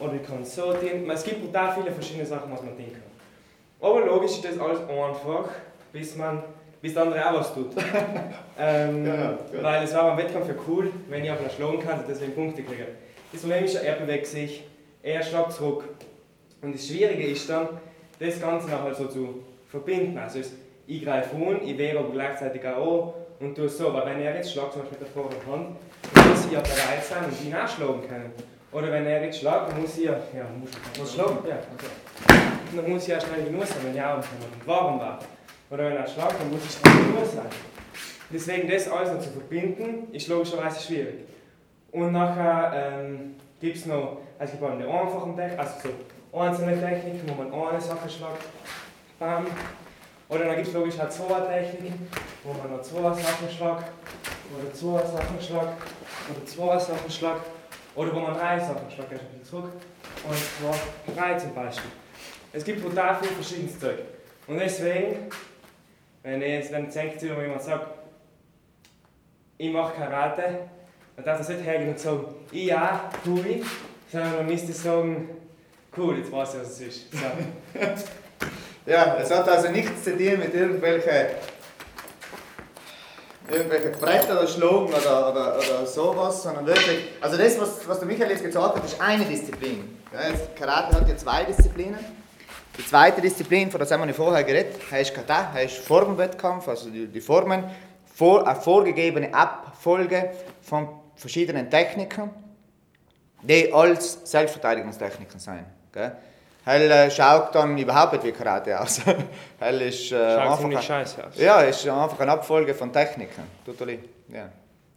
Oder 0.00 0.14
ich 0.14 0.22
kann 0.22 0.44
so 0.44 0.72
dienen. 0.72 1.08
Es 1.10 1.24
gibt 1.24 1.44
total 1.44 1.74
viele 1.74 1.92
verschiedene 1.92 2.26
Sachen, 2.26 2.50
was 2.50 2.62
man 2.62 2.76
dienen 2.76 2.92
kann. 2.92 3.88
Aber 3.88 4.04
logisch 4.06 4.32
ist 4.32 4.44
das 4.44 4.58
alles 4.58 4.80
einfach, 4.80 5.48
bis 5.92 6.16
man 6.16 6.42
bis 6.80 6.94
der 6.94 7.04
andere 7.04 7.30
auch 7.30 7.38
was 7.38 7.54
tut. 7.54 7.70
ähm, 8.58 9.06
Ja, 9.06 9.14
ja. 9.14 9.38
Weil 9.60 9.84
es 9.84 9.94
war 9.94 10.08
beim 10.08 10.18
Wettkampf 10.18 10.48
ja 10.48 10.54
cool, 10.66 10.90
wenn 11.08 11.24
ich 11.24 11.30
auf 11.30 11.38
einer 11.38 11.50
schlagen 11.50 11.78
kann 11.78 12.00
und 12.00 12.08
deswegen 12.08 12.34
Punkte 12.34 12.62
kriege. 12.62 12.86
Das 13.32 13.40
Problem 13.40 13.64
ist, 13.64 13.76
er 13.76 13.94
bewegt 13.94 14.26
sich, 14.26 14.62
er 15.02 15.22
schlagt 15.22 15.52
zurück. 15.52 15.84
Und 16.60 16.74
das 16.74 16.86
Schwierige 16.86 17.26
ist 17.28 17.48
dann, 17.48 17.68
das 18.18 18.38
Ganze 18.38 18.68
noch 18.68 18.82
halt 18.82 18.94
so 18.94 19.06
zu 19.06 19.42
verbinden. 19.70 20.18
Also 20.18 20.40
ich 20.86 21.02
greife 21.02 21.34
an, 21.34 21.60
ich 21.64 21.76
wehre 21.78 22.00
aber 22.00 22.10
gleichzeitig 22.10 22.64
auch 22.66 23.14
an 23.40 23.48
und 23.48 23.54
tue 23.54 23.64
es 23.64 23.78
so. 23.78 23.92
Weil 23.92 24.06
wenn 24.06 24.20
er 24.20 24.36
jetzt 24.36 24.52
schlägt, 24.52 24.74
zum 24.74 24.82
Beispiel 24.82 24.98
mit 25.00 25.08
der 25.08 25.22
vorderen 25.22 25.46
Hand, 25.50 25.76
muss 26.28 26.46
ich 26.46 26.52
ja 26.52 26.60
bereit 26.60 27.04
sein 27.08 27.24
und 27.24 27.44
ihn 27.44 27.50
nachschlagen 27.50 28.06
können. 28.06 28.32
Oder 28.70 28.92
wenn 28.92 29.06
er 29.06 29.24
jetzt 29.24 29.38
schlägt, 29.38 29.68
dann 29.68 29.80
muss 29.80 29.96
ich 29.96 30.04
ja, 30.04 30.12
ja 30.12 30.46
muss, 30.60 30.70
muss 30.98 31.14
schlagen, 31.14 31.38
ja, 31.48 31.56
okay. 31.56 32.38
Dann 32.76 32.90
muss 32.90 33.02
ich 33.02 33.08
ja 33.08 33.20
schnell 33.20 33.44
genug 33.44 33.66
sein, 33.66 33.78
wenn 33.84 33.94
ich 33.94 34.02
auch 34.02 34.22
warm 34.66 35.00
war. 35.00 35.18
Oder 35.70 35.86
wenn 35.86 35.96
er 35.96 36.06
schlägt, 36.06 36.38
dann 36.38 36.50
muss 36.50 36.60
ich 36.66 36.72
schnell 36.72 37.06
genug 37.06 37.26
sein. 37.34 37.48
Deswegen 38.30 38.68
das 38.68 38.88
alles 38.88 39.12
noch 39.12 39.20
zu 39.20 39.30
verbinden, 39.30 40.12
ist 40.12 40.28
logischerweise 40.28 40.82
schwierig. 40.82 41.31
Und 41.92 42.12
nachher 42.12 42.72
ähm, 42.74 43.36
gibt 43.60 43.76
es 43.76 43.86
noch, 43.86 44.18
also 44.38 44.54
es 44.54 44.58
gibt 44.58 44.64
eine 44.64 44.88
einfache 44.88 45.36
Technik, 45.36 45.58
also 45.58 45.72
so 46.32 46.38
einzelne 46.38 46.80
Techniken, 46.80 47.28
wo 47.28 47.34
man 47.42 47.68
eine 47.68 47.80
Sache 47.80 48.08
schlägt, 48.08 48.46
bam. 49.18 49.46
Oder 50.28 50.46
dann 50.46 50.56
gibt 50.56 50.68
es 50.68 50.72
logisch 50.74 50.98
auch 50.98 51.10
zwei 51.10 51.40
Techniken, 51.40 52.08
wo 52.42 52.54
man 52.54 52.74
noch 52.74 52.80
zwei 52.80 53.12
Sachen 53.12 53.48
schlägt, 53.50 53.92
oder 54.56 54.72
zwei 54.72 55.06
Sachen 55.06 55.40
schlägt, 55.40 55.66
oder 56.30 56.46
zwei 56.46 56.78
Sachen 56.78 57.10
schlägt, 57.10 57.46
oder 57.94 58.14
wo 58.14 58.20
man 58.20 58.34
drei 58.34 58.58
Sachen 58.58 58.90
schlägt, 58.90 59.12
erst 59.12 59.24
ein 59.24 59.44
zurück, 59.44 59.72
und 60.26 60.36
zwar 60.36 61.14
drei 61.14 61.34
zum 61.34 61.54
Beispiel. 61.54 61.90
Es 62.54 62.64
gibt 62.64 62.82
brutal 62.82 63.16
viel 63.16 63.28
verschiedenes 63.28 63.78
Zeug. 63.78 63.98
Und 64.46 64.58
deswegen, 64.58 65.28
wenn 66.22 66.40
ihr 66.40 66.48
jetzt 66.48 66.72
dann 66.72 66.90
denkt, 66.90 67.22
wenn 67.22 67.40
jemand 67.40 67.62
sagt, 67.62 67.86
ich 69.58 69.70
mache 69.70 69.94
Karate, 69.94 70.70
dann 71.16 71.24
darf 71.24 71.38
das 71.38 71.48
nicht 71.48 71.64
hergehen 71.64 71.90
und 71.90 71.98
sagen, 71.98 72.24
ja, 72.52 73.10
ich, 73.24 73.64
sondern 74.10 74.36
man 74.36 74.46
müsste 74.46 74.72
sagen, 74.72 75.28
cool, 75.96 76.18
jetzt 76.18 76.32
weiß 76.32 76.54
ich, 76.54 76.60
was 76.60 76.70
es 76.70 76.80
ist. 76.80 77.12
So. 77.12 77.18
Ja, 78.84 79.16
es 79.16 79.30
hat 79.30 79.48
also 79.48 79.68
nichts 79.70 80.02
zu 80.02 80.10
tun 80.10 80.40
mit 80.40 80.52
irgendwelchen, 80.52 81.12
irgendwelchen 83.48 83.92
Bretter 83.92 84.40
oder 84.40 84.48
Schlagen 84.48 84.86
oder, 84.86 85.30
oder, 85.30 85.56
oder 85.56 85.86
sowas, 85.86 86.42
sondern 86.42 86.66
wirklich, 86.66 87.04
also 87.20 87.36
das, 87.36 87.60
was, 87.60 87.86
was 87.86 88.00
der 88.00 88.08
Michael 88.08 88.30
jetzt 88.32 88.42
gesagt 88.42 88.76
hat, 88.76 88.84
ist 88.84 89.00
eine 89.00 89.24
Disziplin. 89.24 89.98
Karate 90.58 90.96
hat 90.96 91.08
ja 91.08 91.16
zwei 91.16 91.44
Disziplinen. 91.44 92.00
Die 92.76 92.84
zweite 92.84 93.20
Disziplin, 93.20 93.70
von 93.70 93.78
der 93.78 93.88
haben 93.88 94.06
wir 94.06 94.14
vorher 94.14 94.42
geredet, 94.42 94.80
heißt 94.90 95.14
Kata, 95.14 95.52
heißt 95.52 95.78
Formwettkampf, 95.78 96.66
also 96.66 96.90
die, 96.90 97.06
die 97.06 97.20
Formen, 97.20 97.64
vor, 98.12 98.46
eine 98.46 98.60
vorgegebene 98.60 99.32
Abfolge 99.32 100.32
von 100.62 100.88
verschiedenen 101.16 101.70
Techniken, 101.70 102.30
die 103.42 103.72
als 103.72 104.18
Selbstverteidigungstechniken 104.30 105.38
sein. 105.40 105.66
Gell? 105.92 106.12
Hell 106.64 106.90
äh, 106.90 107.10
schaut 107.10 107.54
dann 107.54 107.76
überhaupt 107.76 108.12
nicht 108.12 108.24
wie 108.24 108.32
Karate 108.32 108.80
aus. 108.80 109.00
Hell 109.58 109.82
ist, 109.82 110.12
äh, 110.12 110.16
einfach 110.16 110.64
ein- 110.64 110.80
scheiße 110.80 111.26
aus. 111.26 111.36
Ja, 111.36 111.60
ist 111.62 111.86
einfach 111.88 112.20
eine 112.20 112.32
Abfolge 112.32 112.72
von 112.72 112.92
Techniken. 112.92 113.42
Totally. 113.66 113.98
Ja. 114.28 114.48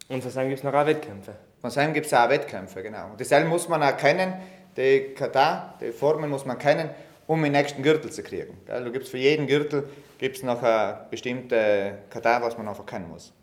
Und 0.08 0.22
für 0.22 0.30
gibt 0.50 0.60
es 0.60 0.64
noch 0.64 0.74
auch 0.74 0.86
Wettkämpfe. 0.86 1.34
Von 1.60 1.72
seinem 1.72 1.94
gibt 1.94 2.06
es 2.06 2.14
auch 2.14 2.30
Wettkämpfe, 2.30 2.84
genau. 2.84 3.08
Und 3.12 3.20
dasselbe 3.20 3.50
muss 3.50 3.68
man 3.68 3.82
auch 3.82 3.98
kennen, 3.98 4.36
die 4.78 5.16
Kata, 5.16 5.74
die 5.82 5.92
Formen 5.92 6.30
muss 6.30 6.46
man 6.46 6.60
kennen, 6.60 6.92
um 7.26 7.42
den 7.42 7.54
nächsten 7.54 7.82
Gürtel 7.82 8.12
zu 8.12 8.22
kriegen. 8.22 8.60
Gell? 8.68 8.84
Du 8.84 8.92
gibt's 8.92 9.10
für 9.10 9.18
jeden 9.18 9.48
Gürtel 9.48 9.90
gibt's 10.20 10.44
noch 10.44 10.62
eine 10.62 11.00
bestimmte 11.10 11.98
Kata, 12.10 12.42
was 12.42 12.58
man 12.58 12.68
einfach 12.68 12.86
kennen 12.86 13.10
muss. 13.10 13.34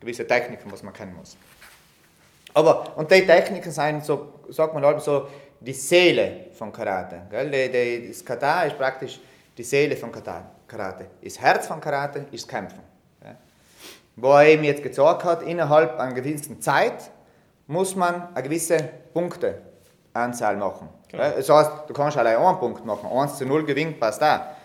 Gewisse 0.00 0.26
Techniken, 0.26 0.70
was 0.70 0.82
man 0.82 0.92
kennen 0.92 1.14
muss. 1.16 1.36
Aber, 2.54 2.96
und 2.96 3.10
die 3.10 3.26
Techniken 3.26 3.70
sind, 3.70 4.04
so, 4.04 4.28
sagt 4.48 4.72
man 4.74 4.84
halt 4.84 5.00
so, 5.02 5.26
die 5.60 5.72
Seele 5.72 6.46
von 6.52 6.72
Karate. 6.72 7.22
Gell? 7.30 7.50
Die, 7.50 7.70
die, 7.72 8.08
das 8.08 8.24
Kata 8.24 8.62
ist 8.62 8.78
praktisch 8.78 9.20
die 9.56 9.62
Seele 9.62 9.96
von 9.96 10.12
Kata- 10.12 10.44
Karate. 10.66 11.06
Das 11.22 11.38
Herz 11.40 11.66
von 11.66 11.80
Karate 11.80 12.26
ist 12.30 12.48
Kämpfen. 12.48 12.80
Ja? 13.24 13.34
Wo 14.16 14.32
er 14.34 14.46
eben 14.48 14.64
jetzt 14.64 14.82
gesagt 14.82 15.24
hat, 15.24 15.42
innerhalb 15.42 15.98
einer 15.98 16.14
gewissen 16.14 16.60
Zeit 16.60 17.10
muss 17.66 17.96
man 17.96 18.28
eine 18.34 18.42
gewisse 18.42 18.76
Punkteanzahl 19.12 20.56
machen. 20.56 20.88
Ja, 21.12 21.30
Das 21.30 21.48
heißt, 21.48 21.70
du 21.88 21.92
kannst 21.94 22.16
allein 22.16 22.36
einen 22.36 22.58
Punkt 22.58 22.84
machen. 22.84 23.08
1 23.10 23.38
zu 23.38 23.46
0 23.46 23.64
gewinnt, 23.64 23.98
passt 23.98 24.20
da. 24.22 24.56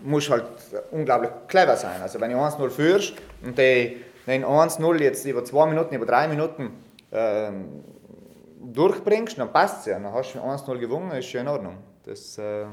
Du 0.00 0.08
musst 0.10 0.30
halt 0.30 0.44
unglaublich 0.90 1.30
clever 1.48 1.76
sein. 1.76 2.00
Also 2.02 2.20
wenn 2.20 2.30
du 2.30 2.38
1-0 2.38 2.70
führst 2.70 3.14
und 3.44 3.56
den 3.56 4.02
1-0 4.26 5.00
jetzt 5.02 5.24
über 5.24 5.44
zwei 5.44 5.66
Minuten, 5.66 5.94
über 5.94 6.06
drei 6.06 6.28
Minuten 6.28 6.70
ähm, 7.12 7.84
durchbringst, 8.60 9.38
dann 9.38 9.52
passt 9.52 9.80
es 9.80 9.86
ja. 9.86 9.98
Dann 9.98 10.12
hast 10.12 10.34
du 10.34 10.38
1-0 10.38 10.78
gewonnen, 10.78 11.10
ist 11.12 11.26
schon 11.28 11.40
in 11.42 11.48
Ordnung. 11.48 11.78
Das 12.04 12.38
äh, 12.38 12.66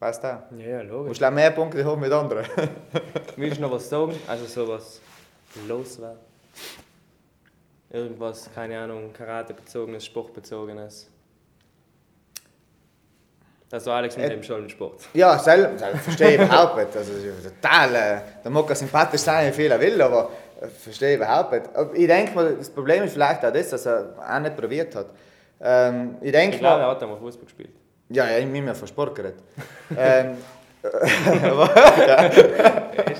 passt 0.00 0.24
auch. 0.24 0.38
Ja, 0.58 0.66
ja, 0.66 0.82
Du 0.82 0.88
logisch. 0.90 1.08
musst 1.08 1.24
auch 1.24 1.30
mehr 1.30 1.50
Punkte 1.50 1.84
haben 1.84 2.00
mit 2.00 2.12
anderen. 2.12 2.44
Willst 3.36 3.58
du 3.58 3.62
noch 3.62 3.70
was 3.72 3.88
sagen? 3.88 4.14
Also 4.26 4.46
sowas 4.46 5.00
loswerden? 5.68 6.18
Irgendwas, 7.90 8.50
keine 8.54 8.78
Ahnung, 8.80 9.12
Karate-bezogenes, 9.12 10.04
Sportbezogenes? 10.04 11.10
Also 13.70 13.90
Alex 13.92 14.16
mit 14.16 14.26
Äh, 14.26 14.30
dem 14.30 14.42
schon 14.42 14.68
Sport. 14.68 15.08
Ja, 15.14 15.38
selber, 15.38 15.76
selber 15.78 15.98
verstehe 15.98 16.34
ich 16.36 16.40
überhaupt 16.42 16.76
nicht. 16.76 16.96
Also, 16.96 17.12
total, 17.48 17.94
äh, 17.94 18.20
der 18.42 18.50
mag 18.50 18.76
sympathisch 18.76 19.20
sein, 19.20 19.48
wie 19.50 19.52
viel 19.56 19.70
er 19.70 19.80
will, 19.80 20.00
aber 20.00 20.30
verstehe 20.82 21.10
ich 21.10 21.16
überhaupt 21.16 21.52
nicht. 21.52 21.64
Ich 21.94 22.06
denke 22.06 22.34
mal, 22.34 22.56
das 22.56 22.70
Problem 22.70 23.04
ist 23.04 23.12
vielleicht 23.12 23.44
auch 23.44 23.52
das, 23.52 23.70
dass 23.70 23.86
er 23.86 24.14
auch 24.18 24.40
nicht 24.40 24.56
probiert 24.56 24.94
hat. 24.94 25.06
Ähm, 25.60 26.16
ich 26.20 26.32
denke 26.32 26.56
Ich 26.56 26.60
glaube, 26.60 26.82
er 26.82 26.88
hat 26.88 27.02
einmal 27.02 27.18
Fußball 27.18 27.44
gespielt. 27.44 27.70
ja, 28.08 28.28
ja, 28.28 28.38
ich 28.38 28.44
habe 28.44 28.60
mir 28.60 28.74
von 28.74 28.88
Sport 28.88 29.14
geredet. 29.14 29.38
ähm, 29.96 30.36
Ist 30.84 30.92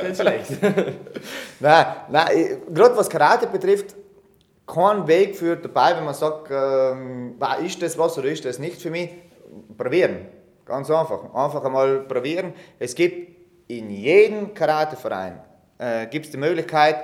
nicht 0.03 0.21
schlecht. 0.21 0.51
Nein, 1.61 1.87
nein 2.11 2.59
gerade 2.71 2.95
was 2.95 3.09
Karate 3.09 3.47
betrifft, 3.47 3.95
kein 4.67 5.07
Weg 5.07 5.35
führt 5.35 5.65
dabei, 5.65 5.97
wenn 5.97 6.05
man 6.05 6.13
sagt, 6.13 6.51
ähm, 6.51 7.37
ist 7.65 7.81
das 7.81 7.97
was 7.97 8.19
oder 8.19 8.29
ist 8.29 8.45
das 8.45 8.59
nicht 8.59 8.83
für 8.83 8.91
mich. 8.91 9.09
Probieren. 9.79 10.27
Ganz 10.67 10.91
einfach. 10.91 11.35
Einfach 11.35 11.65
einmal 11.65 12.01
probieren. 12.01 12.53
Es 12.79 12.95
gibt 12.95 13.35
in 13.69 13.89
jedem 13.91 14.53
Karateverein 14.53 15.41
äh, 15.79 16.07
gibt's 16.07 16.31
die 16.31 16.37
Möglichkeit, 16.37 16.97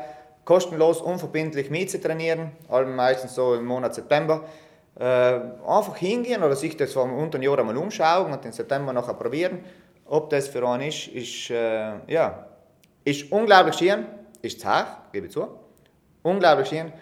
kostenlos, 0.45 1.01
unverbindlich 1.01 1.71
mitzutrainieren, 1.71 2.53
meistens 2.95 3.35
so 3.35 3.55
im 3.55 3.65
Monat 3.65 3.95
September. 3.95 4.45
Äh, 4.99 5.05
einfach 5.05 5.97
hingehen 5.97 6.43
oder 6.43 6.57
sich 6.57 6.77
das 6.77 6.93
vom 6.93 7.17
unteren 7.17 7.43
Jahr 7.43 7.59
einmal 7.59 7.77
umschauen 7.77 8.33
und 8.33 8.45
im 8.45 8.53
September 8.53 8.93
nachher 8.93 9.15
probieren. 9.15 9.65
Ob 10.07 10.29
das 10.31 10.49
für 10.49 10.67
einen 10.69 10.89
ist, 10.89 11.07
ist, 11.09 11.51
äh, 11.51 11.93
ja, 12.07 12.47
ist 13.05 13.31
unglaublich 13.33 13.77
schön, 13.77 14.05
ist 14.43 14.61
zart, 14.61 15.13
gebe 15.13 15.27
ich 15.27 15.33
zu. 15.33 15.47
Unglaublich 16.23 16.69
schön 16.69 16.93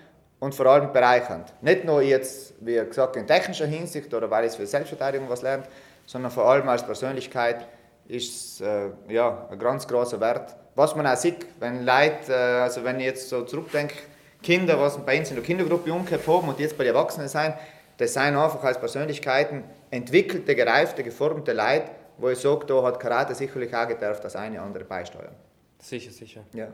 und 0.41 0.55
vor 0.55 0.67
allem 0.67 0.93
bereichernd. 0.93 1.53
Nicht 1.61 1.85
nur 1.85 2.03
jetzt, 2.03 2.55
wie 2.61 2.75
gesagt, 2.75 3.17
in 3.17 3.27
technischer 3.27 3.67
Hinsicht 3.67 4.13
oder 4.15 4.31
weil 4.31 4.45
es 4.45 4.57
für 4.57 4.67
Selbstverteidigung 4.67 5.29
was 5.29 5.43
lernt, 5.43 5.67
sondern 6.07 6.31
vor 6.31 6.45
allem 6.45 6.69
als 6.69 6.85
Persönlichkeit 6.85 7.67
ist 8.07 8.61
äh, 8.61 8.91
ja, 9.09 9.49
ein 9.51 9.59
ganz 9.59 9.87
großer 9.87 10.21
Wert. 10.21 10.57
Was 10.79 10.95
man 10.95 11.09
auch 11.09 11.17
sieht, 11.17 11.45
wenn 11.59 11.85
Leute, 11.85 12.31
äh, 12.33 12.63
also 12.63 12.85
wenn 12.85 13.01
ich 13.01 13.07
jetzt 13.07 13.29
so 13.29 13.43
zurückdenke, 13.43 13.97
Kinder, 14.41 14.79
was 14.79 14.97
bei 15.05 15.19
uns 15.19 15.29
in 15.29 15.35
der 15.35 15.45
Kindergruppe 15.45 15.93
umgekehrt 15.93 16.25
haben 16.29 16.49
und 16.49 16.61
jetzt 16.61 16.79
bei 16.79 16.85
den 16.85 16.95
Erwachsenen 16.95 17.27
sein, 17.27 17.55
das 17.97 18.15
sind 18.15 18.37
einfach 18.37 18.63
als 18.63 18.79
Persönlichkeiten 18.79 19.65
entwickelte, 19.91 20.55
gereifte, 20.55 21.03
geformte 21.03 21.53
Leute, 21.53 21.91
wo 22.19 22.29
ich 22.29 22.39
sage, 22.39 22.65
da 22.67 22.81
hat 22.85 23.01
Karate 23.01 23.35
sicherlich 23.35 23.75
auch 23.75 23.89
gedarf 23.89 24.21
das 24.21 24.37
eine 24.37 24.55
oder 24.59 24.67
andere 24.67 24.85
beisteuern. 24.85 25.35
Sicher, 25.81 26.13
sicher. 26.13 26.43
Ja. 26.53 26.69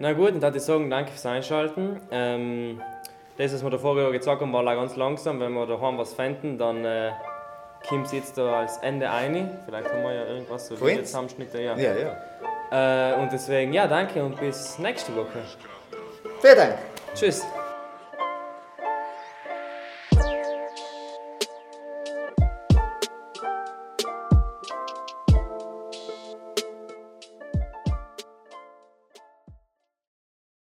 Na 0.00 0.12
gut, 0.12 0.28
dann 0.28 0.42
würde 0.42 0.58
ich 0.58 0.62
sagen, 0.62 0.90
danke 0.90 1.12
fürs 1.12 1.24
Einschalten. 1.24 1.98
Ähm, 2.10 2.82
das, 3.38 3.54
was 3.54 3.64
wir 3.64 3.70
da 3.70 3.78
vorher 3.78 4.10
gesagt 4.10 4.42
haben, 4.42 4.52
war 4.52 4.62
leider 4.62 4.82
ganz 4.82 4.96
langsam. 4.96 5.40
Wenn 5.40 5.54
wir 5.54 5.66
daheim 5.66 5.96
was 5.96 6.12
finden, 6.12 6.58
dann 6.58 6.84
äh, 6.84 7.12
kommt 7.88 8.04
es 8.04 8.12
jetzt 8.12 8.36
da 8.36 8.60
als 8.60 8.76
Ende 8.82 9.08
ein. 9.08 9.48
Vielleicht 9.64 9.90
haben 9.90 10.02
wir 10.02 10.12
ja 10.12 10.26
irgendwas 10.26 10.66
so 10.66 10.76
Vorhin? 10.76 10.98
Videozusammenschnitte. 10.98 11.62
Ja. 11.62 11.74
Ja, 11.74 11.94
ja. 11.96 12.16
Äh, 12.70 13.14
und 13.14 13.32
deswegen, 13.32 13.72
ja, 13.72 13.86
danke 13.86 14.24
und 14.24 14.38
bis 14.40 14.78
nächste 14.78 15.14
Woche. 15.14 15.40
Vielen 16.40 16.56
Dank. 16.56 16.74
Tschüss. 17.14 17.44